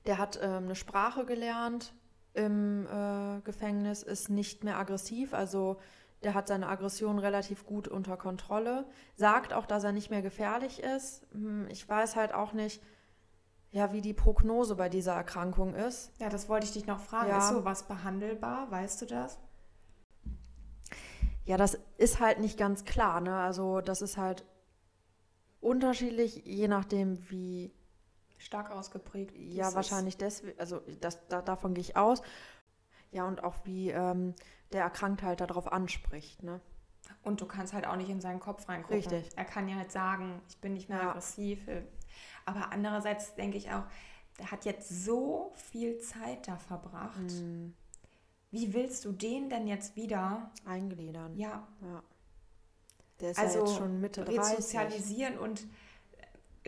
der 0.06 0.16
hat 0.16 0.40
ähm, 0.42 0.64
eine 0.64 0.74
Sprache 0.74 1.26
gelernt 1.26 1.92
im 2.32 2.86
äh, 2.86 3.42
Gefängnis, 3.42 4.02
ist 4.02 4.30
nicht 4.30 4.64
mehr 4.64 4.78
aggressiv, 4.78 5.34
also 5.34 5.78
der 6.22 6.32
hat 6.32 6.48
seine 6.48 6.68
Aggression 6.68 7.18
relativ 7.18 7.66
gut 7.66 7.88
unter 7.88 8.16
Kontrolle, 8.16 8.86
sagt 9.16 9.52
auch, 9.52 9.66
dass 9.66 9.84
er 9.84 9.92
nicht 9.92 10.10
mehr 10.10 10.22
gefährlich 10.22 10.82
ist. 10.82 11.26
Hm, 11.32 11.66
ich 11.68 11.86
weiß 11.86 12.16
halt 12.16 12.32
auch 12.32 12.54
nicht, 12.54 12.82
ja, 13.72 13.92
wie 13.92 14.00
die 14.00 14.14
Prognose 14.14 14.74
bei 14.74 14.88
dieser 14.88 15.14
Erkrankung 15.14 15.74
ist. 15.74 16.12
Ja, 16.18 16.28
das 16.28 16.48
wollte 16.48 16.66
ich 16.66 16.72
dich 16.72 16.86
noch 16.86 17.00
fragen. 17.00 17.28
Ja. 17.28 17.38
Ist 17.38 17.50
sowas 17.50 17.86
behandelbar? 17.86 18.70
Weißt 18.70 19.00
du 19.02 19.06
das? 19.06 19.38
Ja, 21.44 21.56
das 21.56 21.78
ist 21.96 22.20
halt 22.20 22.40
nicht 22.40 22.58
ganz 22.58 22.84
klar. 22.84 23.20
Ne? 23.20 23.34
Also 23.34 23.80
das 23.80 24.02
ist 24.02 24.16
halt 24.16 24.44
unterschiedlich, 25.60 26.42
je 26.44 26.68
nachdem, 26.68 27.30
wie 27.30 27.72
stark 28.38 28.70
ausgeprägt. 28.70 29.36
Ja, 29.36 29.74
wahrscheinlich 29.74 30.16
deswegen, 30.16 30.58
also 30.58 30.80
das, 31.00 31.26
da, 31.28 31.42
davon 31.42 31.74
gehe 31.74 31.82
ich 31.82 31.96
aus. 31.96 32.22
Ja, 33.12 33.26
und 33.26 33.42
auch 33.44 33.56
wie 33.64 33.90
ähm, 33.90 34.34
der 34.72 34.82
Erkrankte 34.82 35.26
halt 35.26 35.40
darauf 35.40 35.70
anspricht, 35.72 36.42
ne? 36.42 36.60
Und 37.22 37.40
du 37.40 37.46
kannst 37.46 37.72
halt 37.72 37.86
auch 37.86 37.96
nicht 37.96 38.08
in 38.08 38.20
seinen 38.20 38.40
Kopf 38.40 38.68
reingucken. 38.68 38.96
Richtig. 38.96 39.30
Er 39.36 39.44
kann 39.44 39.68
ja 39.68 39.76
halt 39.76 39.90
sagen, 39.90 40.40
ich 40.48 40.58
bin 40.58 40.74
nicht 40.74 40.88
mehr 40.88 40.98
ja. 40.98 41.08
aggressiv. 41.10 41.66
Aber 42.44 42.72
andererseits 42.72 43.34
denke 43.34 43.56
ich 43.56 43.70
auch, 43.70 43.84
der 44.38 44.50
hat 44.50 44.64
jetzt 44.64 45.04
so 45.04 45.52
viel 45.54 45.98
Zeit 45.98 46.48
da 46.48 46.56
verbracht. 46.56 47.20
Mhm. 47.20 47.74
Wie 48.50 48.72
willst 48.74 49.04
du 49.04 49.12
den 49.12 49.48
denn 49.48 49.66
jetzt 49.66 49.96
wieder 49.96 50.50
eingliedern? 50.64 51.36
Ja. 51.36 51.68
ja. 51.82 52.02
Der 53.20 53.30
ist 53.30 53.38
also 53.38 53.58
ja 53.58 53.64
jetzt 53.64 53.76
schon 53.76 54.00
Mitte 54.00 54.24
30. 54.24 54.40
Resozialisieren 54.40 55.38
und 55.38 55.66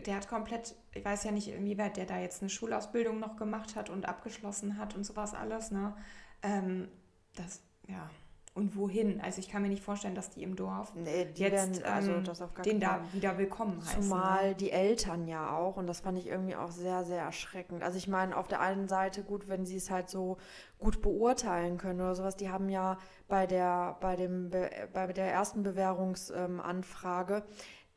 der 0.05 0.15
hat 0.15 0.27
komplett, 0.27 0.75
ich 0.93 1.03
weiß 1.03 1.23
ja 1.23 1.31
nicht, 1.31 1.47
inwieweit 1.49 1.97
der 1.97 2.05
da 2.05 2.19
jetzt 2.19 2.41
eine 2.41 2.49
Schulausbildung 2.49 3.19
noch 3.19 3.35
gemacht 3.35 3.75
hat 3.75 3.89
und 3.89 4.07
abgeschlossen 4.07 4.77
hat 4.77 4.95
und 4.95 5.03
sowas 5.03 5.33
alles, 5.33 5.71
ne? 5.71 5.95
Ähm, 6.41 6.89
das, 7.35 7.61
ja. 7.87 8.09
Und 8.55 8.75
wohin? 8.75 9.19
Also 9.19 9.39
ich 9.39 9.49
kann 9.49 9.63
mir 9.63 9.69
nicht 9.69 9.81
vorstellen, 9.81 10.13
dass 10.13 10.29
die 10.29 10.43
im 10.43 10.55
Dorf 10.55 10.93
nee, 10.93 11.25
die 11.25 11.41
jetzt 11.41 11.81
werden, 11.81 11.91
also 11.91 12.11
ähm, 12.11 12.23
das 12.23 12.39
auf 12.39 12.53
gar 12.53 12.63
den 12.63 12.79
da 12.79 13.01
wieder 13.11 13.39
willkommen 13.39 13.83
heißen. 13.83 14.03
Zumal 14.03 14.49
ne? 14.49 14.55
die 14.55 14.69
Eltern 14.69 15.27
ja 15.27 15.57
auch 15.57 15.75
und 15.77 15.87
das 15.87 16.01
fand 16.01 16.19
ich 16.19 16.27
irgendwie 16.27 16.55
auch 16.55 16.69
sehr, 16.69 17.03
sehr 17.03 17.23
erschreckend. 17.23 17.81
Also 17.81 17.97
ich 17.97 18.07
meine, 18.07 18.37
auf 18.37 18.47
der 18.47 18.61
einen 18.61 18.87
Seite 18.87 19.23
gut, 19.23 19.47
wenn 19.47 19.65
sie 19.65 19.77
es 19.77 19.89
halt 19.89 20.07
so 20.07 20.37
gut 20.77 21.01
beurteilen 21.01 21.79
können 21.79 21.99
oder 21.99 22.13
sowas, 22.13 22.35
die 22.35 22.51
haben 22.51 22.69
ja 22.69 22.99
bei 23.27 23.47
der, 23.47 23.97
bei 24.01 24.15
dem, 24.15 24.51
bei 24.51 25.07
der 25.07 25.33
ersten 25.33 25.63
Bewährungsanfrage 25.63 27.37
ähm, 27.37 27.43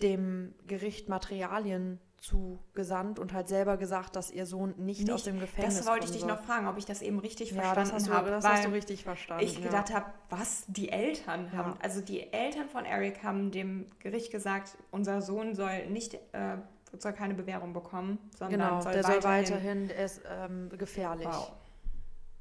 dem 0.00 0.54
Gericht 0.66 1.10
Materialien 1.10 2.00
zugesandt 2.26 3.20
und 3.20 3.32
halt 3.32 3.46
selber 3.46 3.76
gesagt, 3.76 4.16
dass 4.16 4.32
ihr 4.32 4.46
Sohn 4.46 4.74
nicht, 4.78 5.00
nicht 5.00 5.12
aus 5.12 5.22
dem 5.22 5.38
Gefängnis 5.38 5.78
Das 5.78 5.86
wollte 5.86 6.06
ich 6.06 6.10
dich 6.10 6.22
soll. 6.22 6.30
noch 6.30 6.40
fragen, 6.40 6.66
ob 6.66 6.76
ich 6.76 6.84
das 6.84 7.00
eben 7.00 7.20
richtig 7.20 7.52
ja, 7.52 7.62
verstanden 7.62 8.12
habe. 8.12 8.30
Das 8.30 8.44
hast 8.44 8.64
du 8.64 8.70
richtig 8.70 9.04
verstanden. 9.04 9.44
Ich 9.44 9.62
gedacht 9.62 9.90
ja. 9.90 9.96
habe, 9.96 10.06
was? 10.28 10.64
Die 10.66 10.88
Eltern 10.88 11.52
haben. 11.52 11.72
Ja. 11.72 11.78
Also 11.80 12.00
die 12.00 12.32
Eltern 12.32 12.68
von 12.68 12.84
Eric 12.84 13.22
haben 13.22 13.52
dem 13.52 13.86
Gericht 14.00 14.32
gesagt, 14.32 14.76
unser 14.90 15.22
Sohn 15.22 15.54
soll 15.54 15.86
nicht, 15.86 16.14
äh, 16.32 16.56
soll 16.98 17.12
keine 17.12 17.34
Bewährung 17.34 17.72
bekommen, 17.72 18.18
sondern 18.36 18.60
genau, 18.60 18.80
soll 18.80 18.92
der 18.92 19.04
weiterhin, 19.04 19.22
soll 19.22 19.30
weiterhin, 19.30 19.88
der 19.88 20.04
ist 20.04 20.22
ähm, 20.28 20.68
gefährlich. 20.76 21.28
Wow. 21.28 21.52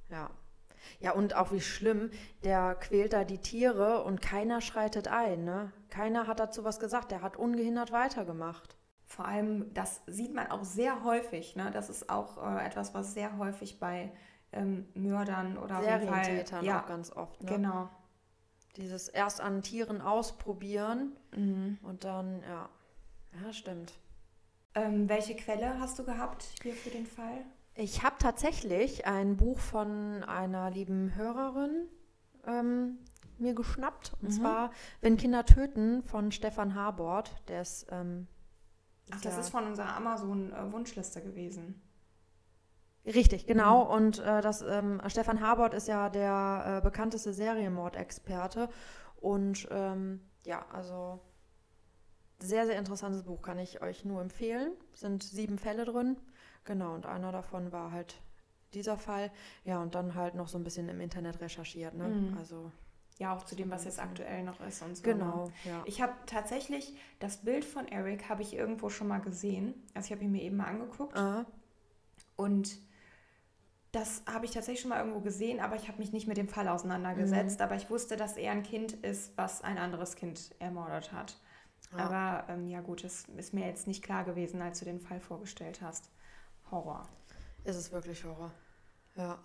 Ja. 0.10 0.30
Ja, 1.00 1.12
und 1.12 1.36
auch 1.36 1.52
wie 1.52 1.62
schlimm, 1.62 2.12
der 2.44 2.76
quält 2.76 3.14
da 3.14 3.24
die 3.24 3.40
Tiere 3.40 4.04
und 4.04 4.22
keiner 4.22 4.62
schreitet 4.62 5.08
ein, 5.08 5.44
ne? 5.44 5.72
Keiner 5.90 6.28
hat 6.28 6.40
dazu 6.40 6.64
was 6.64 6.80
gesagt, 6.80 7.12
der 7.12 7.22
hat 7.22 7.38
ungehindert 7.38 7.92
weitergemacht. 7.92 8.75
Vor 9.16 9.26
allem, 9.26 9.74
das 9.74 10.02
sieht 10.08 10.34
man 10.34 10.48
auch 10.52 10.66
sehr 10.66 11.06
häufig, 11.06 11.56
ne? 11.56 11.72
Das 11.72 11.90
ist 11.90 12.10
auch 12.10 12.38
äh, 12.46 12.66
etwas, 12.66 12.94
was 12.94 13.14
sehr 13.14 13.38
häufig 13.38 13.80
bei 13.80 14.12
ähm, 14.52 14.86
Mördern 14.94 15.58
oder 15.58 15.82
Serientätern 15.82 16.66
ja, 16.66 16.82
auch 16.82 16.86
ganz 16.86 17.12
oft, 17.14 17.42
ne? 17.42 17.50
Genau. 17.50 17.90
Dieses 18.76 19.08
erst 19.08 19.40
an 19.40 19.64
Tieren 19.64 20.02
ausprobieren 20.02 21.16
Mhm. 21.34 21.78
und 21.82 22.04
dann, 22.04 22.42
ja. 22.42 22.68
Ja, 23.42 23.54
stimmt. 23.54 23.94
Ähm, 24.74 25.08
welche 25.08 25.38
Quelle 25.38 25.80
hast 25.80 25.98
du 25.98 26.04
gehabt 26.04 26.44
hier 26.62 26.74
für 26.74 26.90
den 26.90 27.06
Fall? 27.06 27.46
Ich 27.74 28.04
habe 28.04 28.18
tatsächlich 28.20 29.06
ein 29.08 29.38
Buch 29.38 29.60
von 29.60 30.26
einer 30.26 30.72
lieben 30.72 31.16
Hörerin 31.16 31.88
ähm, 32.46 32.98
mir 33.38 33.54
geschnappt. 33.54 34.12
Und 34.22 34.24
Mhm. 34.24 34.32
zwar 34.34 34.72
Wenn 35.00 35.16
Kinder 35.16 35.46
töten 35.46 36.04
von 36.04 36.34
Stefan 36.34 36.76
Harbord. 36.76 37.32
Der 37.48 37.62
ist. 37.62 37.88
Ähm, 37.92 38.28
Ach, 39.12 39.22
das 39.22 39.36
ja- 39.36 39.40
ist 39.42 39.50
von 39.50 39.66
unserer 39.66 39.96
Amazon-Wunschliste 39.96 41.22
gewesen. 41.22 41.82
Richtig, 43.06 43.46
genau. 43.46 43.86
Mhm. 43.86 43.92
Und 43.92 44.20
äh, 44.20 44.42
das, 44.42 44.62
ähm, 44.64 45.00
Stefan 45.08 45.40
Harbord 45.42 45.74
ist 45.76 45.88
ja 45.88 46.10
der 46.10 46.78
äh, 46.80 46.82
bekannteste 46.82 47.34
Serienmordexperte. 47.34 48.68
Und 49.18 49.68
ähm, 49.70 50.22
ja, 50.44 50.66
also 50.72 51.20
sehr, 52.40 52.66
sehr 52.66 52.78
interessantes 52.78 53.24
Buch, 53.24 53.42
kann 53.42 53.60
ich 53.60 53.82
euch 53.82 54.06
nur 54.06 54.22
empfehlen. 54.22 54.72
Sind 54.94 55.24
sieben 55.24 55.58
Fälle 55.60 55.86
drin. 55.86 56.18
Genau, 56.64 56.96
und 56.96 57.06
einer 57.06 57.32
davon 57.32 57.72
war 57.72 57.92
halt 57.92 58.16
dieser 58.74 58.98
Fall. 58.98 59.32
Ja, 59.64 59.82
und 59.82 59.94
dann 59.94 60.16
halt 60.16 60.34
noch 60.34 60.48
so 60.48 60.58
ein 60.58 60.64
bisschen 60.64 60.90
im 60.90 61.00
Internet 61.00 61.40
recherchiert. 61.42 61.94
Ne? 61.94 62.08
Mhm. 62.08 62.38
Also, 62.38 62.72
Ja, 63.18 63.34
auch 63.34 63.44
zu 63.44 63.56
dem, 63.56 63.72
was 63.72 63.86
jetzt 63.86 64.00
aktuell 64.00 64.44
noch 64.44 64.60
ist 64.60 64.82
und 64.82 64.98
so. 64.98 65.04
genau, 65.04 65.46
ne? 65.46 65.54
ja. 65.64 65.84
Ich 65.86 66.02
habe 66.02 66.14
tatsächlich 66.26 66.98
das 67.20 67.38
Bild 67.38 67.64
von 67.64 67.88
Eric 67.88 68.28
habe 68.28 68.42
ich 68.42 68.54
irgendwo 68.54 68.90
schon 68.90 69.08
mal 69.08 69.20
gesehen. 69.20 69.74
Also 69.94 70.08
ich 70.08 70.12
habe 70.12 70.24
ihn 70.26 70.32
mir 70.32 70.42
eben 70.42 70.58
mal 70.58 70.66
angeguckt 70.66 71.16
Ah, 71.16 71.46
und 72.36 72.78
das 73.96 74.24
habe 74.28 74.44
ich 74.44 74.52
tatsächlich 74.52 74.82
schon 74.82 74.90
mal 74.90 75.00
irgendwo 75.00 75.22
gesehen, 75.22 75.62
aber 75.62 75.78
ich 75.78 75.88
habe 75.88 76.00
mich 76.00 76.12
nicht 76.12 76.28
mit 76.28 76.36
dem 76.36 76.50
Fall 76.50 76.68
auseinandergesetzt. 76.68 77.62
Aber 77.62 77.76
ich 77.76 77.90
wusste, 77.90 78.18
dass 78.18 78.36
er 78.36 78.52
ein 78.52 78.64
Kind 78.64 78.92
ist, 78.92 79.38
was 79.38 79.62
ein 79.62 79.78
anderes 79.78 80.18
Kind 80.18 80.54
ermordet 80.60 81.14
hat. 81.14 81.40
Ja. 81.94 82.06
Aber 82.06 82.54
ähm, 82.54 82.68
ja 82.68 82.82
gut, 82.82 83.06
es 83.06 83.26
ist 83.38 83.54
mir 83.54 83.66
jetzt 83.66 83.88
nicht 83.88 84.04
klar 84.04 84.26
gewesen, 84.26 84.62
als 84.62 84.80
du 84.80 84.86
den 84.86 85.00
Fall 85.00 85.22
vorgestellt 85.22 85.82
hast. 85.82 86.12
Horror. 86.72 87.08
ist 87.64 87.78
es 87.78 87.92
wirklich 87.94 88.26
Horror. 88.26 88.52
Ja. 89.16 89.40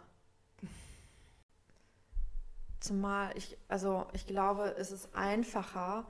Zumal 2.81 3.37
ich, 3.37 3.57
also 3.69 4.07
ich 4.13 4.27
glaube, 4.27 4.75
es 4.79 4.91
ist 4.91 5.15
einfacher, 5.15 6.07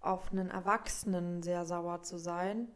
auf 0.00 0.30
einen 0.30 0.48
Erwachsenen 0.50 1.42
sehr 1.42 1.66
sauer 1.66 2.02
zu 2.02 2.18
sein, 2.18 2.68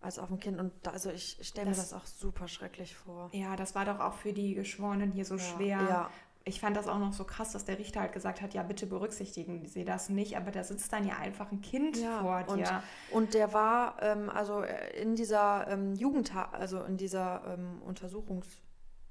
als 0.00 0.18
auf 0.18 0.30
ein 0.30 0.40
Kind. 0.40 0.58
Und 0.58 0.72
da, 0.82 0.90
also 0.90 1.10
ich 1.10 1.38
stelle 1.42 1.70
mir 1.70 1.76
Das- 1.76 1.92
auch 1.92 2.06
super 2.06 2.48
schrecklich 2.48 2.96
vor. 2.96 3.28
Ja, 3.32 3.54
das 3.56 3.74
war 3.74 3.84
doch 3.84 4.00
auch 4.00 4.14
für 4.14 4.32
die 4.32 4.54
Geschworenen 4.54 5.12
hier 5.12 5.24
so 5.24 5.36
Ja, 5.36 5.40
schwer. 5.40 5.68
ja. 5.88 6.10
Ich 6.44 6.58
fand 6.58 6.74
das 6.74 6.88
auch 6.88 6.98
noch 6.98 7.12
so 7.12 7.24
krass, 7.24 7.52
dass 7.52 7.66
der 7.66 7.78
Richter 7.78 8.00
halt 8.00 8.12
gesagt 8.14 8.40
hat, 8.40 8.54
ja, 8.54 8.62
bitte 8.62 8.86
berücksichtigen 8.86 9.66
Sie 9.68 9.84
das 9.84 10.08
nicht, 10.08 10.38
aber 10.38 10.50
da 10.50 10.64
sitzt 10.64 10.90
dann 10.90 11.06
ja 11.06 11.16
einfach 11.18 11.52
ein 11.52 11.60
Kind 11.60 11.98
Ja, 11.98 12.20
vor 12.22 12.44
und- 12.48 12.56
dir. 12.58 12.82
Und 13.12 13.34
der 13.34 13.52
war 13.52 14.02
ähm, 14.02 14.30
also 14.30 14.62
äh, 14.62 15.00
in 15.00 15.14
dieser 15.16 15.68
ähm, 15.68 15.94
Jugend, 15.94 16.34
also 16.34 16.82
in 16.82 16.96
dieser 16.96 17.42
ähm, 17.58 17.82
Untersuchungs 17.82 18.46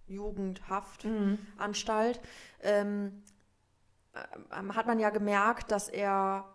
Jugendhaftanstalt 0.10 2.20
ähm, 2.62 3.24
ähm, 4.52 4.76
hat 4.76 4.88
man 4.88 5.00
ja 5.00 5.10
gemerkt, 5.10 5.72
dass 5.72 5.90
er, 5.90 6.46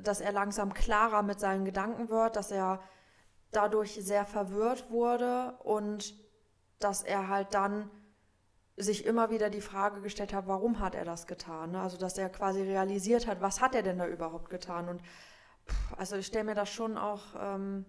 dass 0.00 0.20
er 0.20 0.32
langsam 0.32 0.74
klarer 0.74 1.22
mit 1.22 1.40
seinen 1.40 1.64
Gedanken 1.64 2.08
wird, 2.08 2.36
dass 2.36 2.50
er 2.50 2.82
dadurch 3.50 3.98
sehr 4.00 4.26
verwirrt 4.26 4.90
wurde 4.90 5.58
und 5.62 6.14
dass 6.78 7.02
er 7.02 7.28
halt 7.28 7.54
dann 7.54 7.90
sich 8.76 9.06
immer 9.06 9.30
wieder 9.30 9.50
die 9.50 9.60
Frage 9.60 10.00
gestellt 10.00 10.32
hat, 10.32 10.48
warum 10.48 10.80
hat 10.80 10.94
er 10.94 11.04
das 11.04 11.26
getan? 11.26 11.72
ne? 11.72 11.80
Also 11.80 11.96
dass 11.96 12.18
er 12.18 12.28
quasi 12.28 12.62
realisiert 12.62 13.26
hat, 13.26 13.40
was 13.40 13.60
hat 13.60 13.74
er 13.74 13.82
denn 13.82 13.98
da 13.98 14.06
überhaupt 14.06 14.50
getan? 14.50 14.88
Und 14.88 15.02
also 15.96 16.16
ich 16.16 16.26
stelle 16.26 16.44
mir 16.44 16.54
das 16.54 16.70
schon 16.70 16.98
auch, 16.98 17.22
ähm, 17.38 17.84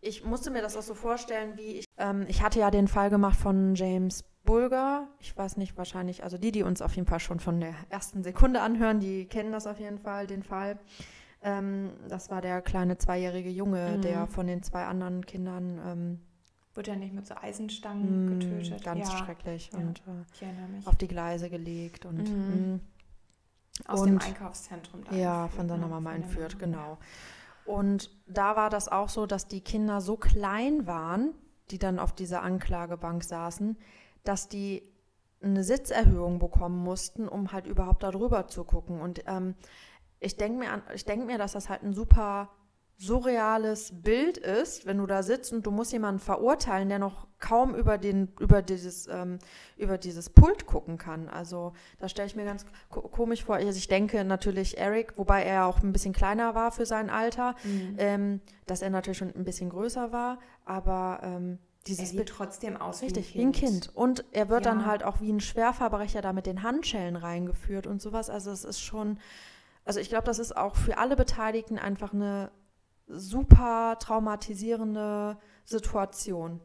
ich 0.00 0.24
musste 0.24 0.50
mir 0.50 0.62
das 0.62 0.76
auch 0.76 0.82
so 0.82 0.94
vorstellen, 0.94 1.56
wie 1.56 1.78
ich, 1.78 1.84
ähm, 1.98 2.24
ich 2.28 2.42
hatte 2.42 2.58
ja 2.60 2.70
den 2.70 2.88
Fall 2.88 3.10
gemacht 3.10 3.36
von 3.38 3.74
James 3.74 4.24
Bulger. 4.44 5.08
Ich 5.20 5.36
weiß 5.36 5.56
nicht, 5.58 5.76
wahrscheinlich, 5.76 6.24
also 6.24 6.38
die, 6.38 6.52
die 6.52 6.62
uns 6.62 6.80
auf 6.82 6.94
jeden 6.96 7.06
Fall 7.06 7.20
schon 7.20 7.40
von 7.40 7.60
der 7.60 7.74
ersten 7.90 8.22
Sekunde 8.22 8.62
anhören, 8.62 9.00
die 9.00 9.26
kennen 9.26 9.52
das 9.52 9.66
auf 9.66 9.78
jeden 9.78 9.98
Fall, 9.98 10.26
den 10.26 10.42
Fall. 10.42 10.78
Ähm, 11.42 11.90
das 12.08 12.30
war 12.30 12.40
der 12.40 12.60
kleine 12.62 12.98
zweijährige 12.98 13.50
Junge, 13.50 13.96
Mhm. 13.96 14.02
der 14.02 14.26
von 14.26 14.46
den 14.46 14.62
zwei 14.62 14.84
anderen 14.86 15.24
Kindern 15.26 15.80
ähm, 15.86 16.20
Wird 16.74 16.86
er 16.88 16.96
nicht 16.96 17.12
mit 17.14 17.26
so 17.26 17.34
Eisenstangen 17.34 18.26
mh, 18.26 18.30
getötet? 18.38 18.84
ganz 18.84 19.10
ja, 19.12 19.18
schrecklich 19.18 19.70
Ja. 19.72 19.78
und 19.80 19.98
äh, 20.06 20.24
ich 20.34 20.42
erinnere 20.42 20.68
mich. 20.68 20.86
auf 20.86 20.96
die 20.96 21.08
Gleise 21.08 21.50
gelegt 21.50 22.04
und 22.06 22.18
Mhm. 22.30 22.72
mh, 22.74 22.80
Aus 23.92 24.02
dem 24.02 24.14
und- 24.14 24.24
Einkaufszentrum. 24.26 25.02
da 25.04 25.14
ja, 25.16 25.48
von 25.48 25.68
seiner 25.68 25.86
ne? 25.86 25.88
Mama 25.94 26.14
entführt, 26.14 26.58
genau. 26.58 26.98
Und 27.64 28.10
da 28.26 28.56
war 28.56 28.70
das 28.70 28.88
auch 28.88 29.08
so, 29.08 29.26
dass 29.26 29.46
die 29.46 29.60
Kinder 29.60 30.00
so 30.00 30.16
klein 30.16 30.86
waren, 30.86 31.34
die 31.70 31.78
dann 31.78 31.98
auf 31.98 32.12
dieser 32.12 32.42
Anklagebank 32.42 33.22
saßen, 33.22 33.78
dass 34.24 34.48
die 34.48 34.82
eine 35.42 35.64
Sitzerhöhung 35.64 36.38
bekommen 36.38 36.82
mussten, 36.82 37.28
um 37.28 37.52
halt 37.52 37.66
überhaupt 37.66 38.02
da 38.02 38.10
drüber 38.10 38.46
zu 38.48 38.64
gucken. 38.64 39.00
Und 39.00 39.22
ähm, 39.26 39.54
ich 40.18 40.36
denke 40.36 40.58
mir, 40.58 40.82
denk 41.04 41.26
mir, 41.26 41.38
dass 41.38 41.52
das 41.52 41.68
halt 41.68 41.82
ein 41.82 41.94
super 41.94 42.50
surreales 43.00 43.92
Bild 44.02 44.36
ist, 44.36 44.84
wenn 44.84 44.98
du 44.98 45.06
da 45.06 45.22
sitzt 45.22 45.52
und 45.54 45.64
du 45.66 45.70
musst 45.70 45.90
jemanden 45.92 46.20
verurteilen, 46.20 46.90
der 46.90 46.98
noch 46.98 47.26
kaum 47.38 47.74
über, 47.74 47.96
den, 47.96 48.28
über, 48.38 48.60
dieses, 48.60 49.06
ähm, 49.08 49.38
über 49.78 49.96
dieses 49.96 50.28
Pult 50.28 50.66
gucken 50.66 50.98
kann. 50.98 51.28
Also 51.30 51.72
da 51.98 52.08
stelle 52.10 52.26
ich 52.26 52.36
mir 52.36 52.44
ganz 52.44 52.66
ko 52.90 53.00
komisch 53.00 53.44
vor. 53.44 53.56
Also 53.56 53.78
ich 53.78 53.88
denke 53.88 54.22
natürlich 54.24 54.76
Eric, 54.76 55.16
wobei 55.16 55.44
er 55.44 55.64
auch 55.64 55.82
ein 55.82 55.92
bisschen 55.92 56.12
kleiner 56.12 56.54
war 56.54 56.72
für 56.72 56.84
sein 56.84 57.08
Alter, 57.08 57.54
Mhm. 57.64 57.94
ähm, 57.98 58.40
dass 58.66 58.82
er 58.82 58.90
natürlich 58.90 59.16
schon 59.18 59.34
ein 59.34 59.44
bisschen 59.44 59.70
größer 59.70 60.12
war, 60.12 60.38
aber 60.66 61.20
ähm, 61.22 61.52
Er 61.52 61.84
dieses 61.86 62.08
sieht 62.10 62.16
Bild 62.18 62.28
trotzdem 62.28 62.76
aus 62.76 63.00
Richtig, 63.00 63.34
wie 63.34 63.40
ein 63.40 63.52
Kind. 63.52 63.62
wie 63.62 63.66
ein 63.66 63.70
Kind. 63.80 63.96
Und 63.96 64.24
er 64.32 64.50
wird 64.50 64.66
dann 64.66 64.80
Ja. 64.80 64.86
halt 64.86 65.02
auch 65.04 65.22
wie 65.22 65.32
ein 65.32 65.40
Schwerverbrecher 65.40 66.20
da 66.20 66.34
mit 66.34 66.44
den 66.44 66.62
Handschellen 66.62 67.16
reingeführt 67.16 67.86
und 67.86 68.02
sowas. 68.02 68.28
Also 68.28 68.50
es 68.50 68.64
ist 68.64 68.80
schon, 68.82 69.18
also 69.86 69.98
ich 70.00 70.10
glaube, 70.10 70.24
das 70.26 70.38
ist 70.38 70.54
auch 70.54 70.76
für 70.76 70.98
alle 70.98 71.16
Beteiligten 71.16 71.78
einfach 71.78 72.12
eine 72.12 72.50
super 73.10 73.96
traumatisierende 73.98 75.36
Situation. 75.64 76.60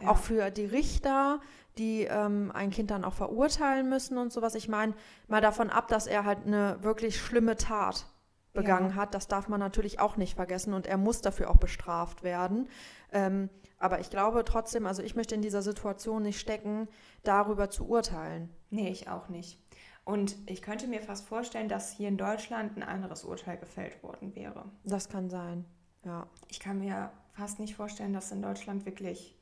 Ja. 0.00 0.10
Auch 0.10 0.18
für 0.18 0.50
die 0.50 0.64
Richter, 0.66 1.40
die 1.76 2.02
ähm, 2.04 2.52
ein 2.54 2.70
Kind 2.70 2.90
dann 2.90 3.04
auch 3.04 3.14
verurteilen 3.14 3.88
müssen 3.88 4.18
und 4.18 4.32
sowas. 4.32 4.54
Ich 4.54 4.68
meine, 4.68 4.94
mal 5.26 5.40
davon 5.40 5.70
ab, 5.70 5.88
dass 5.88 6.06
er 6.06 6.24
halt 6.24 6.46
eine 6.46 6.82
wirklich 6.82 7.20
schlimme 7.20 7.56
Tat 7.56 8.06
begangen 8.52 8.90
Ja. 8.90 8.94
hat. 8.96 9.14
Das 9.14 9.28
darf 9.28 9.48
man 9.48 9.60
natürlich 9.60 10.00
auch 10.00 10.16
nicht 10.16 10.34
vergessen 10.36 10.72
und 10.72 10.86
er 10.86 10.96
muss 10.96 11.20
dafür 11.20 11.50
auch 11.50 11.56
bestraft 11.56 12.22
werden. 12.22 12.68
Ähm, 13.12 13.50
aber 13.78 14.00
ich 14.00 14.10
glaube 14.10 14.44
trotzdem, 14.44 14.86
also 14.86 15.02
ich 15.02 15.14
möchte 15.14 15.34
in 15.34 15.42
dieser 15.42 15.62
Situation 15.62 16.22
nicht 16.22 16.40
stecken, 16.40 16.88
darüber 17.22 17.70
zu 17.70 17.88
urteilen. 17.88 18.50
Nee, 18.70 18.88
ich 18.88 19.08
auch 19.08 19.28
nicht. 19.28 19.60
Und 20.04 20.36
ich 20.46 20.62
könnte 20.62 20.86
mir 20.86 21.00
fast 21.02 21.26
vorstellen, 21.28 21.68
dass 21.68 21.92
hier 21.92 22.08
in 22.08 22.16
Deutschland 22.16 22.76
ein 22.76 22.82
anderes 22.82 23.24
Urteil 23.24 23.58
gefällt 23.58 24.02
worden 24.02 24.34
wäre. 24.34 24.64
Das 24.84 25.08
kann 25.08 25.28
sein. 25.28 25.64
Ja. 26.04 26.26
Ich 26.48 26.60
kann 26.60 26.78
mir 26.78 27.10
fast 27.32 27.60
nicht 27.60 27.74
vorstellen, 27.74 28.12
dass 28.12 28.32
in 28.32 28.42
Deutschland 28.42 28.86
wirklich 28.86 29.36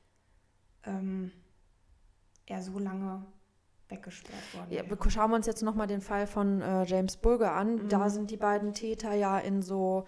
ähm, 0.84 1.32
er 2.46 2.62
so 2.62 2.78
lange 2.78 3.24
weggesperrt 3.88 4.54
worden 4.54 4.72
Ja, 4.72 4.88
wäre. 4.88 5.10
schauen 5.10 5.30
wir 5.30 5.36
uns 5.36 5.46
jetzt 5.46 5.62
nochmal 5.62 5.86
den 5.86 6.00
Fall 6.00 6.26
von 6.26 6.60
äh, 6.60 6.84
James 6.84 7.16
Bulger 7.16 7.52
an. 7.52 7.76
Mhm. 7.76 7.88
Da 7.88 8.10
sind 8.10 8.30
die 8.30 8.36
beiden 8.36 8.74
Täter 8.74 9.14
ja 9.14 9.38
in 9.38 9.62
so 9.62 10.06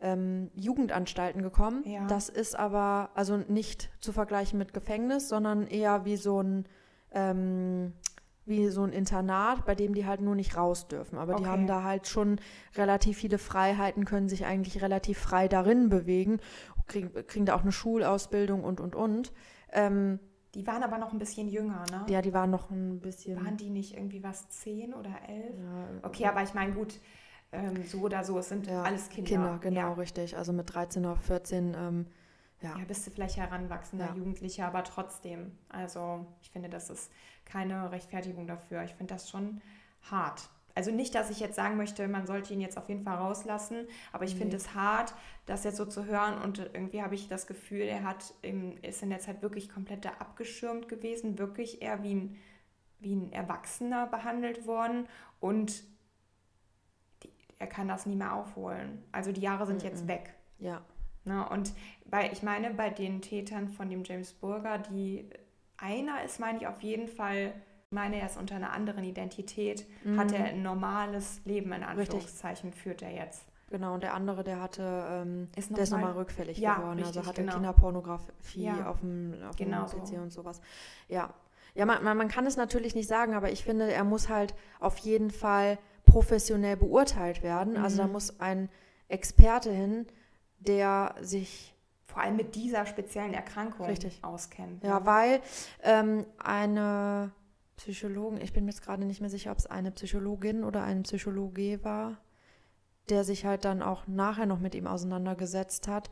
ähm, 0.00 0.50
Jugendanstalten 0.54 1.42
gekommen. 1.42 1.82
Ja. 1.86 2.06
Das 2.06 2.28
ist 2.28 2.56
aber 2.58 3.10
also 3.14 3.36
nicht 3.36 3.90
zu 4.00 4.12
vergleichen 4.12 4.58
mit 4.58 4.72
Gefängnis, 4.74 5.28
sondern 5.28 5.66
eher 5.66 6.04
wie 6.04 6.16
so 6.16 6.42
ein, 6.42 6.66
ähm, 7.12 7.92
wie 8.44 8.68
so 8.68 8.82
ein 8.82 8.92
Internat, 8.92 9.64
bei 9.64 9.74
dem 9.74 9.94
die 9.94 10.04
halt 10.06 10.20
nur 10.20 10.34
nicht 10.34 10.56
raus 10.56 10.88
dürfen. 10.88 11.16
Aber 11.18 11.34
die 11.34 11.42
Okay. 11.42 11.50
haben 11.50 11.66
da 11.66 11.82
halt 11.84 12.08
schon 12.08 12.40
relativ 12.74 13.18
viele 13.18 13.38
Freiheiten, 13.38 14.04
können 14.04 14.28
sich 14.28 14.44
eigentlich 14.46 14.82
relativ 14.82 15.18
frei 15.18 15.48
darin 15.48 15.88
bewegen, 15.88 16.40
kriegen, 16.86 17.12
kriegen 17.26 17.46
da 17.46 17.54
auch 17.54 17.62
eine 17.62 17.72
Schulausbildung 17.72 18.64
und, 18.64 18.80
und, 18.80 18.96
und. 18.96 19.32
Ähm, 19.72 20.18
Die 20.54 20.66
waren 20.66 20.82
aber 20.82 20.98
noch 20.98 21.12
ein 21.12 21.18
bisschen 21.18 21.48
jünger, 21.48 21.84
ne? 21.90 22.04
ja, 22.08 22.20
die 22.20 22.34
waren 22.34 22.50
noch 22.50 22.70
ein 22.70 23.00
bisschen... 23.00 23.36
Waren 23.44 23.56
die 23.56 23.70
nicht 23.70 23.94
irgendwie 23.96 24.22
was, 24.22 24.48
zehn 24.48 24.92
oder 24.92 25.14
elf? 25.28 25.54
ja, 25.58 25.88
Okay, 26.02 26.26
aber 26.26 26.42
ich 26.42 26.52
meine, 26.52 26.72
gut, 26.72 27.00
ähm, 27.52 27.84
so 27.84 28.00
oder 28.00 28.24
so, 28.24 28.38
es 28.38 28.48
sind 28.48 28.66
ja, 28.66 28.82
alles 28.82 29.08
Kinder. 29.08 29.28
Kinder, 29.28 29.58
genau, 29.60 29.78
Ja. 29.80 29.92
richtig. 29.92 30.36
Also 30.36 30.52
mit 30.52 30.72
13 30.74 31.04
oder 31.06 31.16
14, 31.16 31.74
ähm, 31.78 32.06
ja. 32.60 32.78
Ja, 32.78 32.84
bist 32.86 33.06
du 33.06 33.10
vielleicht 33.10 33.36
heranwachsender. 33.38 34.14
Jugendlicher, 34.16 34.66
aber 34.66 34.84
trotzdem. 34.84 35.52
Also 35.68 36.26
ich 36.42 36.50
finde, 36.50 36.68
das 36.68 36.90
ist 36.90 37.10
keine 37.44 37.90
Rechtfertigung 37.92 38.46
dafür. 38.46 38.82
Ich 38.84 38.94
finde 38.94 39.14
das 39.14 39.28
schon 39.30 39.60
hart. 40.10 40.48
Also 40.74 40.90
nicht, 40.90 41.14
dass 41.14 41.28
ich 41.28 41.38
jetzt 41.38 41.56
sagen 41.56 41.76
möchte, 41.76 42.08
man 42.08 42.26
sollte 42.26 42.54
ihn 42.54 42.60
jetzt 42.62 42.78
auf 42.78 42.88
jeden 42.88 43.02
Fall 43.02 43.16
rauslassen, 43.16 43.86
aber 44.10 44.24
ich 44.24 44.32
finde 44.36 44.56
Nee. 44.56 44.62
es 44.62 44.74
hart, 44.74 45.12
das 45.44 45.64
jetzt 45.64 45.76
so 45.76 45.84
zu 45.84 46.06
hören 46.06 46.40
und 46.40 46.58
irgendwie 46.58 47.02
habe 47.02 47.14
ich 47.14 47.28
das 47.28 47.46
Gefühl, 47.46 47.82
er 47.82 48.04
hat 48.04 48.32
im, 48.40 48.78
ist 48.78 49.02
in 49.02 49.10
der 49.10 49.18
Zeit 49.18 49.42
wirklich 49.42 49.68
komplett 49.68 50.06
da 50.06 50.10
abgeschirmt 50.18 50.88
gewesen, 50.88 51.38
wirklich 51.38 51.82
eher 51.82 52.02
wie 52.02 52.14
ein, 52.14 52.36
wie 53.00 53.14
ein 53.14 53.32
Erwachsener 53.32 54.06
behandelt 54.06 54.66
worden 54.66 55.06
und 55.40 55.84
die, 57.22 57.30
er 57.58 57.66
kann 57.66 57.86
das 57.88 58.06
nie 58.06 58.16
mehr 58.16 58.32
aufholen. 58.32 59.04
Also 59.12 59.30
die 59.30 59.42
Jahre 59.42 59.66
sind 59.66 59.82
jetzt 59.82 60.04
Mhm. 60.04 60.08
weg. 60.08 60.34
ja. 60.58 60.80
Ne? 61.24 61.48
Und 61.50 61.72
bei, 62.06 62.32
ich 62.32 62.42
meine, 62.42 62.70
bei 62.74 62.90
den 62.90 63.22
Tätern 63.22 63.68
von 63.68 63.88
dem 63.88 64.02
James 64.02 64.32
Burger, 64.32 64.78
die 64.78 65.30
einer 65.82 66.22
ist, 66.24 66.40
meine 66.40 66.58
ich 66.58 66.66
auf 66.66 66.80
jeden 66.82 67.08
Fall, 67.08 67.52
ich 67.86 67.92
meine, 67.94 68.16
er 68.20 68.26
ist 68.26 68.38
unter 68.38 68.54
einer 68.56 68.72
anderen 68.72 69.04
Identität, 69.04 69.86
hat 70.16 70.32
er 70.32 70.44
ein 70.44 70.62
normales 70.62 71.40
Leben 71.44 71.72
in 71.72 71.80
Mhm. 71.80 71.86
Richtig. 71.98 72.14
Anführungszeichen, 72.14 72.72
führt 72.72 73.02
er 73.02 73.10
jetzt. 73.12 73.44
Genau, 73.70 73.94
und 73.94 74.02
der 74.02 74.14
andere, 74.14 74.44
der 74.44 74.60
hatte, 74.60 74.82
ähm, 75.08 75.48
Ist 75.56 75.70
noch 75.70 75.76
der 75.76 75.84
ist 75.84 75.90
mal- 75.90 75.98
nochmal 76.00 76.12
rückfällig 76.14 76.58
Ja, 76.58 76.74
geworden. 76.76 76.98
also 77.00 77.20
richtig, 77.20 77.26
hatte 77.26 77.40
genau. 77.42 77.54
Kinderpornografie 77.54 78.62
Ja, 78.64 78.86
auf 78.86 79.00
dem, 79.00 79.34
auf 79.48 79.56
dem 79.56 79.66
genau 79.66 79.86
so. 79.86 79.96
PC 79.98 80.18
und 80.20 80.30
sowas. 80.30 80.60
Ja, 81.08 81.32
ja 81.74 81.86
man, 81.86 82.04
man, 82.04 82.16
man 82.18 82.28
kann 82.28 82.44
es 82.46 82.56
natürlich 82.58 82.94
nicht 82.94 83.08
sagen, 83.08 83.32
aber 83.34 83.50
ich 83.50 83.64
finde, 83.64 83.90
er 83.90 84.04
muss 84.04 84.28
halt 84.28 84.54
auf 84.78 84.98
jeden 84.98 85.30
Fall 85.30 85.78
professionell 86.04 86.76
beurteilt 86.76 87.42
werden. 87.42 87.76
Also 87.78 87.96
da 87.96 88.06
Mhm. 88.06 88.12
muss 88.12 88.40
ein 88.40 88.68
Experte 89.08 89.70
hin, 89.72 90.06
der 90.58 91.14
sich 91.22 91.71
Vor 92.12 92.22
allem 92.22 92.36
mit 92.36 92.54
dieser 92.54 92.84
speziellen 92.84 93.32
Erkrankung 93.32 93.86
Richtig. 93.86 94.18
auskennt. 94.22 94.84
Ja, 94.84 95.00
ne? 95.00 95.06
weil 95.06 95.40
ähm, 95.82 96.26
eine 96.38 97.32
Psychologin, 97.76 98.40
ich 98.40 98.52
bin 98.52 98.64
mir 98.64 98.70
jetzt 98.70 98.82
gerade 98.82 99.04
nicht 99.04 99.20
mehr 99.20 99.30
sicher, 99.30 99.50
ob 99.50 99.58
es 99.58 99.66
eine 99.66 99.90
Psychologin 99.90 100.62
oder 100.62 100.82
ein 100.82 101.04
Psychologe 101.04 101.82
war, 101.82 102.18
der 103.08 103.24
sich 103.24 103.46
halt 103.46 103.64
dann 103.64 103.82
auch 103.82 104.06
nachher 104.06 104.46
noch 104.46 104.60
mit 104.60 104.74
ihm 104.74 104.86
auseinandergesetzt 104.86 105.88
hat, 105.88 106.10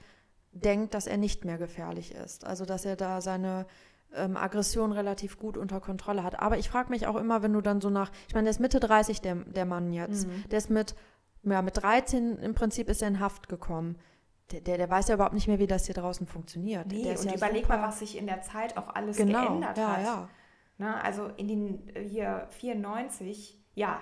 denkt, 0.52 0.94
dass 0.94 1.06
er 1.06 1.18
nicht 1.18 1.44
mehr 1.44 1.58
gefährlich 1.58 2.14
ist. 2.14 2.44
Also 2.44 2.64
dass 2.64 2.84
er 2.84 2.96
da 2.96 3.20
seine 3.20 3.66
ähm, 4.14 4.36
Aggression 4.36 4.92
relativ 4.92 5.38
gut 5.38 5.56
unter 5.56 5.80
Kontrolle 5.80 6.24
hat. 6.24 6.40
Aber 6.40 6.56
ich 6.58 6.68
frage 6.70 6.90
mich 6.90 7.06
auch 7.06 7.16
immer, 7.16 7.42
wenn 7.42 7.52
du 7.52 7.60
dann 7.60 7.80
so 7.80 7.90
nach, 7.90 8.10
ich 8.26 8.34
meine, 8.34 8.44
der 8.46 8.50
ist 8.52 8.58
Mitte 8.60 8.80
30, 8.80 9.20
der, 9.20 9.36
der 9.36 9.66
Mann 9.66 9.92
jetzt, 9.92 10.26
Mhm. 10.26 10.44
der 10.50 10.58
ist 10.58 10.70
mit, 10.70 10.94
ja, 11.42 11.62
mit 11.62 11.76
13 11.76 12.38
im 12.38 12.54
Prinzip 12.54 12.88
ist 12.88 13.02
er 13.02 13.08
in 13.08 13.20
Haft 13.20 13.48
gekommen. 13.48 13.96
Der, 14.52 14.60
der, 14.60 14.78
der 14.78 14.90
weiß 14.90 15.08
ja 15.08 15.14
überhaupt 15.14 15.34
nicht 15.34 15.46
mehr, 15.48 15.58
wie 15.58 15.66
das 15.66 15.86
hier 15.86 15.94
draußen 15.94 16.26
funktioniert. 16.26 16.86
Nee, 16.86 17.02
der 17.04 17.18
und 17.18 17.26
ja 17.26 17.34
überleg 17.36 17.62
super- 17.64 17.76
mal, 17.78 17.88
was 17.88 18.00
sich 18.00 18.16
in 18.16 18.26
der 18.26 18.42
Zeit 18.42 18.76
auch 18.76 18.94
alles 18.94 19.16
genau, 19.16 19.46
geändert 19.46 19.78
ja, 19.78 19.96
hat. 19.96 20.02
Ja, 20.04 20.28
Ne? 20.78 21.04
Also 21.04 21.26
in 21.36 21.46
den 21.46 21.94
äh, 21.94 22.02
hier 22.08 22.46
94, 22.52 23.58
ja, 23.74 24.00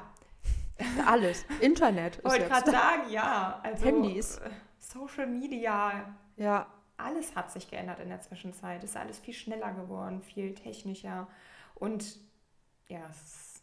Alles. 1.07 1.45
Internet 1.61 2.17
ist 2.17 2.25
wollte 2.25 2.47
gerade 2.47 2.71
sagen, 2.71 3.11
ja. 3.11 3.61
Also, 3.65 3.85
Handys. 3.85 4.39
äh, 4.39 4.51
Social 4.79 5.27
Media, 5.27 6.15
Ja, 6.37 6.67
alles 6.97 7.35
hat 7.35 7.51
sich 7.51 7.69
geändert 7.69 7.99
in 8.01 8.09
der 8.09 8.21
Zwischenzeit. 8.21 8.83
Ist 8.85 8.97
alles 8.97 9.19
viel 9.19 9.35
schneller 9.35 9.73
geworden, 9.73 10.21
viel 10.23 10.55
technischer. 10.55 11.27
Und 11.75 12.19
ja, 12.89 13.01
es 13.11 13.61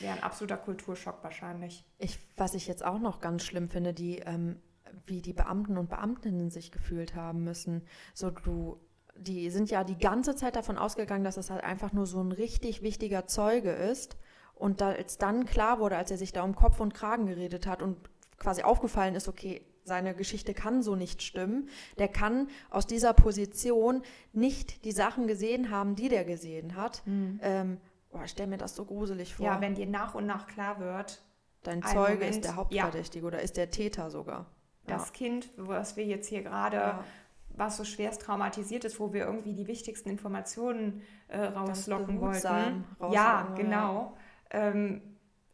wäre 0.00 0.14
ein 0.14 0.22
absoluter 0.22 0.56
Kulturschock 0.56 1.22
wahrscheinlich. 1.22 1.84
ich, 1.98 2.18
was 2.36 2.54
ich 2.54 2.66
jetzt 2.66 2.84
auch 2.84 2.98
noch 2.98 3.20
ganz 3.20 3.44
schlimm 3.44 3.68
finde, 3.68 3.92
die, 3.94 4.18
ähm, 4.20 4.60
wie 5.06 5.22
die 5.22 5.32
Beamten 5.32 5.78
und 5.78 5.90
Beamtinnen 5.90 6.50
sich 6.50 6.70
gefühlt 6.70 7.14
haben 7.14 7.44
müssen. 7.44 7.82
So, 8.14 8.30
du, 8.30 8.80
die 9.16 9.50
sind 9.50 9.70
ja 9.70 9.84
die 9.84 9.98
ganze 9.98 10.34
Zeit 10.34 10.56
davon 10.56 10.78
ausgegangen, 10.78 11.24
dass 11.24 11.36
es 11.36 11.50
halt 11.50 11.64
einfach 11.64 11.92
nur 11.92 12.06
so 12.06 12.20
ein 12.20 12.32
richtig 12.32 12.82
wichtiger 12.82 13.26
Zeuge 13.26 13.70
ist. 13.70 14.16
Und 14.54 14.80
da, 14.80 14.88
als 14.88 15.18
dann 15.18 15.44
klar 15.44 15.80
wurde, 15.80 15.96
als 15.96 16.10
er 16.10 16.18
sich 16.18 16.32
da 16.32 16.42
um 16.42 16.54
Kopf 16.54 16.80
und 16.80 16.94
Kragen 16.94 17.26
geredet 17.26 17.66
hat 17.66 17.82
und 17.82 17.96
quasi 18.38 18.62
aufgefallen 18.62 19.14
ist, 19.14 19.28
okay, 19.28 19.62
seine 19.84 20.14
Geschichte 20.14 20.52
kann 20.52 20.82
so 20.82 20.96
nicht 20.96 21.22
stimmen, 21.22 21.68
der 21.98 22.08
kann 22.08 22.48
aus 22.70 22.86
dieser 22.86 23.12
Position 23.12 24.02
nicht 24.32 24.84
die 24.84 24.92
Sachen 24.92 25.28
gesehen 25.28 25.70
haben, 25.70 25.94
die 25.94 26.08
der 26.08 26.24
gesehen 26.24 26.74
hat. 26.74 27.02
Ähm, 27.40 27.78
boah, 28.10 28.24
ich 28.24 28.32
stelle 28.32 28.48
mir 28.48 28.58
das 28.58 28.74
so 28.74 28.84
gruselig 28.84 29.34
vor. 29.34 29.46
Ja, 29.46 29.60
wenn 29.60 29.76
dir 29.76 29.86
nach 29.86 30.14
und 30.16 30.26
nach 30.26 30.48
klar 30.48 30.80
wird, 30.80 31.22
Dein 31.66 31.82
Ein 31.82 31.92
Zeuge 31.92 32.14
Moment, 32.14 32.30
ist 32.30 32.44
der 32.44 32.50
ja. 32.52 32.56
Hauptverdächtige 32.56 33.26
oder 33.26 33.42
ist 33.42 33.56
der 33.56 33.70
Täter 33.70 34.10
sogar. 34.10 34.46
Das 34.86 35.12
Kind, 35.12 35.48
was 35.56 35.96
wir 35.96 36.04
jetzt 36.04 36.28
hier 36.28 36.42
gerade, 36.42 36.76
Ja. 36.76 37.04
was 37.50 37.76
so 37.76 37.84
schwerst 37.84 38.22
traumatisiert 38.22 38.84
ist, 38.84 39.00
wo 39.00 39.12
wir 39.12 39.24
irgendwie 39.24 39.54
die 39.54 39.66
wichtigsten 39.66 40.08
Informationen 40.10 41.02
äh, 41.28 41.38
rauslocken 41.40 42.20
wollten. 42.20 42.42
Ja, 42.44 42.84
rauslocken, 43.00 43.12
ja. 43.12 43.54
genau. 43.54 44.16
Ähm, 44.50 45.02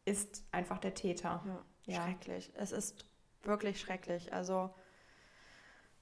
ist 0.05 0.45
einfach 0.53 0.79
der 0.79 0.95
Täter. 0.95 1.43
Ja, 1.47 1.65
Ja. 1.95 2.03
schrecklich. 2.03 2.53
Es 2.57 2.73
ist 2.73 3.05
wirklich 3.45 3.81
schrecklich. 3.81 4.33
Also, 4.33 4.71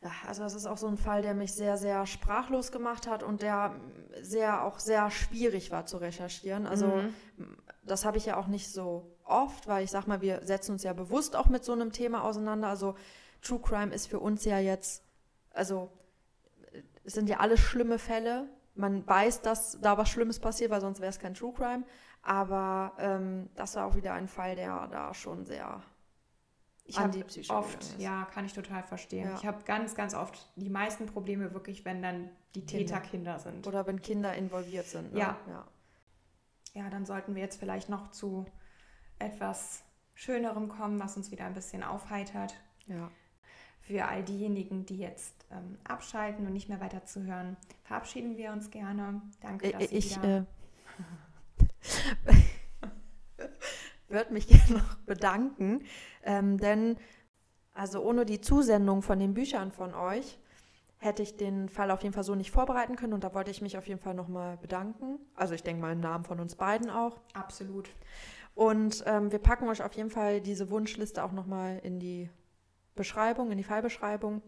ja, 0.03 0.11
also 0.27 0.43
das 0.43 0.55
ist 0.55 0.67
auch 0.67 0.79
so 0.79 0.87
ein 0.87 0.97
Fall, 0.97 1.21
der 1.23 1.35
mich 1.35 1.53
sehr, 1.53 1.77
sehr 1.77 2.07
sprachlos 2.07 2.73
gemacht 2.73 3.07
hat 3.07 3.23
und 3.23 3.43
der 3.43 3.75
sehr 4.23 4.65
auch 4.65 4.79
sehr 4.79 5.11
schwierig 5.11 5.71
war 5.71 5.85
zu 5.87 5.99
recherchieren. 5.99 6.67
Also 6.67 7.03
Mhm. 7.37 7.57
das 7.83 8.05
habe 8.05 8.17
ich 8.17 8.27
ja 8.27 8.37
auch 8.37 8.47
nicht 8.47 8.73
so 8.73 9.17
oft, 9.25 9.67
weil 9.69 9.85
ich 9.85 9.91
sag 9.91 10.07
mal, 10.07 10.21
wir 10.23 10.43
setzen 10.45 10.73
uns 10.73 10.83
ja 10.85 10.93
bewusst 10.95 11.37
auch 11.37 11.47
mit 11.49 11.65
so 11.65 11.73
einem 11.73 11.93
Thema 11.93 12.25
auseinander. 12.25 12.69
Also 12.69 12.95
True 13.43 13.61
Crime 13.61 13.95
ist 13.95 14.07
für 14.07 14.21
uns 14.21 14.45
ja 14.45 14.59
jetzt, 14.59 15.03
also 15.53 15.91
es 17.05 17.13
sind 17.15 17.29
ja 17.29 17.39
alles 17.39 17.61
schlimme 17.61 17.99
Fälle. 17.99 18.49
Man 18.75 19.07
weiß, 19.07 19.43
dass 19.43 19.81
da 19.81 19.99
was 19.99 20.09
Schlimmes 20.09 20.39
passiert, 20.39 20.71
weil 20.71 20.81
sonst 20.81 21.01
wäre 21.01 21.11
es 21.11 21.19
kein 21.19 21.35
True 21.35 21.53
Crime. 21.53 21.85
Aber 22.23 22.93
ähm, 22.99 23.51
das 23.55 23.77
war 23.77 23.87
auch 23.87 23.97
wieder 23.97 24.13
ein 24.15 24.29
Fall, 24.29 24.57
der 24.57 24.87
da 24.89 25.13
schon 25.15 25.45
sehr 25.45 25.83
Ich 26.91 26.99
an 26.99 27.05
habe 27.05 27.19
die 27.19 27.25
Psyche 27.25 27.53
oft, 27.55 27.81
ist. 27.81 28.01
ja, 28.01 28.25
kann 28.27 28.45
ich 28.45 28.53
total 28.53 28.83
verstehen. 28.83 29.29
Ja. 29.29 29.35
Ich 29.37 29.47
habe 29.47 29.63
ganz, 29.65 29.95
ganz 29.95 30.15
oft 30.15 30.51
die 30.57 30.69
meisten 30.69 31.07
Probleme 31.07 31.55
wirklich, 31.55 31.85
wenn 31.85 32.03
dann 32.03 32.29
die 32.55 32.67
Kinder. 32.67 32.87
Täter 32.97 33.01
Kinder 33.01 33.39
sind. 33.39 33.67
Oder 33.67 33.87
wenn 33.87 34.03
Kinder 34.03 34.35
involviert 34.35 34.87
sind. 34.87 35.13
Ne? 35.13 35.21
Ja. 35.21 35.39
ja. 35.49 35.67
Ja, 36.75 36.91
dann 36.91 37.07
sollten 37.07 37.35
wir 37.35 37.43
jetzt 37.43 37.59
vielleicht 37.59 37.89
noch 37.89 38.11
zu 38.11 38.45
etwas 39.19 39.83
Schönerem 40.15 40.69
kommen, 40.69 41.01
was 41.01 41.17
uns 41.17 41.31
wieder 41.31 41.45
ein 41.45 41.55
bisschen 41.55 41.83
aufheitert. 41.83 42.55
ja. 42.87 43.11
Für 43.83 44.07
all 44.07 44.23
diejenigen, 44.23 44.85
die 44.85 44.99
jetzt 44.99 45.47
ähm, 45.51 45.79
abschalten 45.85 46.47
und 46.47 46.53
nicht 46.53 46.69
mehr 46.69 46.81
weiter 46.81 47.07
zuhören, 47.07 47.57
verabschieden 47.83 48.37
wir 48.37 48.53
uns 48.53 48.71
gerne. 48.71 49.23
Danke, 49.41 49.73
dass 49.73 49.83
Ich, 49.85 49.93
ich 49.93 50.17
wieder... 50.17 50.47
äh, 52.27 52.35
würde 54.11 54.33
mich 54.33 54.47
gerne 54.49 54.75
noch 54.75 54.95
bedanken, 55.07 55.85
ähm, 56.25 56.59
denn 56.59 56.97
also 57.73 58.03
ohne 58.03 58.27
die 58.27 58.41
Zusendung 58.41 59.03
von 59.03 59.19
den 59.19 59.35
Büchern 59.35 59.73
von 59.73 59.95
euch 59.95 60.39
hätte 60.99 61.23
ich 61.23 61.37
den 61.37 61.69
Fall 61.69 61.91
auf 61.91 62.03
jeden 62.03 62.13
Fall 62.15 62.25
so 62.25 62.35
nicht 62.35 62.51
vorbereiten 62.51 62.97
können 62.97 63.15
und 63.15 63.25
da 63.25 63.33
wollte 63.35 63.51
ich 63.51 63.63
mich 63.63 63.79
auf 63.79 63.87
jeden 63.89 64.01
Fall 64.01 64.15
nochmal 64.15 64.59
bedanken. 64.59 65.19
Also 65.35 65.55
ich 65.55 65.63
denke 65.63 65.81
mal 65.81 65.93
im 65.93 66.01
Namen 66.01 66.25
von 66.25 66.41
uns 66.41 66.57
beiden 66.57 66.91
auch. 66.91 67.19
Absolut. 67.33 67.89
Und 68.55 69.03
ähm, 69.07 69.33
wir 69.33 69.39
packen 69.39 69.69
euch 69.69 69.83
auf 69.83 69.95
jeden 69.95 70.11
Fall 70.11 70.41
diese 70.43 70.69
Wunschliste 70.71 71.25
auch 71.25 71.33
nochmal 71.33 71.79
in 71.83 71.99
die 72.01 72.29
Beschreibung, 72.97 73.51
in 73.51 73.57
die 73.57 73.65
Fallbeschreibung. 73.65 74.43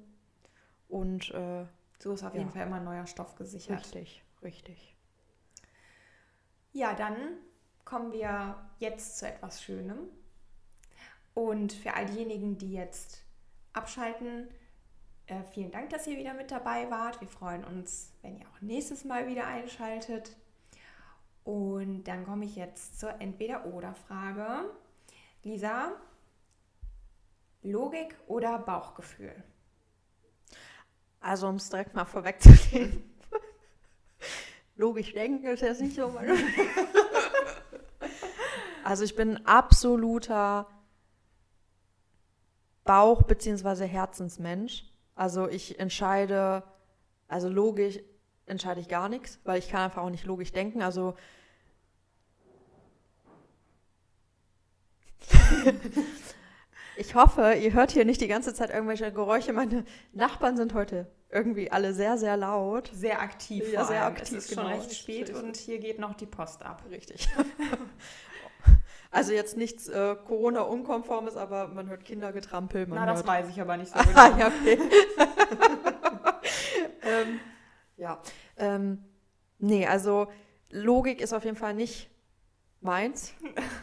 Und 0.88 1.30
äh, 1.30 1.64
So 2.00 2.12
ist 2.12 2.22
auf 2.22 2.34
Ja. 2.34 2.40
jeden 2.40 2.50
Fall 2.50 2.66
immer 2.66 2.80
neuer 2.80 3.06
Stoff 3.06 3.34
gesichert. 3.36 3.78
richtig, 3.78 4.22
richtig. 4.42 4.96
Ja, 6.72 6.94
dann 6.94 7.14
kommen 7.84 8.12
wir 8.12 8.56
jetzt 8.78 9.18
zu 9.18 9.26
etwas 9.26 9.62
Schönem. 9.62 10.08
Und 11.34 11.72
für 11.72 11.94
all 11.94 12.06
diejenigen, 12.06 12.58
die 12.58 12.72
jetzt 12.72 13.22
abschalten, 13.72 14.48
äh, 15.26 15.42
vielen 15.52 15.70
Dank, 15.70 15.90
dass 15.90 16.06
ihr 16.06 16.18
wieder 16.18 16.34
mit 16.34 16.50
dabei 16.50 16.90
wart. 16.90 17.20
Wir 17.20 17.28
freuen 17.28 17.64
uns, 17.64 18.12
wenn 18.22 18.38
ihr 18.38 18.46
auch 18.46 18.60
nächstes 18.60 19.04
Mal 19.04 19.26
wieder 19.26 19.46
einschaltet. 19.46 20.36
Und 21.44 22.04
dann 22.04 22.24
komme 22.24 22.44
ich 22.44 22.56
jetzt 22.56 23.00
zur 23.00 23.20
Entweder-Oder-Frage. 23.20 24.70
Lisa, 25.42 25.92
Logik 27.62 28.14
oder 28.26 28.58
Bauchgefühl? 28.58 29.42
Also 31.20 31.48
um 31.48 31.56
es 31.56 31.68
direkt 31.70 31.94
mal 31.94 32.04
vorwegzunehmen. 32.04 33.02
Logisch 34.76 35.12
denken 35.12 35.46
ist 35.46 35.62
jetzt 35.62 35.80
nicht 35.80 35.96
so 35.96 36.08
meine. 36.08 36.34
Also 38.92 39.04
ich 39.04 39.16
bin 39.16 39.46
absoluter 39.46 40.68
Bauch- 42.84 43.22
bzw. 43.22 43.86
Herzensmensch. 43.86 44.84
Also 45.14 45.48
ich 45.48 45.80
entscheide, 45.80 46.62
also 47.26 47.48
logisch 47.48 48.00
entscheide 48.44 48.82
ich 48.82 48.88
gar 48.88 49.08
nichts, 49.08 49.40
weil 49.44 49.58
ich 49.58 49.70
kann 49.70 49.80
einfach 49.80 50.02
auch 50.02 50.10
nicht 50.10 50.26
logisch 50.26 50.52
denken. 50.52 50.82
Also 50.82 51.14
ich 56.98 57.14
hoffe, 57.14 57.54
ihr 57.54 57.72
hört 57.72 57.92
hier 57.92 58.04
nicht 58.04 58.20
die 58.20 58.28
ganze 58.28 58.52
Zeit 58.52 58.68
irgendwelche 58.68 59.10
Geräusche. 59.10 59.54
Meine 59.54 59.86
Nachbarn 60.12 60.58
sind 60.58 60.74
heute 60.74 61.10
irgendwie 61.30 61.72
alle 61.72 61.94
sehr, 61.94 62.18
sehr 62.18 62.36
laut. 62.36 62.90
Sehr 62.92 63.22
aktiv. 63.22 63.72
Ja, 63.72 63.86
sehr 63.86 64.04
aktiv, 64.04 64.36
Es 64.36 64.44
ist 64.44 64.54
schon 64.54 64.64
genau. 64.66 64.76
recht 64.76 64.94
spät 64.94 65.30
und 65.30 65.56
hier 65.56 65.78
geht 65.78 65.98
noch 65.98 66.12
die 66.12 66.26
Post 66.26 66.62
ab. 66.62 66.82
Richtig. 66.90 67.26
Also 69.12 69.34
jetzt 69.34 69.58
nichts 69.58 69.88
äh, 69.88 70.16
Corona-unkonformes, 70.26 71.36
aber 71.36 71.68
man 71.68 71.88
hört 71.90 72.04
Kindergetrampel. 72.06 72.86
Man 72.86 72.98
Na, 72.98 73.04
das 73.04 73.18
hört 73.18 73.26
weiß 73.28 73.48
ich 73.50 73.60
aber 73.60 73.76
nicht 73.76 73.92
so 73.92 73.98
Ah, 73.98 74.28
genau. 74.30 74.38
ja, 74.38 74.46
okay. 74.48 74.78
ähm, 77.02 77.40
ja. 77.98 78.18
Ähm, 78.56 79.04
nee, 79.58 79.86
also 79.86 80.28
Logik 80.70 81.20
ist 81.20 81.34
auf 81.34 81.44
jeden 81.44 81.58
Fall 81.58 81.74
nicht 81.74 82.08
meins. 82.80 83.34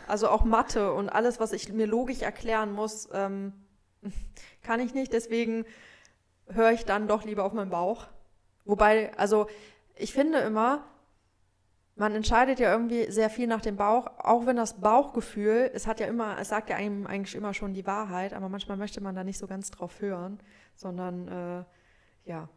Also 0.08 0.30
auch 0.30 0.44
Mathe 0.44 0.94
und 0.94 1.10
alles, 1.10 1.40
was 1.40 1.54
ich 1.54 1.72
mir 1.72 1.86
logisch 1.86 2.24
erklären 2.24 2.72
muss, 2.72 3.08
ähm, 3.14 3.54
kann 4.64 4.80
ich 4.80 4.96
nicht. 4.96 5.14
Deswegen 5.14 5.64
höre 6.48 6.72
ich 6.72 6.86
dann 6.86 7.08
doch 7.08 7.24
lieber 7.24 7.44
auf 7.44 7.54
meinen 7.54 7.70
Bauch. 7.70 8.08
Wobei, 8.66 9.16
also 9.16 9.46
ich 9.96 10.12
finde 10.12 10.40
immer, 10.40 10.86
man 12.00 12.16
entscheidet 12.16 12.60
ja 12.60 12.72
irgendwie 12.72 13.12
sehr 13.12 13.30
viel 13.30 13.46
nach 13.46 13.62
dem 13.62 13.76
Bauch, 13.76 14.08
auch 14.20 14.46
wenn 14.46 14.56
das 14.56 14.80
Bauchgefühl, 14.80 15.70
es 15.74 15.86
hat 15.86 16.00
ja 16.00 16.08
immer, 16.08 16.38
es 16.40 16.48
sagt 16.48 16.70
ja 16.70 16.78
einem 16.78 17.06
eigentlich 17.06 17.36
immer 17.36 17.54
schon 17.54 17.74
die 17.74 17.86
Wahrheit, 17.86 18.34
aber 18.34 18.48
manchmal 18.48 18.78
möchte 18.78 19.02
man 19.02 19.16
da 19.16 19.24
nicht 19.26 19.38
so 19.38 19.48
ganz 19.48 19.70
drauf 19.70 20.00
hören, 20.00 20.40
sondern 20.76 21.28
äh, 21.28 21.64
ja, 22.30 22.48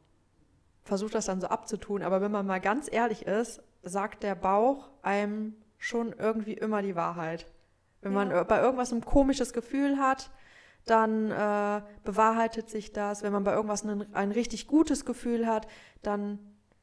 versucht 0.84 1.14
das 1.16 1.26
dann 1.26 1.40
so 1.40 1.48
abzutun. 1.48 2.02
Aber 2.02 2.20
wenn 2.20 2.30
man 2.30 2.46
mal 2.46 2.60
ganz 2.60 2.88
ehrlich 2.90 3.26
ist, 3.26 3.62
sagt 3.82 4.22
der 4.22 4.36
Bauch 4.36 4.90
einem 5.02 5.56
schon 5.76 6.12
irgendwie 6.12 6.54
immer 6.54 6.80
die 6.80 6.94
Wahrheit. 6.94 7.46
Wenn 8.00 8.12
man 8.12 8.30
Ja. 8.30 8.42
äh, 8.42 8.44
bei 8.44 8.60
irgendwas 8.60 8.92
ein 8.92 9.04
komisches 9.04 9.52
Gefühl 9.52 9.98
hat, 9.98 10.30
dann 10.86 11.32
äh, 11.32 11.82
bewahrheitet 12.04 12.70
sich 12.70 12.92
das. 12.92 13.24
Wenn 13.24 13.32
man 13.32 13.42
bei 13.42 13.54
irgendwas 13.54 13.84
ein, 13.84 14.14
ein 14.14 14.30
richtig 14.30 14.68
gutes 14.68 15.04
Gefühl 15.04 15.48
hat, 15.48 15.66
dann 16.02 16.38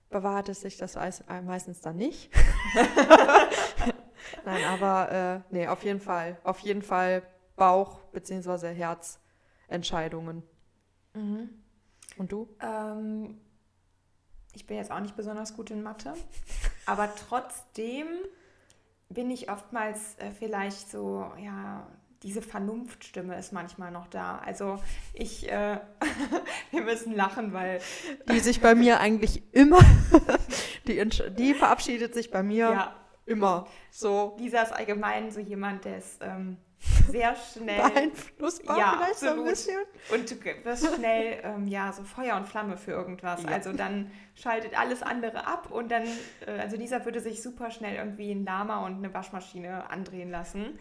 bewahrheitet 0.10 0.58
sich 0.58 0.78
das 0.78 0.96
äh, 0.96 1.42
meistens 1.42 1.82
dann 1.82 1.98
nicht. 1.98 2.32
Nein, 4.46 4.64
aber 4.66 5.12
äh, 5.12 5.54
nee, 5.54 5.68
auf 5.68 5.84
jeden 5.84 6.00
Fall. 6.00 6.38
Auf 6.44 6.60
jeden 6.60 6.82
Fall 6.82 7.24
Bauch- 7.56 8.00
bzw. 8.12 8.74
Herzentscheidungen. 8.74 10.44
Mhm. 11.14 11.50
Und 12.18 12.32
du? 12.32 12.48
Ähm, 12.62 13.40
ich 14.54 14.66
bin 14.66 14.78
jetzt 14.78 14.92
auch 14.92 15.00
nicht 15.00 15.16
besonders 15.16 15.56
gut 15.56 15.72
in 15.72 15.84
Mathe, 15.84 16.14
aber 16.86 17.14
trotzdem 17.16 18.08
bin 19.10 19.30
ich 19.32 19.50
oftmals 19.50 20.18
äh, 20.20 20.32
vielleicht 20.32 20.90
so, 20.90 21.32
ja, 21.38 21.88
diese 22.24 22.42
Vernunftstimme 22.42 23.38
ist 23.38 23.54
manchmal 23.54 23.92
noch 23.92 24.08
da. 24.08 24.40
Also 24.40 24.82
ich, 25.14 25.50
äh, 25.50 25.80
wir 26.72 26.82
müssen 26.82 27.16
lachen, 27.16 27.54
weil 27.54 27.80
Die 28.32 28.40
sich 28.40 28.62
bei 28.62 28.76
mir 28.76 29.00
eigentlich 29.00 29.44
immer, 29.54 29.80
die, 30.88 31.04
die 31.38 31.54
verabschiedet 31.54 32.14
sich 32.14 32.30
bei 32.32 32.44
mir 32.44 32.72
ja, 32.72 32.96
immer. 33.26 33.68
So. 33.92 34.36
Lisa 34.40 34.62
ist 34.62 34.74
allgemein 34.74 35.32
so 35.32 35.40
jemand, 35.40 35.86
der 35.86 35.98
ist 35.98 36.20
ähm, 36.22 36.58
sehr 36.80 37.36
schnell 37.36 37.82
beeinflussbar 37.82 38.78
Ja, 38.78 38.94
vielleicht 38.98 39.20
so 39.20 39.26
ein 39.28 39.32
absolut. 39.32 39.50
bisschen. 39.50 39.80
und 40.14 40.32
du 40.32 40.66
wirst 40.66 40.96
schnell 40.96 41.40
ähm, 41.44 41.68
ja 41.68 41.92
so 41.92 42.04
Feuer 42.04 42.38
und 42.38 42.48
Flamme 42.48 42.78
für 42.78 42.92
irgendwas. 42.92 43.44
Ja. 43.44 43.50
Also 43.50 43.74
dann 43.74 44.12
schaltet 44.36 44.80
alles 44.80 45.02
andere 45.02 45.46
ab 45.46 45.72
und 45.72 45.92
dann, 45.92 46.04
äh, 46.46 46.52
also 46.60 46.78
Lisa 46.78 47.04
würde 47.06 47.20
sich 47.20 47.42
super 47.42 47.72
schnell 47.72 47.96
irgendwie 47.96 48.32
ein 48.32 48.46
Lama 48.46 48.86
und 48.86 48.98
eine 48.98 49.14
Waschmaschine 49.14 49.90
andrehen 49.90 50.32
lassen. 50.32 50.80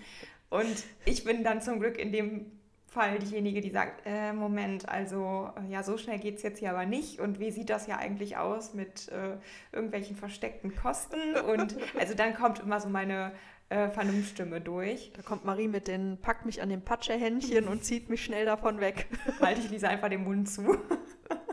Und 0.50 0.84
ich 1.04 1.24
bin 1.24 1.44
dann 1.44 1.60
zum 1.60 1.80
Glück 1.80 1.98
in 1.98 2.12
dem 2.12 2.52
Fall 2.86 3.18
diejenige, 3.18 3.60
die 3.60 3.70
sagt, 3.70 4.02
äh, 4.06 4.32
Moment, 4.32 4.88
also 4.88 5.50
äh, 5.56 5.70
ja, 5.70 5.82
so 5.82 5.98
schnell 5.98 6.18
geht 6.18 6.36
es 6.36 6.42
jetzt 6.42 6.58
hier 6.58 6.70
aber 6.70 6.86
nicht. 6.86 7.20
Und 7.20 7.38
wie 7.38 7.50
sieht 7.50 7.68
das 7.68 7.86
ja 7.86 7.98
eigentlich 7.98 8.38
aus 8.38 8.72
mit 8.72 9.08
äh, 9.10 9.36
irgendwelchen 9.72 10.16
versteckten 10.16 10.74
Kosten? 10.74 11.36
Und 11.46 11.76
also 11.98 12.14
dann 12.14 12.34
kommt 12.34 12.60
immer 12.60 12.80
so 12.80 12.88
meine 12.88 13.32
äh, 13.68 13.90
Vernunftstimme 13.90 14.60
durch. 14.60 15.12
Da 15.14 15.22
kommt 15.22 15.44
Marie 15.44 15.68
mit 15.68 15.88
den, 15.88 16.18
packt 16.20 16.46
mich 16.46 16.62
an 16.62 16.68
den 16.68 16.82
Patschehändchen 16.82 17.68
und 17.68 17.84
zieht 17.84 18.08
mich 18.08 18.24
schnell 18.24 18.46
davon 18.46 18.80
weg. 18.80 19.06
halte 19.40 19.60
ich 19.60 19.70
Lisa 19.70 19.88
einfach 19.88 20.08
den 20.08 20.24
Mund 20.24 20.48
zu. 20.48 20.78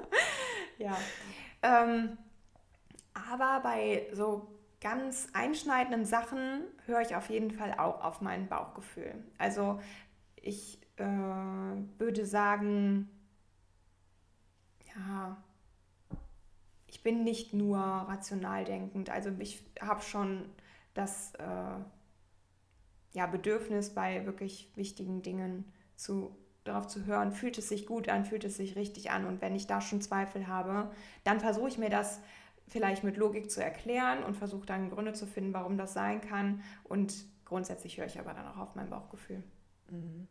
ja. 0.78 0.97
Ähm, 1.61 2.18
aber 3.13 3.61
bei 3.61 4.07
so 4.13 4.47
ganz 4.82 5.28
einschneidenden 5.34 6.05
Sachen 6.05 6.63
höre 6.86 7.01
ich 7.01 7.16
auf 7.16 7.30
jeden 7.30 7.51
Fall 7.51 7.74
auch 7.78 8.03
auf 8.03 8.22
mein 8.22 8.47
Bauchgefühl. 8.47 9.16
Also 9.38 9.82
ich 10.36 10.80
äh, 10.97 11.03
würde 11.97 12.26
sagen, 12.26 13.09
ja, 14.95 15.38
ich 16.88 17.03
bin 17.03 17.24
nicht 17.24 17.53
nur 17.53 17.78
rational 17.78 18.63
denkend. 18.63 19.09
Also 19.09 19.32
ich 19.39 19.66
habe 19.82 20.01
schon 20.01 20.45
das 20.93 21.34
äh, 21.36 21.80
ja, 23.16 23.26
Bedürfnis 23.26 23.95
bei 23.95 24.26
wirklich 24.26 24.70
wichtigen 24.76 25.22
Dingen 25.22 25.66
zu 25.95 26.36
darauf 26.66 26.88
zu 26.88 27.05
hören, 27.05 27.32
fühlt 27.32 27.57
es 27.57 27.70
sich 27.70 27.86
gut 27.86 28.09
an, 28.09 28.26
fühlt 28.26 28.43
es 28.43 28.57
sich 28.57 28.76
richtig 28.76 29.11
an. 29.11 29.26
Und 29.26 29.41
wenn 29.41 29.55
ich 29.55 29.68
da 29.68 29.82
schon 29.82 30.01
Zweifel 30.01 30.47
habe, 30.47 30.91
dann 31.24 31.39
versuche 31.39 31.70
ich 31.70 31.78
mir 31.78 31.89
das 31.89 32.20
vielleicht 32.68 33.03
mit 33.03 33.18
Logik 33.18 33.51
zu 33.51 33.63
erklären 33.63 34.24
und 34.24 34.36
versuche 34.36 34.66
dann 34.66 34.89
Gründe 34.89 35.13
zu 35.13 35.28
finden, 35.28 35.53
warum 35.53 35.78
das 35.78 35.93
sein 35.93 36.22
kann. 36.22 36.63
Und 36.84 37.13
grundsätzlich 37.45 37.97
höre 37.97 38.07
ich 38.07 38.20
aber 38.20 38.34
dann 38.34 38.47
auch 38.47 38.57
auf 38.57 38.76
mein 38.76 38.89
Bauchgefühl. 38.89 39.43
Mhm. 39.89 40.28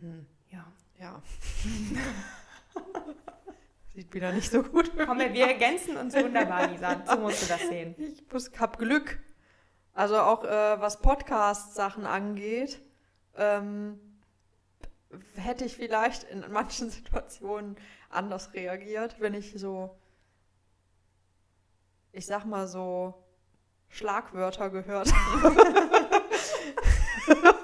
Hm, 0.00 0.26
Ja. 0.50 0.70
ja. 0.98 1.22
Sieht 3.94 4.14
wieder 4.14 4.32
nicht 4.32 4.50
so 4.50 4.62
gut. 4.62 4.92
Komm, 5.04 5.18
wir 5.18 5.46
ergänzen 5.46 5.96
uns 5.96 6.14
wunderbar, 6.14 6.68
Lisa. 6.68 7.02
So 7.06 7.18
musst 7.18 7.42
du 7.42 7.48
das 7.48 7.60
sehen. 7.68 7.94
Ich 7.98 8.22
muss, 8.30 8.50
hab 8.58 8.78
Glück. 8.78 9.18
Also 9.92 10.18
auch 10.18 10.44
äh, 10.44 10.80
was 10.80 11.00
Podcast-Sachen 11.00 12.06
angeht, 12.06 12.80
ähm, 13.36 13.98
hätte 15.34 15.64
ich 15.64 15.76
vielleicht 15.76 16.24
in 16.24 16.44
manchen 16.50 16.90
Situationen 16.90 17.76
anders 18.08 18.52
reagiert, 18.54 19.20
wenn 19.20 19.34
ich 19.34 19.54
so, 19.58 19.98
ich 22.12 22.26
sag 22.26 22.44
mal 22.44 22.66
so, 22.66 23.14
Schlagwörter 23.88 24.70
gehört 24.70 25.12
habe. 25.12 25.56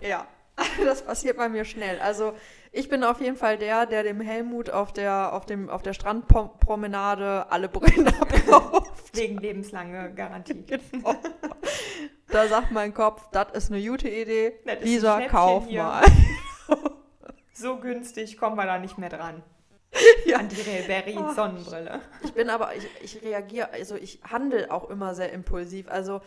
ja, 0.00 0.28
das 0.84 1.02
passiert 1.02 1.36
bei 1.36 1.48
mir 1.48 1.64
schnell. 1.64 2.00
Also 2.00 2.36
ich 2.72 2.88
bin 2.88 3.04
auf 3.04 3.20
jeden 3.20 3.36
Fall 3.36 3.58
der, 3.58 3.86
der 3.86 4.02
dem 4.02 4.20
Helmut 4.20 4.70
auf 4.70 4.92
der, 4.92 5.32
auf 5.32 5.46
dem, 5.46 5.68
auf 5.68 5.82
der 5.82 5.92
Strandpromenade 5.92 7.50
alle 7.50 7.68
Brillen 7.68 8.08
abkauft. 8.20 9.16
Wegen 9.16 9.38
lebenslange 9.38 10.12
Garantie. 10.14 10.64
Genau. 10.90 11.14
Da 12.30 12.46
sagt 12.46 12.72
mein 12.72 12.92
Kopf, 12.92 13.22
das 13.32 13.52
ist 13.52 13.72
eine 13.72 13.82
gute 13.82 14.08
Idee. 14.08 14.52
Lisa, 14.82 15.22
kauf 15.22 15.66
hier. 15.66 15.82
mal. 15.82 16.04
So 17.54 17.78
günstig 17.78 18.38
kommen 18.38 18.56
wir 18.56 18.66
da 18.66 18.78
nicht 18.78 18.98
mehr 18.98 19.08
dran. 19.08 19.42
Ja. 20.26 20.38
An 20.38 20.48
die 20.48 21.16
Ach. 21.18 21.34
Sonnenbrille. 21.34 22.00
Ich 22.22 22.32
bin 22.32 22.50
aber, 22.50 22.76
ich, 22.76 22.86
ich 23.02 23.22
reagiere, 23.22 23.72
also 23.72 23.96
ich 23.96 24.20
handle 24.22 24.70
auch 24.70 24.88
immer 24.90 25.16
sehr 25.16 25.32
impulsiv. 25.32 25.88
Also 25.88 26.20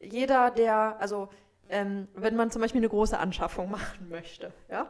jeder, 0.00 0.52
der, 0.52 0.96
also 1.00 1.28
ähm, 1.68 2.08
wenn 2.14 2.36
man 2.36 2.50
zum 2.50 2.62
Beispiel 2.62 2.80
eine 2.80 2.88
große 2.88 3.18
Anschaffung 3.18 3.70
machen 3.70 4.08
möchte, 4.08 4.52
ja, 4.70 4.86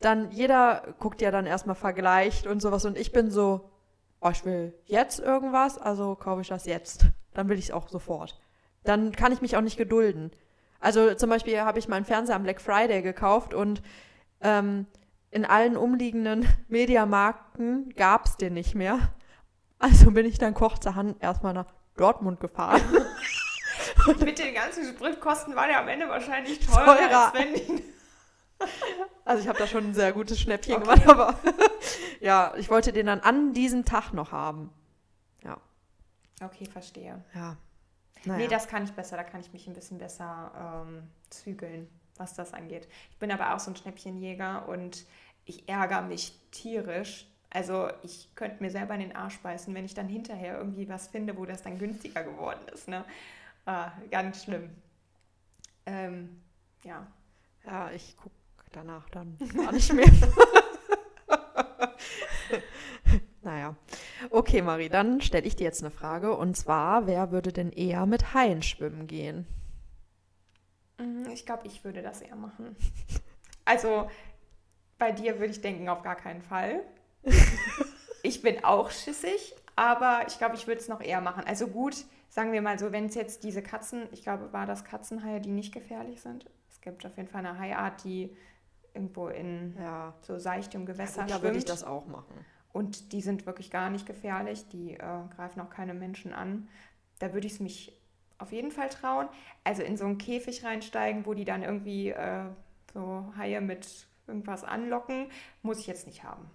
dann 0.00 0.30
jeder 0.30 0.94
guckt 0.98 1.20
ja 1.20 1.30
dann 1.30 1.46
erstmal 1.46 1.76
vergleicht 1.76 2.46
und 2.46 2.60
sowas 2.60 2.84
und 2.84 2.96
ich 2.96 3.12
bin 3.12 3.30
so, 3.30 3.70
oh, 4.20 4.30
ich 4.30 4.44
will 4.44 4.74
jetzt 4.84 5.20
irgendwas, 5.20 5.78
also 5.78 6.14
kaufe 6.14 6.42
ich 6.42 6.48
das 6.48 6.66
jetzt. 6.66 7.06
Dann 7.34 7.48
will 7.48 7.58
ich 7.58 7.66
es 7.66 7.70
auch 7.70 7.88
sofort. 7.88 8.40
Dann 8.84 9.12
kann 9.12 9.32
ich 9.32 9.40
mich 9.40 9.56
auch 9.56 9.60
nicht 9.60 9.76
gedulden. 9.76 10.30
Also 10.80 11.14
zum 11.14 11.30
Beispiel 11.30 11.60
habe 11.60 11.78
ich 11.78 11.88
meinen 11.88 12.04
Fernseher 12.04 12.36
am 12.36 12.44
Black 12.44 12.60
Friday 12.60 13.02
gekauft 13.02 13.54
und 13.54 13.82
ähm, 14.40 14.86
in 15.30 15.44
allen 15.44 15.76
umliegenden 15.76 16.48
Mediamarkten 16.68 17.90
gab 17.94 18.26
es 18.26 18.36
den 18.36 18.54
nicht 18.54 18.74
mehr. 18.74 18.98
Also 19.78 20.10
bin 20.10 20.26
ich 20.26 20.38
dann 20.38 20.54
kurzerhand 20.54 21.22
erstmal 21.22 21.54
nach 21.54 21.72
Dortmund 21.96 22.40
gefahren. 22.40 22.82
Mit 24.20 24.38
den 24.38 24.54
ganzen 24.54 24.84
Spritkosten 24.86 25.54
war 25.56 25.66
der 25.66 25.80
am 25.80 25.88
Ende 25.88 26.08
wahrscheinlich 26.08 26.60
teurer, 26.60 26.96
Teurer. 26.96 27.24
als 27.26 27.34
wenn 27.34 27.54
die 27.54 27.84
Also 29.24 29.42
ich 29.42 29.48
habe 29.48 29.58
da 29.58 29.66
schon 29.66 29.88
ein 29.88 29.94
sehr 29.94 30.12
gutes 30.12 30.40
Schnäppchen 30.40 30.74
Okay. 30.76 30.82
gemacht, 30.82 31.08
aber 31.08 31.38
ja, 32.20 32.52
ich 32.56 32.70
wollte 32.70 32.92
den 32.92 33.06
dann 33.06 33.20
an 33.20 33.52
diesem 33.52 33.84
Tag 33.84 34.12
noch 34.12 34.32
haben. 34.32 34.70
Ja. 35.44 35.58
Okay, 36.42 36.66
verstehe. 36.66 37.22
Ja. 37.34 37.56
Naja. 38.24 38.38
Nee, 38.38 38.48
das 38.48 38.66
kann 38.68 38.84
ich 38.84 38.92
besser. 38.92 39.16
Da 39.16 39.22
kann 39.24 39.40
ich 39.40 39.52
mich 39.52 39.66
ein 39.68 39.74
bisschen 39.74 39.98
besser 39.98 40.84
ähm, 40.88 41.04
zügeln, 41.30 41.88
was 42.16 42.34
das 42.34 42.52
angeht. 42.52 42.88
Ich 43.10 43.18
bin 43.18 43.30
aber 43.30 43.54
auch 43.54 43.60
so 43.60 43.70
ein 43.70 43.76
Schnäppchenjäger 43.76 44.68
und 44.68 45.04
ich 45.44 45.68
ärgere 45.68 46.02
mich 46.02 46.32
tierisch. 46.50 47.26
Also 47.50 47.88
ich 48.02 48.28
könnte 48.34 48.62
mir 48.62 48.70
selber 48.70 48.94
in 48.94 49.00
den 49.00 49.16
Arsch 49.16 49.38
beißen, 49.38 49.72
wenn 49.74 49.84
ich 49.84 49.94
dann 49.94 50.08
hinterher 50.08 50.58
irgendwie 50.58 50.88
was 50.88 51.08
finde, 51.08 51.36
wo 51.38 51.46
das 51.46 51.62
dann 51.62 51.78
günstiger 51.78 52.22
geworden 52.24 52.60
ist. 52.74 52.88
Ne? 52.88 53.04
Ah, 53.68 53.92
ganz 54.10 54.44
schlimm. 54.44 54.70
Ähm, 55.84 56.40
ja. 56.84 57.06
Ja, 57.66 57.90
ich 57.90 58.16
gucke 58.16 58.34
danach 58.72 59.10
dann 59.10 59.36
gar 59.54 59.72
nicht 59.72 59.92
mehr. 59.92 60.06
naja. 63.42 63.76
Okay, 64.30 64.62
Marie, 64.62 64.88
dann 64.88 65.20
stelle 65.20 65.46
ich 65.46 65.54
dir 65.54 65.64
jetzt 65.64 65.82
eine 65.82 65.90
Frage. 65.90 66.34
Und 66.34 66.56
zwar, 66.56 67.06
wer 67.06 67.30
würde 67.30 67.52
denn 67.52 67.70
eher 67.70 68.06
mit 68.06 68.32
Haien 68.32 68.62
schwimmen 68.62 69.06
gehen? 69.06 69.46
Mhm, 70.98 71.28
Ich 71.30 71.44
glaube, 71.44 71.66
ich 71.66 71.84
würde 71.84 72.00
das 72.00 72.22
eher 72.22 72.36
machen. 72.36 72.74
Also 73.66 74.08
bei 74.96 75.12
dir 75.12 75.38
würde 75.40 75.52
ich 75.52 75.60
denken, 75.60 75.90
auf 75.90 76.02
gar 76.02 76.16
keinen 76.16 76.40
Fall. 76.40 76.84
Ich 78.24 78.42
bin 78.42 78.64
auch 78.64 78.90
schissig, 78.90 79.54
aber 79.76 80.24
ich 80.26 80.38
glaube, 80.38 80.56
ich 80.56 80.66
würde 80.66 80.80
es 80.80 80.88
noch 80.88 81.00
eher 81.00 81.20
machen. 81.20 81.44
Also 81.46 81.68
gut, 81.68 82.04
sagen 82.38 82.52
wir 82.52 82.62
mal 82.62 82.78
so, 82.78 82.92
wenn 82.92 83.06
es 83.06 83.16
jetzt 83.16 83.42
diese 83.42 83.62
Katzen, 83.62 84.06
ich 84.12 84.22
glaube, 84.22 84.52
war 84.52 84.64
das 84.64 84.84
Katzenhaie, 84.84 85.40
die 85.40 85.50
nicht 85.50 85.74
gefährlich 85.74 86.20
sind. 86.20 86.48
Es 86.70 86.80
gibt 86.80 87.04
auf 87.04 87.16
jeden 87.16 87.28
Fall 87.28 87.44
eine 87.44 87.58
Haiart, 87.58 88.04
die 88.04 88.32
irgendwo 88.94 89.26
in 89.26 89.74
Ja, 89.76 90.14
so 90.20 90.38
seichtem 90.38 90.86
Gewässer 90.86 91.24
da 91.26 91.42
würde 91.42 91.58
ich 91.58 91.64
schwimmt. 91.64 91.68
das 91.70 91.82
auch 91.82 92.06
machen. 92.06 92.32
Und 92.72 93.10
die 93.12 93.22
sind 93.22 93.44
wirklich 93.44 93.72
gar 93.72 93.90
nicht 93.90 94.06
gefährlich. 94.06 94.68
Die 94.68 94.92
äh, 94.94 94.98
greifen 95.34 95.60
auch 95.60 95.68
keine 95.68 95.94
Menschen 95.94 96.32
an. 96.32 96.68
Da 97.18 97.32
würde 97.32 97.48
ich 97.48 97.54
es 97.54 97.60
mich 97.60 98.00
auf 98.38 98.52
jeden 98.52 98.70
Fall 98.70 98.88
trauen. 98.88 99.28
Also 99.64 99.82
in 99.82 99.96
so 99.96 100.04
einen 100.04 100.18
Käfig 100.18 100.64
reinsteigen, 100.64 101.26
wo 101.26 101.34
die 101.34 101.44
dann 101.44 101.64
irgendwie 101.64 102.10
äh, 102.10 102.44
so 102.94 103.32
Haie 103.36 103.60
mit 103.60 104.06
irgendwas 104.28 104.62
anlocken, 104.62 105.26
muss 105.62 105.80
ich 105.80 105.88
jetzt 105.88 106.06
nicht 106.06 106.22
haben. 106.22 106.48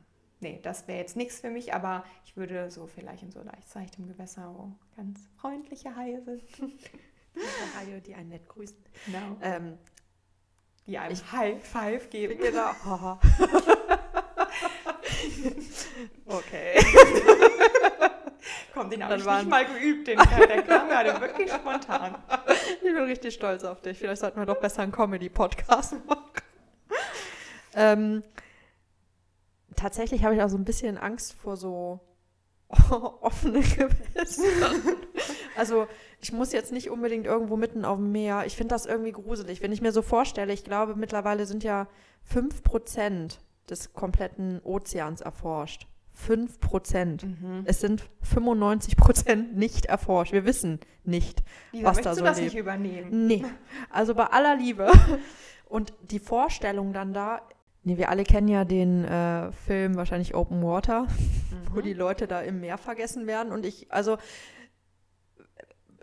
Nee, 0.44 0.60
das 0.62 0.88
wäre 0.90 1.00
jetzt 1.00 1.16
nichts 1.16 1.40
für 1.40 1.50
mich, 1.50 1.74
aber 1.74 2.04
ich 2.26 2.36
würde 2.36 2.70
so 2.70 2.86
vielleicht 2.86 3.24
in 3.24 3.32
so 3.32 3.42
leicht 3.42 3.70
seichtem 3.70 4.08
Gewässer, 4.08 4.54
wo 4.56 4.72
ganz 4.98 5.20
freundliche 5.38 5.96
Haie 5.96 6.22
sind. 6.22 6.44
Haie, 7.78 8.02
die 8.02 8.14
einen 8.14 8.28
nett 8.30 8.48
grüßen. 8.50 8.78
Genau. 9.06 9.38
Ähm, 9.42 9.78
Die 10.86 10.98
einem 10.98 11.16
High 11.32 11.64
Five 11.66 12.10
geben. 12.10 12.38
genau. 12.40 12.72
Okay. 16.26 16.76
Komm, 18.74 18.90
den 18.90 19.04
habe 19.04 19.12
Dann 19.12 19.20
ich 19.20 19.26
waren- 19.26 19.38
nicht 19.40 19.50
mal 19.50 19.66
geübt, 19.66 20.08
den 20.08 20.18
der 20.18 20.62
kam 20.64 20.88
gerade 20.90 21.20
wirklich 21.22 21.52
spontan. 21.52 22.16
Ich 22.78 22.82
bin 22.82 22.98
richtig 23.04 23.34
stolz 23.36 23.64
auf 23.64 23.82
dich. 23.82 23.98
Vielleicht 23.98 24.22
sollten 24.22 24.40
wir 24.40 24.46
doch 24.46 24.60
besser 24.60 24.82
einen 24.84 24.92
Comedy-Podcast 24.92 25.94
machen. 26.06 26.24
ähm, 27.76 28.24
tatsächlich 29.84 30.24
habe 30.24 30.34
ich 30.34 30.42
auch 30.42 30.48
so 30.50 30.58
ein 30.58 30.64
bisschen 30.64 30.98
Angst 30.98 31.34
vor 31.34 31.58
so 31.58 32.00
offene 32.70 33.60
Gewässer. 33.60 34.44
Also 35.56 35.86
ich 36.20 36.34
muss 36.34 36.52
jetzt 36.52 36.72
nicht 36.72 36.90
unbedingt 36.90 37.28
irgendwo 37.28 37.58
mitten 37.58 37.86
auf 37.86 37.98
dem 37.98 38.12
Meer. 38.12 38.46
Ich 38.48 38.56
finde 38.56 38.74
das 38.74 38.88
irgendwie 38.88 39.12
gruselig. 39.12 39.62
Wenn 39.62 39.72
ich 39.72 39.84
mir 39.84 39.92
so 39.92 40.02
vorstelle, 40.02 40.52
ich 40.52 40.64
glaube 40.64 40.96
mittlerweile 40.96 41.46
sind 41.46 41.64
ja 41.64 41.88
5% 42.34 43.38
des 43.70 43.94
kompletten 43.94 44.60
Ozeans 44.64 45.22
erforscht. 45.22 45.86
5%. 46.28 47.24
Mhm. 47.24 47.62
Es 47.66 47.82
sind 47.82 48.04
95% 48.34 49.54
nicht 49.54 49.86
erforscht. 49.86 50.34
Wir 50.34 50.44
wissen 50.44 50.80
nicht, 51.04 51.44
Lisa, 51.72 51.86
was 51.86 52.02
da 52.02 52.10
du 52.12 52.16
so 52.16 52.24
das 52.24 52.38
lebt. 52.38 52.54
nicht 52.54 52.60
übernehmen? 52.60 53.28
Nee, 53.28 53.46
also 53.92 54.16
bei 54.16 54.26
aller 54.26 54.56
Liebe. 54.56 54.92
Und 55.66 55.94
die 56.10 56.20
Vorstellung 56.20 56.94
dann 56.94 57.14
da, 57.14 57.42
nee, 57.84 57.98
wir 57.98 58.10
alle 58.10 58.24
kennen 58.24 58.48
ja 58.48 58.66
den 58.66 59.06
äh, 59.06 59.52
Film 59.52 59.96
wahrscheinlich 59.96 60.36
Open 60.36 60.64
Water, 60.64 61.08
wo 61.74 61.82
die 61.82 61.94
Leute 61.94 62.28
da 62.28 62.42
im 62.42 62.60
Meer 62.60 62.78
vergessen 62.78 63.28
werden. 63.28 63.52
Und 63.52 63.66
ich, 63.66 63.92
also, 63.92 64.18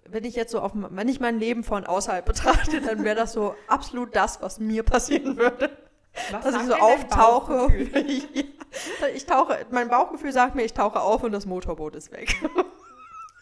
wenn 0.06 0.24
ich 0.24 0.34
jetzt 0.34 0.52
so 0.52 0.60
auf, 0.60 0.72
wenn 0.74 1.08
ich 1.08 1.20
mein 1.20 1.38
Leben 1.38 1.64
von 1.64 1.84
außerhalb 1.84 2.24
betrachte, 2.24 2.80
dann 2.80 3.04
wäre 3.04 3.16
das 3.16 3.32
so 3.32 3.54
absolut 3.68 4.14
das, 4.16 4.42
was 4.42 4.58
mir 4.58 4.82
passieren 4.82 5.36
würde. 5.36 5.70
Was 6.32 6.44
Dass 6.44 6.56
ich 6.56 6.62
so 6.62 6.74
auftauche. 6.74 7.72
Ja, 7.76 9.06
ich 9.14 9.26
tauche, 9.26 9.58
mein 9.70 9.88
Bauchgefühl 9.88 10.32
sagt 10.32 10.56
mir, 10.56 10.64
ich 10.64 10.74
tauche 10.74 11.00
auf 11.00 11.22
und 11.22 11.32
das 11.32 11.46
Motorboot 11.46 11.94
ist 11.94 12.10
weg. 12.12 12.34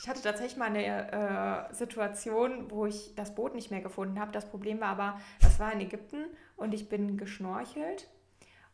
Ich 0.00 0.08
hatte 0.08 0.22
tatsächlich 0.22 0.56
mal 0.56 0.66
eine 0.66 1.68
äh, 1.70 1.74
Situation, 1.74 2.70
wo 2.70 2.86
ich 2.86 3.14
das 3.16 3.34
Boot 3.34 3.54
nicht 3.54 3.70
mehr 3.70 3.80
gefunden 3.80 4.20
habe. 4.20 4.30
Das 4.32 4.48
Problem 4.48 4.80
war 4.80 4.88
aber, 4.88 5.18
das 5.40 5.58
war 5.58 5.72
in 5.72 5.80
Ägypten 5.80 6.26
und 6.56 6.72
ich 6.72 6.88
bin 6.88 7.16
geschnorchelt 7.16 8.08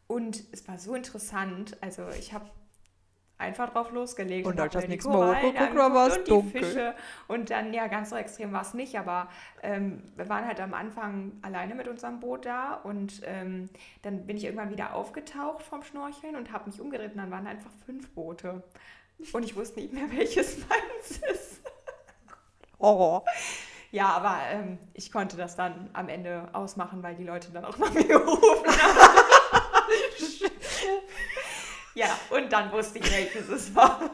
und 0.06 0.44
es 0.52 0.66
war 0.68 0.78
so 0.78 0.94
interessant. 0.94 1.76
Also 1.80 2.08
ich 2.18 2.32
habe 2.32 2.46
einfach 3.38 3.70
drauf 3.70 3.90
losgelegt 3.90 4.46
Und 4.46 4.58
die 4.58 4.88
nächste 4.88 5.10
Mal 5.10 5.16
Korallen 5.16 5.54
da 5.54 5.60
angeguckt 5.60 5.94
war 5.94 6.08
es 6.08 6.18
und 6.18 6.30
dunkel. 6.30 6.60
Die 6.60 6.66
Fische. 6.66 6.94
Und 7.28 7.50
dann, 7.50 7.74
ja, 7.74 7.86
ganz 7.88 8.10
so 8.10 8.16
extrem 8.16 8.52
war 8.52 8.62
es 8.62 8.74
nicht, 8.74 8.98
aber 8.98 9.28
ähm, 9.62 10.02
wir 10.16 10.28
waren 10.28 10.46
halt 10.46 10.60
am 10.60 10.74
Anfang 10.74 11.32
alleine 11.42 11.74
mit 11.74 11.88
unserem 11.88 12.20
Boot 12.20 12.46
da 12.46 12.74
und 12.74 13.22
ähm, 13.24 13.68
dann 14.02 14.26
bin 14.26 14.36
ich 14.36 14.44
irgendwann 14.44 14.70
wieder 14.70 14.94
aufgetaucht 14.94 15.62
vom 15.62 15.82
Schnorcheln 15.82 16.36
und 16.36 16.52
habe 16.52 16.70
mich 16.70 16.80
umgedreht 16.80 17.12
und 17.12 17.18
dann 17.18 17.30
waren 17.30 17.46
einfach 17.46 17.70
fünf 17.84 18.10
Boote. 18.10 18.62
Und 19.32 19.44
ich 19.44 19.56
wusste 19.56 19.80
nicht 19.80 19.92
mehr, 19.92 20.10
welches 20.10 20.58
meins 20.68 21.18
ist. 21.32 21.60
Horror. 22.78 23.24
Ja, 23.90 24.08
aber 24.08 24.38
ähm, 24.50 24.78
ich 24.92 25.12
konnte 25.12 25.36
das 25.36 25.54
dann 25.54 25.88
am 25.92 26.08
Ende 26.08 26.48
ausmachen, 26.52 27.02
weil 27.04 27.14
die 27.14 27.22
Leute 27.22 27.52
dann 27.52 27.64
auch 27.64 27.78
nach 27.78 27.94
mir 27.94 28.04
gerufen 28.04 28.66
haben. 28.66 29.13
ja, 31.94 32.18
und 32.30 32.52
dann 32.52 32.72
wusste 32.72 32.98
ich, 32.98 33.12
welches 33.12 33.48
es 33.48 33.74
war. 33.74 34.10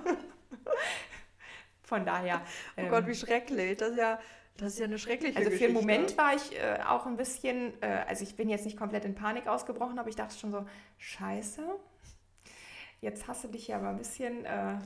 Von 1.82 2.04
daher. 2.04 2.42
Oh 2.76 2.82
ähm, 2.82 2.88
Gott, 2.90 3.06
wie 3.06 3.14
schrecklich. 3.14 3.76
Das 3.78 3.90
ist 3.90 3.98
ja, 3.98 4.18
das 4.56 4.74
ist 4.74 4.78
ja 4.78 4.84
eine 4.84 4.98
schreckliche 4.98 5.36
also 5.36 5.50
für 5.50 5.56
Geschichte. 5.56 5.72
den 5.72 5.80
Moment 5.80 6.16
war 6.18 6.34
ich 6.34 6.56
äh, 6.56 6.78
auch 6.86 7.06
ein 7.06 7.16
bisschen, 7.16 7.72
äh, 7.82 8.04
also 8.06 8.22
ich 8.22 8.36
bin 8.36 8.48
jetzt 8.48 8.64
nicht 8.64 8.76
komplett 8.76 9.04
in 9.04 9.14
Panik 9.14 9.48
ausgebrochen, 9.48 9.98
aber 9.98 10.08
ich 10.08 10.16
dachte 10.16 10.38
schon 10.38 10.52
so, 10.52 10.66
scheiße, 10.98 11.62
jetzt 13.00 13.26
hast 13.26 13.44
du 13.44 13.48
dich 13.48 13.68
ja 13.68 13.76
aber 13.76 13.88
ein 13.88 13.96
bisschen 13.96 14.44
äh, 14.44 14.78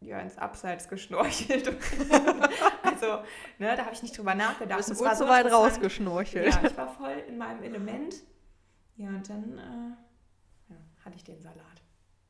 ja, 0.00 0.20
ins 0.20 0.38
Abseits 0.38 0.88
geschnorchelt. 0.88 1.68
also, 2.82 3.22
ne, 3.58 3.76
da 3.76 3.84
habe 3.84 3.94
ich 3.94 4.02
nicht 4.02 4.16
drüber 4.16 4.34
nachgedacht. 4.34 4.78
bist 4.78 4.90
du 4.90 4.94
gut 4.94 5.16
so 5.16 5.28
weit 5.28 5.50
rausgeschnorchelt. 5.50 6.54
Ja, 6.54 6.64
ich 6.64 6.76
war 6.76 6.88
voll 6.88 7.22
in 7.28 7.38
meinem 7.38 7.62
Element. 7.62 8.16
Ja, 8.96 9.08
und 9.08 9.28
dann 9.28 9.58
äh, 9.58 10.11
hatte 11.04 11.16
ich 11.16 11.24
den 11.24 11.40
Salat. 11.42 11.82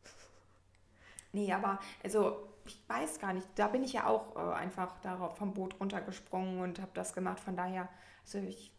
Nee, 1.34 1.50
aber 1.50 1.78
also 2.02 2.52
ich 2.66 2.78
weiß 2.88 3.18
gar 3.18 3.32
nicht, 3.32 3.48
da 3.56 3.68
bin 3.68 3.82
ich 3.82 3.94
ja 3.94 4.06
auch 4.06 4.36
äh, 4.36 4.54
einfach 4.54 4.98
darauf 5.00 5.36
vom 5.36 5.54
Boot 5.54 5.80
runtergesprungen 5.80 6.60
und 6.60 6.80
habe 6.80 6.90
das 6.94 7.14
gemacht. 7.14 7.40
Von 7.40 7.56
daher, 7.56 7.88
also 8.24 8.38
ich, 8.38 8.72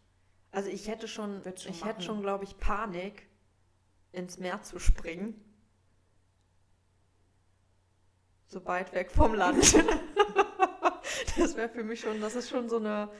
Also 0.52 0.70
ich 0.70 0.88
hätte 0.88 1.08
schon, 1.08 1.42
schon 1.42 1.72
ich 1.72 1.84
hätte 1.84 2.02
schon, 2.02 2.22
glaube 2.22 2.44
ich, 2.44 2.58
Panik, 2.58 3.26
ins 4.12 4.38
Meer 4.38 4.62
zu 4.62 4.78
springen. 4.78 5.40
So 8.46 8.64
weit 8.66 8.92
weg 8.92 9.10
vom 9.10 9.34
Land. 9.34 9.74
das 11.36 11.56
wäre 11.56 11.68
für 11.68 11.82
mich 11.82 12.00
schon, 12.00 12.20
das 12.20 12.36
ist 12.36 12.48
schon 12.48 12.68
so 12.68 12.76
eine. 12.76 13.10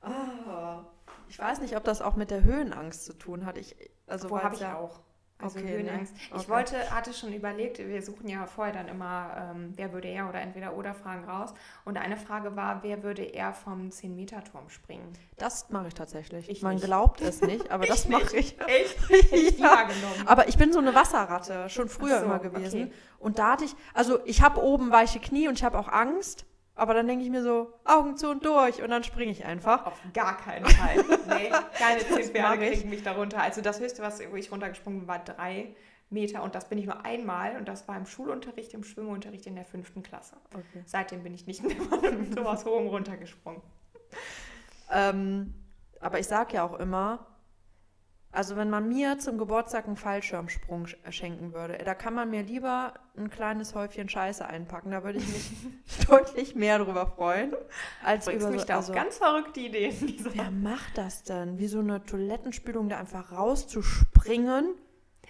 Ah, 0.00 0.84
ich 1.28 1.38
weiß 1.38 1.60
nicht, 1.60 1.76
ob 1.76 1.84
das 1.84 2.02
auch 2.02 2.16
mit 2.16 2.30
der 2.30 2.42
Höhenangst 2.42 3.04
zu 3.04 3.12
tun 3.12 3.46
hat. 3.46 3.56
Ich, 3.56 3.76
also 4.06 4.28
wo 4.28 4.42
habe 4.42 4.56
ich 4.56 4.60
ja, 4.62 4.76
auch. 4.76 5.00
Also 5.42 5.58
Okay, 5.58 5.68
Höhenangst. 5.72 6.14
nee. 6.14 6.20
Ich 6.36 6.42
Okay. 6.42 6.48
wollte, 6.48 6.90
hatte 6.90 7.12
schon 7.12 7.32
überlegt, 7.32 7.78
wir 7.78 8.02
suchen 8.02 8.28
ja 8.28 8.46
vorher 8.46 8.72
dann 8.74 8.88
immer, 8.88 9.52
ähm, 9.54 9.72
wer 9.76 9.92
würde 9.92 10.08
eher 10.08 10.28
oder 10.28 10.40
entweder 10.40 10.74
oder 10.76 10.94
Fragen 10.94 11.24
raus. 11.24 11.52
Und 11.84 11.98
eine 11.98 12.16
Frage 12.16 12.54
war, 12.56 12.82
wer 12.82 13.02
würde 13.02 13.22
eher 13.22 13.52
vom 13.52 13.88
10-Meter-Turm 13.90 14.68
springen? 14.70 15.12
Das 15.38 15.70
mache 15.70 15.88
ich 15.88 15.94
tatsächlich. 15.94 16.48
Ich 16.48 16.62
Man 16.62 16.74
nicht. 16.76 16.84
glaubt 16.84 17.20
es 17.20 17.40
nicht, 17.42 17.70
aber 17.70 17.86
das 17.86 18.08
mache 18.08 18.36
ich. 18.36 18.56
Echt? 18.60 18.96
Ich 19.32 19.58
Ja. 19.58 19.88
Aber 20.26 20.48
ich 20.48 20.56
bin 20.58 20.72
so 20.72 20.78
eine 20.78 20.94
Wasserratte, 20.94 21.68
schon 21.68 21.88
früher 21.88 22.18
so, 22.20 22.24
immer 22.26 22.38
gewesen. 22.38 22.82
okay. 22.84 22.92
Und 23.18 23.38
da 23.38 23.52
hatte 23.52 23.64
ich, 23.64 23.74
also 23.94 24.18
ich 24.24 24.42
habe 24.42 24.62
oben 24.62 24.90
weiche 24.90 25.18
Knie 25.20 25.48
und 25.48 25.54
ich 25.58 25.64
habe 25.64 25.78
auch 25.78 25.88
Angst, 25.88 26.44
aber 26.74 26.94
dann 26.94 27.06
denke 27.06 27.24
ich 27.24 27.30
mir 27.30 27.42
so, 27.42 27.72
Augen 27.84 28.16
zu 28.16 28.30
und 28.30 28.44
durch 28.44 28.82
und 28.82 28.90
dann 28.90 29.04
springe 29.04 29.30
ich 29.30 29.44
einfach. 29.44 29.86
Auf 29.86 30.00
gar 30.14 30.36
keinen 30.38 30.66
Fall. 30.66 31.04
Nee, 31.28 31.50
keine 31.74 32.00
zehn 32.08 32.32
Pferde 32.32 32.70
kriegen 32.70 32.90
mich 32.90 33.02
darunter. 33.02 33.42
Also 33.42 33.60
das 33.60 33.80
höchste, 33.80 34.02
was 34.02 34.20
wo 34.30 34.36
ich 34.36 34.50
runtergesprungen 34.50 35.00
bin, 35.00 35.08
war 35.08 35.18
drei 35.18 35.74
Meter 36.08 36.42
und 36.42 36.54
das 36.54 36.68
bin 36.68 36.78
ich 36.78 36.86
nur 36.86 37.04
einmal 37.04 37.56
und 37.56 37.68
das 37.68 37.88
war 37.88 37.96
im 37.96 38.06
Schulunterricht, 38.06 38.74
im 38.74 38.84
Schwimmunterricht 38.84 39.46
in 39.46 39.54
der 39.54 39.64
fünften 39.64 40.02
Klasse. 40.02 40.36
Okay. 40.54 40.82
Seitdem 40.86 41.22
bin 41.22 41.34
ich 41.34 41.46
nicht 41.46 41.62
mehr 41.62 41.76
von 41.76 42.32
sowas 42.32 42.64
hohem 42.64 42.86
runtergesprungen. 42.88 43.62
Ähm, 44.90 45.54
aber 46.00 46.18
ich 46.18 46.26
sage 46.26 46.54
ja 46.54 46.64
auch 46.64 46.78
immer, 46.78 47.26
Also 48.34 48.56
wenn 48.56 48.70
man 48.70 48.88
mir 48.88 49.18
zum 49.18 49.36
Geburtstag 49.36 49.86
einen 49.86 49.96
Fallschirmsprung 49.98 50.86
sch- 50.86 50.96
äh, 51.04 51.12
schenken 51.12 51.52
würde, 51.52 51.76
da 51.84 51.94
kann 51.94 52.14
man 52.14 52.30
mir 52.30 52.42
lieber 52.42 52.94
ein 53.14 53.28
kleines 53.28 53.74
Häufchen 53.74 54.08
Scheiße 54.08 54.46
einpacken. 54.46 54.90
Da 54.90 55.04
würde 55.04 55.18
ich 55.18 55.28
mich 55.28 55.50
deutlich 56.08 56.54
mehr 56.54 56.78
drüber 56.78 57.06
freuen, 57.06 57.52
als 58.02 58.24
Bringst 58.24 58.40
über 58.40 58.50
mich 58.50 58.62
so, 58.62 58.66
da 58.68 58.76
also, 58.76 58.92
ganz 58.94 59.18
verrückte 59.18 59.60
Ideen. 59.60 60.16
Wer 60.32 60.50
macht 60.50 60.96
das 60.96 61.24
denn? 61.24 61.58
Wie 61.58 61.66
so 61.66 61.80
eine 61.80 62.02
Toilettenspülung, 62.04 62.88
da 62.88 62.98
einfach 62.98 63.32
rauszuspringen? 63.32 64.64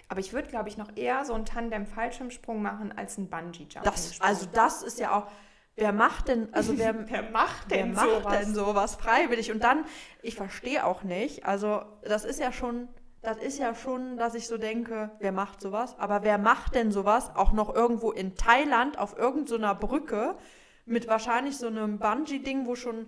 Aber 0.08 0.20
ich 0.20 0.32
würde, 0.32 0.46
glaube 0.48 0.68
ich, 0.68 0.76
noch 0.76 0.90
eher 0.94 1.24
so 1.24 1.34
einen 1.34 1.44
Tandem-Fallschirmsprung 1.44 2.62
machen 2.62 2.92
als 2.96 3.18
einen 3.18 3.28
Bungee-Jumping. 3.28 3.82
Das, 3.82 4.20
also 4.20 4.46
das 4.52 4.82
ist 4.84 5.00
ja 5.00 5.16
auch. 5.18 5.26
Wer 5.74 5.92
macht 5.92 6.28
denn, 6.28 6.52
also 6.52 6.76
wer, 6.78 7.08
Wer 7.08 7.30
macht 7.30 7.70
wer 7.70 7.78
denn 7.78 7.94
macht 7.94 8.08
sowas? 8.08 8.38
denn 8.38 8.54
sowas 8.54 8.94
freiwillig? 8.96 9.50
Und 9.52 9.62
dann, 9.64 9.84
ich 10.22 10.34
verstehe 10.34 10.84
auch 10.84 11.02
nicht, 11.02 11.46
also 11.46 11.82
das 12.02 12.24
ist 12.24 12.40
ja 12.40 12.52
schon, 12.52 12.88
das 13.22 13.38
ist 13.38 13.58
ja 13.58 13.74
schon, 13.74 14.16
dass 14.16 14.34
ich 14.34 14.46
so 14.46 14.58
denke, 14.58 15.10
wer 15.20 15.32
macht 15.32 15.60
sowas? 15.60 15.98
Aber 15.98 16.24
wer 16.24 16.38
macht 16.38 16.74
denn 16.74 16.92
sowas 16.92 17.30
auch 17.34 17.52
noch 17.52 17.74
irgendwo 17.74 18.10
in 18.10 18.34
Thailand 18.34 18.98
auf 18.98 19.16
irgendeiner 19.16 19.74
Brücke 19.74 20.36
mit 20.84 21.08
wahrscheinlich 21.08 21.56
so 21.56 21.68
einem 21.68 21.98
Bungee-Ding, 21.98 22.66
wo 22.66 22.74
schon, 22.74 23.06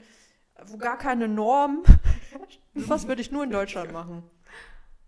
wo 0.65 0.77
gar 0.79 0.97
keine 0.97 1.29
Norm. 1.29 1.83
Was 2.75 3.07
würde 3.07 3.21
ich 3.21 3.31
nur 3.31 3.45
in 3.45 3.51
Deutschland 3.51 3.93
machen? 3.93 4.23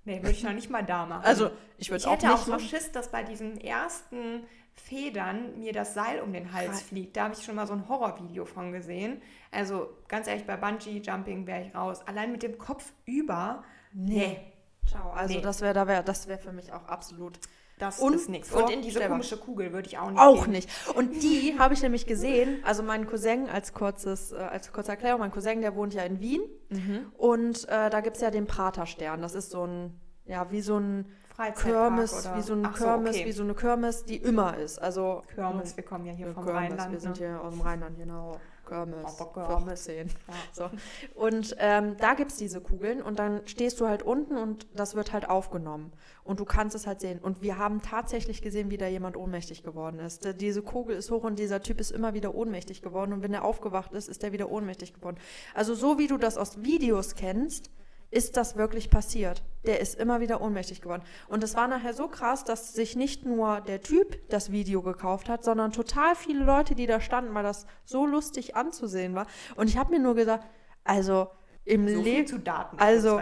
Nee, 0.04 0.18
würde 0.18 0.30
ich 0.32 0.44
noch 0.44 0.52
nicht 0.52 0.70
mal 0.70 0.84
da 0.84 1.04
machen. 1.06 1.24
Also, 1.24 1.50
ich 1.78 1.90
würde 1.90 1.98
ich 1.98 2.02
es 2.02 2.06
auch 2.06 2.12
hätte 2.12 2.26
nicht 2.26 2.34
auch 2.34 2.44
so 2.44 2.50
machen. 2.52 2.64
Schiss, 2.64 2.92
dass 2.92 3.10
bei 3.10 3.24
diesen 3.24 3.60
ersten 3.60 4.44
Federn 4.76 5.58
mir 5.58 5.72
das 5.72 5.94
Seil 5.94 6.20
um 6.20 6.32
den 6.32 6.52
Hals 6.52 6.68
Krass. 6.70 6.82
fliegt. 6.82 7.16
Da 7.16 7.24
habe 7.24 7.34
ich 7.34 7.42
schon 7.44 7.54
mal 7.56 7.66
so 7.66 7.72
ein 7.72 7.88
Horrorvideo 7.88 8.44
von 8.44 8.72
gesehen. 8.72 9.20
Also 9.50 9.88
ganz 10.08 10.28
ehrlich, 10.28 10.44
bei 10.46 10.56
Bungee-Jumping 10.56 11.46
wäre 11.46 11.62
ich 11.62 11.74
raus. 11.74 12.02
Allein 12.06 12.30
mit 12.32 12.42
dem 12.42 12.58
Kopf 12.58 12.92
über, 13.04 13.64
Nee. 13.92 14.38
Ciao. 14.86 15.10
Also 15.12 15.34
Nee. 15.34 15.40
das 15.40 15.62
wäre 15.62 15.72
da 15.74 15.86
wär, 15.88 16.02
das 16.02 16.28
wäre 16.28 16.38
für 16.38 16.52
mich 16.52 16.72
auch 16.72 16.84
absolut 16.86 17.38
das 17.78 17.98
Und 17.98 18.14
ist 18.14 18.28
nichts. 18.30 18.52
Und 18.52 18.70
in 18.70 18.80
diese 18.82 18.92
vorstellbar. 19.00 19.08
komische 19.18 19.36
Kugel 19.38 19.72
würde 19.72 19.86
ich 19.88 19.98
auch 19.98 20.10
nicht 20.10 20.18
Auch 20.20 20.44
gehen. 20.44 20.52
nicht. 20.52 20.70
Und 20.94 21.22
die 21.22 21.54
habe 21.58 21.74
ich 21.74 21.82
nämlich 21.82 22.06
gesehen. 22.06 22.62
Also 22.64 22.82
mein 22.82 23.06
Cousin 23.06 23.48
als 23.48 23.72
kurzes, 23.74 24.32
äh, 24.32 24.36
als 24.36 24.72
kurze 24.72 24.92
Erklärung, 24.92 25.20
mein 25.20 25.30
Cousin, 25.30 25.60
der 25.60 25.74
wohnt 25.74 25.92
ja 25.92 26.02
in 26.04 26.20
Wien. 26.20 26.40
Mhm. 26.70 27.12
Und 27.18 27.68
äh, 27.68 27.90
da 27.90 28.00
gibt 28.00 28.16
es 28.16 28.22
ja 28.22 28.30
den 28.30 28.46
Praterstern. 28.46 29.20
Das 29.20 29.34
ist 29.34 29.50
so 29.50 29.66
ein, 29.66 29.98
ja, 30.24 30.50
wie 30.52 30.60
so 30.62 30.78
ein 30.78 31.06
Freizeitpark 31.36 31.64
Kirmes, 31.64 32.26
oder- 32.26 32.36
wie 32.36 32.42
so 32.42 32.52
ein 32.54 32.64
Ach 32.64 32.76
so, 32.76 32.84
Kirmes, 32.84 33.16
okay. 33.16 33.26
wie 33.26 33.32
so 33.32 33.42
eine 33.42 33.54
Kirmes, 33.54 34.04
die 34.04 34.16
immer 34.16 34.56
ist. 34.56 34.78
Also 34.78 35.22
Kirmes, 35.34 35.76
wir 35.76 35.84
kommen 35.84 36.06
ja 36.06 36.12
hier 36.14 36.28
vom 36.28 36.44
Kirmes, 36.44 36.62
Rheinland. 36.62 36.92
Wir 36.92 37.00
sind 37.00 37.20
ne? 37.20 37.26
hier 37.26 37.40
aus 37.42 37.52
dem 37.52 37.60
Rheinland, 37.60 37.98
genau. 37.98 38.40
Kirmes. 38.66 39.20
Oh. 39.20 39.24
Kirmes 39.26 39.84
sehen. 39.84 40.10
Ja. 40.28 40.34
So. 40.52 40.70
Und 41.14 41.54
ähm, 41.58 41.96
da 41.98 42.14
gibt 42.14 42.32
es 42.32 42.38
diese 42.38 42.60
Kugeln 42.62 43.02
und 43.02 43.18
dann 43.18 43.46
stehst 43.46 43.78
du 43.80 43.86
halt 43.86 44.02
unten 44.02 44.38
und 44.38 44.66
das 44.74 44.94
wird 44.94 45.12
halt 45.12 45.28
aufgenommen. 45.28 45.92
Und 46.24 46.40
du 46.40 46.46
kannst 46.46 46.74
es 46.74 46.86
halt 46.86 47.00
sehen. 47.00 47.18
Und 47.18 47.42
wir 47.42 47.58
haben 47.58 47.82
tatsächlich 47.82 48.40
gesehen, 48.40 48.70
wie 48.70 48.78
da 48.78 48.86
jemand 48.86 49.16
ohnmächtig 49.18 49.62
geworden 49.62 49.98
ist. 49.98 50.40
Diese 50.40 50.62
Kugel 50.62 50.96
ist 50.96 51.10
hoch 51.10 51.24
und 51.24 51.38
dieser 51.38 51.60
Typ 51.60 51.80
ist 51.80 51.90
immer 51.90 52.14
wieder 52.14 52.34
ohnmächtig 52.34 52.80
geworden. 52.80 53.12
Und 53.12 53.22
wenn 53.22 53.34
er 53.34 53.44
aufgewacht 53.44 53.92
ist, 53.92 54.08
ist 54.08 54.24
er 54.24 54.32
wieder 54.32 54.50
ohnmächtig 54.50 54.94
geworden. 54.94 55.18
Also 55.54 55.74
so 55.74 55.98
wie 55.98 56.08
du 56.08 56.16
das 56.16 56.38
aus 56.38 56.62
Videos 56.62 57.14
kennst, 57.14 57.70
ist 58.10 58.36
das 58.36 58.56
wirklich 58.56 58.88
passiert. 58.90 59.42
Der 59.66 59.80
ist 59.80 59.94
immer 59.98 60.20
wieder 60.20 60.40
ohnmächtig 60.40 60.80
geworden. 60.80 61.02
Und 61.28 61.42
es 61.42 61.54
war 61.56 61.66
nachher 61.66 61.92
so 61.92 62.06
krass, 62.08 62.44
dass 62.44 62.72
sich 62.72 62.94
nicht 62.96 63.24
nur 63.26 63.60
der 63.60 63.80
Typ 63.82 64.28
das 64.28 64.52
Video 64.52 64.80
gekauft 64.82 65.28
hat, 65.28 65.42
sondern 65.44 65.72
total 65.72 66.14
viele 66.14 66.44
Leute, 66.44 66.74
die 66.74 66.86
da 66.86 67.00
standen, 67.00 67.34
weil 67.34 67.42
das 67.42 67.66
so 67.84 68.06
lustig 68.06 68.54
anzusehen 68.54 69.14
war. 69.14 69.26
Und 69.56 69.68
ich 69.68 69.76
habe 69.76 69.90
mir 69.90 69.98
nur 69.98 70.14
gesagt, 70.14 70.44
also 70.84 71.28
im 71.64 71.88
So 71.88 72.00
Leben, 72.00 72.28
zu 72.28 72.38
Daten. 72.38 72.78
also 72.78 73.20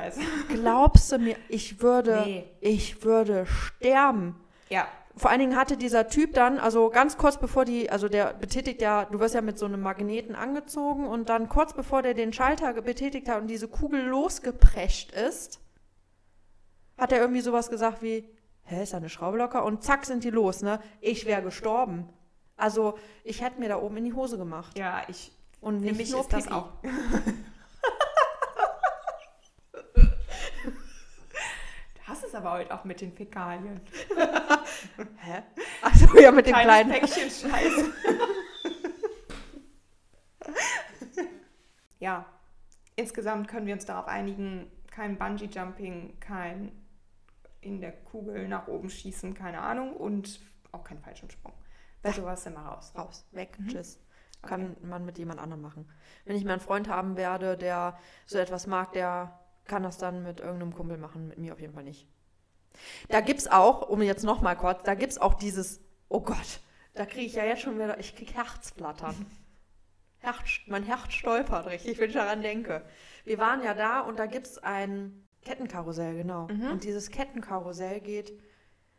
glaubst 0.48 1.10
du 1.12 1.18
mir, 1.18 1.36
ich 1.48 1.80
würde, 1.80 2.22
Nee. 2.26 2.44
ich 2.60 3.02
würde 3.02 3.46
sterben. 3.46 4.38
Ja, 4.68 4.86
Vor 5.16 5.30
allen 5.30 5.40
Dingen 5.40 5.56
hatte 5.56 5.76
dieser 5.76 6.08
Typ 6.08 6.34
dann, 6.34 6.58
also 6.58 6.90
ganz 6.90 7.16
kurz 7.16 7.38
bevor 7.38 7.64
die, 7.64 7.88
also 7.88 8.08
der 8.08 8.34
betätigt 8.34 8.82
ja, 8.82 9.04
du 9.04 9.20
wirst 9.20 9.34
ja 9.34 9.42
mit 9.42 9.58
so 9.58 9.66
einem 9.66 9.80
Magneten 9.80 10.34
angezogen 10.34 11.06
und 11.06 11.28
dann 11.28 11.48
kurz 11.48 11.72
bevor 11.72 12.02
der 12.02 12.14
den 12.14 12.32
Schalter 12.32 12.72
betätigt 12.82 13.28
hat 13.28 13.40
und 13.40 13.46
diese 13.46 13.68
Kugel 13.68 14.02
losgeprescht 14.02 15.12
ist, 15.12 15.60
hat 16.98 17.12
er 17.12 17.20
irgendwie 17.20 17.42
sowas 17.42 17.70
gesagt 17.70 18.02
wie, 18.02 18.28
hä, 18.64 18.82
ist 18.82 18.92
da 18.92 18.96
eine 18.96 19.08
Schraube 19.08 19.38
locker? 19.38 19.64
Und 19.64 19.84
zack 19.84 20.04
sind 20.04 20.24
die 20.24 20.30
los, 20.30 20.62
ne? 20.62 20.80
Ich 21.00 21.26
wäre 21.26 21.42
gestorben. 21.42 22.08
Also 22.56 22.98
ich 23.22 23.40
hätte 23.42 23.60
mir 23.60 23.68
da 23.68 23.80
oben 23.80 23.96
in 23.98 24.04
die 24.04 24.14
Hose 24.14 24.36
gemacht. 24.38 24.76
ja, 24.78 25.02
ich. 25.08 25.32
Und 25.60 25.80
nicht 25.80 26.10
nur 26.10 26.20
ist 26.20 26.32
das 26.32 26.50
auch. 26.50 26.72
Es 32.34 32.38
aber 32.40 32.50
heute 32.50 32.74
auch 32.74 32.82
mit 32.82 33.00
den 33.00 33.12
Fäkalien. 33.12 33.80
Hä? 35.18 35.42
Also 35.82 36.18
ja, 36.18 36.32
mit 36.32 36.46
dem 36.46 36.54
kleinen. 36.56 36.90
Päckchen 36.90 37.30
Scheiße. 37.30 37.92
ja, 42.00 42.26
insgesamt 42.96 43.46
können 43.46 43.68
wir 43.68 43.74
uns 43.74 43.84
darauf 43.84 44.08
einigen, 44.08 44.68
kein 44.90 45.16
Bungee-Jumping, 45.16 46.18
kein 46.18 46.72
in 47.60 47.80
der 47.80 47.92
Kugel 47.92 48.48
nach 48.48 48.66
oben 48.66 48.90
schießen, 48.90 49.34
keine 49.34 49.60
Ahnung, 49.60 49.94
und 49.94 50.40
auch 50.72 50.82
kein 50.82 50.98
Fallschirmsprung. 50.98 51.52
Bei 52.02 52.10
sowas 52.10 52.44
wir 52.44 52.56
raus. 52.56 52.92
raus, 52.98 53.28
weg, 53.30 53.56
tschüss. 53.68 54.00
Kann 54.42 54.76
man 54.82 55.04
mit 55.06 55.18
jemand 55.18 55.38
anderem 55.38 55.62
machen. 55.62 55.88
Wenn 56.24 56.34
ich 56.34 56.44
mal 56.44 56.54
einen 56.54 56.60
Freund 56.60 56.88
haben 56.88 57.16
werde, 57.16 57.56
der 57.56 57.96
so 58.26 58.38
etwas 58.38 58.66
mag, 58.66 58.92
der 58.92 59.38
kann 59.66 59.84
das 59.84 59.98
dann 59.98 60.24
mit 60.24 60.40
irgendeinem 60.40 60.74
Kumpel 60.74 60.98
machen, 60.98 61.28
mit 61.28 61.38
mir 61.38 61.52
auf 61.52 61.60
jeden 61.60 61.74
Fall 61.74 61.84
nicht. 61.84 62.08
Da 63.08 63.20
gibt's 63.20 63.46
auch, 63.46 63.88
um 63.88 64.02
jetzt 64.02 64.24
noch 64.24 64.40
mal 64.40 64.54
kurz, 64.54 64.82
da 64.84 64.94
gibt's 64.94 65.18
auch 65.18 65.34
dieses, 65.34 65.80
oh 66.08 66.20
Gott, 66.20 66.60
da 66.94 67.06
kriege 67.06 67.26
ich 67.26 67.34
ja 67.34 67.44
jetzt 67.44 67.62
schon 67.62 67.76
wieder, 67.76 67.98
ich 67.98 68.14
krieg 68.14 68.34
Herzflattern. 68.34 69.26
Herz, 70.18 70.38
mein 70.66 70.84
Herz 70.84 71.12
stolpert 71.12 71.66
richtig, 71.66 71.98
wenn 71.98 72.08
ich 72.08 72.16
daran 72.16 72.42
denke. 72.42 72.84
Wir 73.24 73.38
waren 73.38 73.62
ja 73.62 73.74
da 73.74 74.00
und 74.00 74.18
da 74.18 74.26
gibt's 74.26 74.58
ein 74.58 75.26
Kettenkarussell, 75.42 76.16
genau. 76.16 76.46
Und 76.70 76.84
dieses 76.84 77.10
Kettenkarussell 77.10 78.00
geht, 78.00 78.32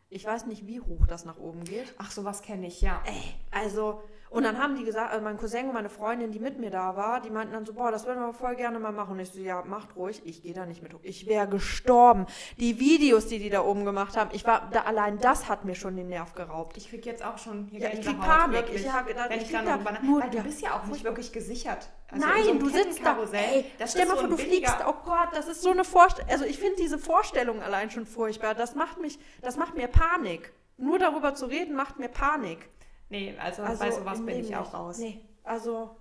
ich 0.08 0.24
weiß 0.24 0.46
nicht, 0.46 0.66
wie 0.66 0.80
hoch 0.80 1.06
das 1.06 1.24
nach 1.24 1.38
oben 1.38 1.64
geht. 1.64 1.94
Ach, 1.98 2.10
sowas 2.10 2.42
kenne 2.42 2.68
ich, 2.68 2.80
ja. 2.80 3.02
Ey, 3.06 3.34
also, 3.50 4.02
und 4.30 4.42
dann 4.44 4.58
haben 4.60 4.76
die 4.76 4.84
gesagt, 4.84 5.12
also 5.12 5.22
mein 5.24 5.36
Cousin 5.38 5.66
und 5.66 5.74
meine 5.74 5.88
Freundin, 5.88 6.32
die 6.32 6.38
mit 6.40 6.58
mir 6.58 6.70
da 6.70 6.96
war, 6.96 7.20
die 7.20 7.30
meinten 7.30 7.52
dann 7.54 7.64
so, 7.64 7.72
boah, 7.74 7.90
das 7.90 8.06
würden 8.06 8.20
wir 8.20 8.32
voll 8.32 8.56
gerne 8.56 8.78
mal 8.78 8.92
machen. 8.92 9.12
Und 9.12 9.20
ich 9.20 9.30
so, 9.30 9.40
ja, 9.40 9.62
macht 9.64 9.94
ruhig, 9.96 10.22
ich 10.24 10.42
gehe 10.42 10.52
da 10.54 10.66
nicht 10.66 10.82
mit. 10.82 10.92
Ich 11.02 11.26
wäre 11.26 11.46
gestorben. 11.48 12.26
Die 12.58 12.78
Videos, 12.80 13.26
die 13.26 13.38
die 13.38 13.50
da 13.50 13.62
oben 13.62 13.84
gemacht 13.84 14.16
haben, 14.16 14.30
ich 14.32 14.44
war, 14.46 14.68
da, 14.72 14.82
allein 14.82 15.18
das 15.18 15.48
hat 15.48 15.64
mir 15.64 15.74
schon 15.74 15.96
den 15.96 16.08
Nerv 16.08 16.34
geraubt. 16.34 16.76
Ich 16.76 16.88
krieg 16.90 17.06
jetzt 17.06 17.24
auch 17.24 17.38
schon 17.38 17.66
hier 17.70 17.80
Ja, 17.80 17.88
ich 17.92 18.02
krieg 18.02 18.18
Panik. 18.20 18.56
wirklich, 18.56 18.84
Ich 18.84 18.92
hab 18.92 19.06
gedacht, 19.06 19.30
wenn 19.30 19.38
ich 19.38 19.44
ich 19.46 19.52
dann 19.52 19.64
da 19.66 19.76
nur- 20.02 20.20
Weil 20.22 20.30
du 20.30 20.36
ja, 20.38 20.42
bist 20.42 20.60
ja 20.60 20.70
auch 20.76 20.86
nicht 20.86 21.04
wirklich 21.04 21.32
gesichert. 21.32 21.88
Also 22.10 22.24
in 22.26 22.32
Nein, 22.32 22.44
so 22.44 22.54
du 22.54 22.68
sitzt 22.68 23.04
da. 23.04 23.16
Ey, 23.32 23.64
das 23.78 23.92
stell 23.92 24.06
mal 24.06 24.14
so 24.14 24.20
vor, 24.22 24.30
du 24.30 24.36
fliegst. 24.36 24.76
Oh 24.86 24.94
Gott, 25.04 25.28
das 25.32 25.48
ist 25.48 25.62
so 25.62 25.70
eine 25.70 25.84
Vorstellung. 25.84 26.30
Also 26.30 26.44
ich 26.44 26.58
finde 26.58 26.76
diese 26.76 26.98
Vorstellung 26.98 27.62
allein 27.62 27.90
schon 27.90 28.06
furchtbar. 28.06 28.54
Das 28.54 28.74
macht 28.74 29.00
mich, 29.00 29.18
das 29.42 29.56
macht 29.56 29.74
mir 29.76 29.88
Panik. 29.88 30.52
Nur 30.78 30.98
darüber 30.98 31.34
zu 31.34 31.46
reden, 31.46 31.74
macht 31.74 31.98
mir 31.98 32.08
Panik. 32.08 32.68
Nee, 33.08 33.36
also, 33.38 33.62
Also 33.62 33.78
bei 33.84 33.90
sowas 33.90 34.24
bin 34.24 34.38
ich 34.40 34.56
auch 34.56 34.72
raus. 34.74 34.98
Nee, 34.98 35.24
also. 35.44 35.96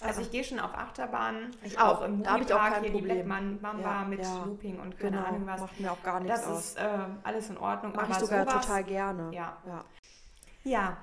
Also 0.00 0.20
ich 0.20 0.30
gehe 0.30 0.44
schon 0.44 0.60
auf 0.60 0.72
Achterbahnen. 0.74 1.50
Ich 1.64 1.76
auch. 1.78 2.02
im 2.02 2.22
Da 2.22 2.34
hab 2.34 2.40
ich 2.40 2.52
auch 2.54 2.58
kein 2.60 2.74
hier 2.74 2.92
die 2.92 2.98
Problem. 2.98 3.16
Blackman 3.26 3.60
Mamba 3.60 3.82
Ja, 4.02 4.04
mit 4.04 4.20
ja. 4.22 4.44
Looping 4.44 4.78
und 4.78 4.96
keine 4.96 5.16
Genau, 5.16 5.26
Ahnung 5.28 5.46
was. 5.46 5.60
macht 5.60 5.80
mir 5.80 5.90
auch 5.92 6.02
gar 6.04 6.20
nichts 6.20 6.40
Das 6.40 6.46
aus. 6.48 6.58
ist 6.68 6.78
äh, 6.78 6.98
alles 7.24 7.50
in 7.50 7.58
Ordnung. 7.58 7.92
Mache 7.96 8.12
ich 8.12 8.18
sogar 8.18 8.44
sowas, 8.48 8.64
total 8.66 8.84
gerne. 8.84 9.34
Ja. 9.34 9.56
ja. 9.66 9.84
Ja, 10.62 10.96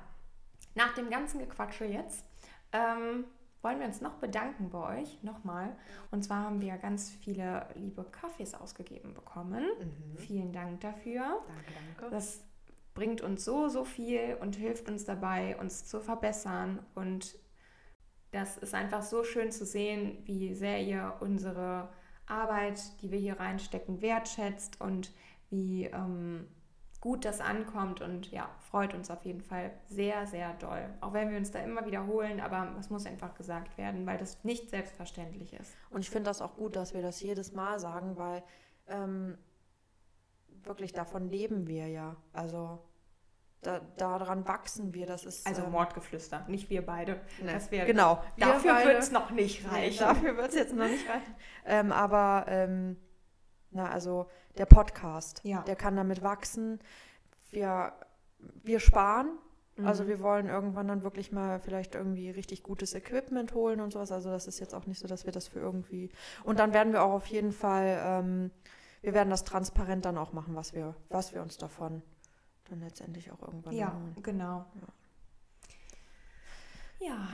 nach 0.76 0.94
dem 0.94 1.10
ganzen 1.10 1.40
Gequatsche 1.40 1.84
jetzt 1.86 2.24
ähm, 2.72 3.26
wollen 3.62 3.80
wir 3.80 3.88
uns 3.88 4.00
noch 4.00 4.14
bedanken 4.16 4.70
bei 4.70 5.00
euch, 5.02 5.22
nochmal. 5.24 5.76
Und 6.12 6.24
zwar 6.24 6.44
haben 6.44 6.62
wir 6.62 6.78
ganz 6.78 7.10
viele 7.10 7.68
liebe 7.76 8.04
Kaffees 8.06 8.54
ausgegeben 8.54 9.14
bekommen. 9.14 9.66
Vielen 10.18 10.54
Dank 10.54 10.80
dafür. 10.82 11.22
Mhm. 11.22 11.48
Danke, 11.48 11.72
danke. 11.98 12.16
Das 12.16 12.44
bringt 12.96 13.22
uns 13.22 13.46
so, 13.46 13.68
so 13.68 13.84
viel 13.86 14.38
und 14.40 14.56
hilft 14.56 14.90
uns 14.90 15.06
dabei, 15.06 15.58
uns 15.58 15.86
zu 15.86 16.00
verbessern. 16.00 16.80
Und 16.96 17.38
das 18.32 18.58
ist 18.58 18.74
einfach 18.74 19.04
so 19.04 19.24
schön 19.24 19.52
zu 19.52 19.66
sehen, 19.66 20.18
wie 20.26 20.56
sehr 20.56 20.82
ihr 20.82 21.14
unsere 21.20 21.90
Arbeit, 22.26 22.82
die 23.02 23.12
wir 23.12 23.20
hier 23.20 23.40
reinstecken, 23.40 24.02
wertschätzt 24.02 24.82
und 24.82 25.14
wie 25.50 25.86
ähm, 25.86 26.48
gut 27.02 27.26
das 27.26 27.42
ankommt. 27.42 28.02
Und 28.02 28.32
ja, 28.32 28.50
freut 28.72 28.94
uns 28.94 29.12
auf 29.12 29.26
jeden 29.26 29.42
Fall 29.42 29.72
sehr, 29.90 30.26
sehr 30.26 30.54
doll. 30.54 30.90
Auch 31.02 31.14
wenn 31.14 31.30
wir 31.30 31.38
uns 31.38 31.52
da 31.52 31.60
immer 31.60 31.86
wiederholen, 31.86 32.40
aber 32.40 32.76
es 32.80 32.90
muss 32.90 33.06
einfach 33.06 33.36
gesagt 33.36 33.78
werden, 33.78 34.06
weil 34.06 34.18
das 34.18 34.44
nicht 34.46 34.70
selbstverständlich 34.70 35.54
ist. 35.54 35.76
Und 35.90 36.00
ich 36.00 36.10
finde 36.10 36.30
das 36.30 36.42
auch 36.42 36.56
gut, 36.56 36.78
dass 36.78 36.94
wir 36.94 37.02
das 37.02 37.22
jedes 37.22 37.52
Mal 37.52 37.78
sagen, 37.78 38.18
weil 38.18 38.42
ähm, 38.88 39.38
wirklich 40.68 40.94
davon 40.94 41.30
leben 41.30 41.68
wir 41.68 41.88
ja. 41.88 42.16
Also 42.34 42.80
da, 43.62 43.82
daran 43.98 44.48
wachsen 44.48 44.94
wir. 44.94 45.06
Das 45.08 45.26
ist 45.26 45.46
Also 45.48 45.64
ähm, 45.64 45.72
Mordgeflüster, 45.72 46.46
nicht 46.48 46.70
wir 46.70 46.86
beide. 46.86 47.14
ne, 47.42 47.54
Das 47.54 47.72
wär, 47.72 47.86
genau. 47.86 48.22
Wir 48.36 48.48
Dafür 48.48 48.86
wird 48.86 49.00
es 49.00 49.12
noch 49.12 49.32
nicht 49.32 49.64
Nee, 49.64 49.78
reichen. 49.78 50.00
dafür 50.00 50.38
wird 50.38 50.50
es 50.50 50.56
jetzt 50.56 50.74
noch 50.76 50.88
nicht 50.88 51.10
reichen. 51.10 51.36
Ähm, 51.66 51.92
aber 51.92 52.46
ähm, 52.48 52.98
Na, 53.72 53.90
also 53.90 54.28
der 54.58 54.66
Podcast, 54.68 55.42
Ja. 55.44 55.62
der 55.64 55.76
kann 55.76 55.96
damit 55.96 56.22
wachsen. 56.24 56.80
Wir, 57.52 57.94
wir 58.64 58.80
sparen. 58.80 59.38
Also 59.84 60.08
wir 60.08 60.22
wollen 60.22 60.48
irgendwann 60.48 60.88
dann 60.88 61.04
wirklich 61.04 61.34
mal 61.34 61.60
vielleicht 61.60 61.96
irgendwie 61.96 62.30
richtig 62.30 62.64
gutes 62.64 62.94
Equipment 62.94 63.54
holen 63.54 63.82
und 63.82 63.92
sowas. 63.92 64.10
Also 64.10 64.30
das 64.30 64.48
ist 64.48 64.60
jetzt 64.62 64.74
auch 64.74 64.86
nicht 64.86 65.00
so, 65.02 65.08
dass 65.08 65.26
wir 65.26 65.34
das 65.34 65.50
für 65.50 65.60
irgendwie. 65.60 66.10
Und 66.46 66.60
dann 66.60 66.72
werden 66.72 66.94
wir 66.94 67.04
auch 67.04 67.12
auf 67.12 67.26
jeden 67.26 67.52
Fall, 67.52 68.00
ähm, 68.02 68.52
wir 69.06 69.14
werden 69.14 69.30
das 69.30 69.44
transparent 69.44 70.04
dann 70.06 70.18
auch 70.18 70.34
machen, 70.34 70.56
was 70.56 70.74
wir, 70.74 70.96
was 71.10 71.34
wir 71.34 71.42
uns 71.42 71.58
davon 71.58 72.02
dann 72.70 72.80
letztendlich 72.82 73.32
auch 73.32 73.42
irgendwann 73.44 73.74
Ja, 73.76 73.94
holen. 73.94 74.16
genau. 74.24 74.66
Ja, 77.00 77.28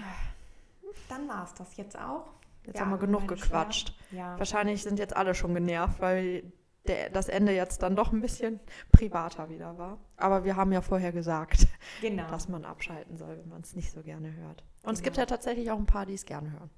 dann 1.09 1.27
war 1.29 1.43
es 1.45 1.53
das 1.53 1.77
jetzt 1.77 1.97
auch. 1.97 2.33
Jetzt 2.65 2.75
Ja, 2.75 2.81
haben 2.81 2.91
wir 2.91 2.97
genug 2.97 3.27
gequatscht. 3.27 3.95
Ja, 4.11 4.37
Wahrscheinlich 4.37 4.83
sind 4.83 4.99
jetzt 4.99 5.15
alle 5.15 5.33
schon 5.33 5.53
genervt, 5.53 5.99
weil 6.01 6.51
der, 6.87 7.09
das 7.09 7.29
Ende 7.29 7.53
jetzt 7.53 7.81
dann 7.83 7.95
doch 7.95 8.11
ein 8.11 8.21
bisschen 8.21 8.59
privater 8.91 9.49
wieder 9.49 9.77
war. 9.77 9.97
Aber 10.17 10.43
wir 10.43 10.55
haben 10.57 10.71
ja 10.73 10.81
vorher 10.81 11.11
gesagt, 11.11 11.67
genau. 12.01 12.29
dass 12.29 12.49
man 12.49 12.65
abschalten 12.65 13.17
soll, 13.17 13.37
wenn 13.37 13.47
man 13.49 13.61
es 13.61 13.75
nicht 13.75 13.91
so 13.91 14.01
gerne 14.01 14.33
hört. 14.35 14.63
Und 14.83 14.93
es 14.93 14.99
Genau. 14.99 15.05
gibt 15.05 15.17
ja 15.17 15.25
tatsächlich 15.25 15.71
auch 15.71 15.77
ein 15.77 15.85
paar, 15.85 16.05
die 16.05 16.15
es 16.15 16.25
gerne 16.25 16.51
hören. 16.51 16.69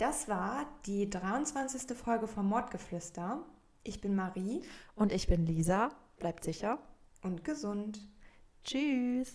Das 0.00 0.28
war 0.28 0.64
die 0.86 1.10
23. 1.10 1.94
Folge 1.94 2.26
vom 2.26 2.48
Mordgeflüster. 2.48 3.44
Ich 3.84 4.00
bin 4.00 4.14
Marie 4.16 4.62
Und 4.96 5.12
ich 5.12 5.26
bin 5.26 5.44
Lisa. 5.44 5.90
Bleibt 6.18 6.42
sicher. 6.42 6.78
und 7.22 7.44
gesund. 7.44 8.00
Tschüss. 8.64 9.34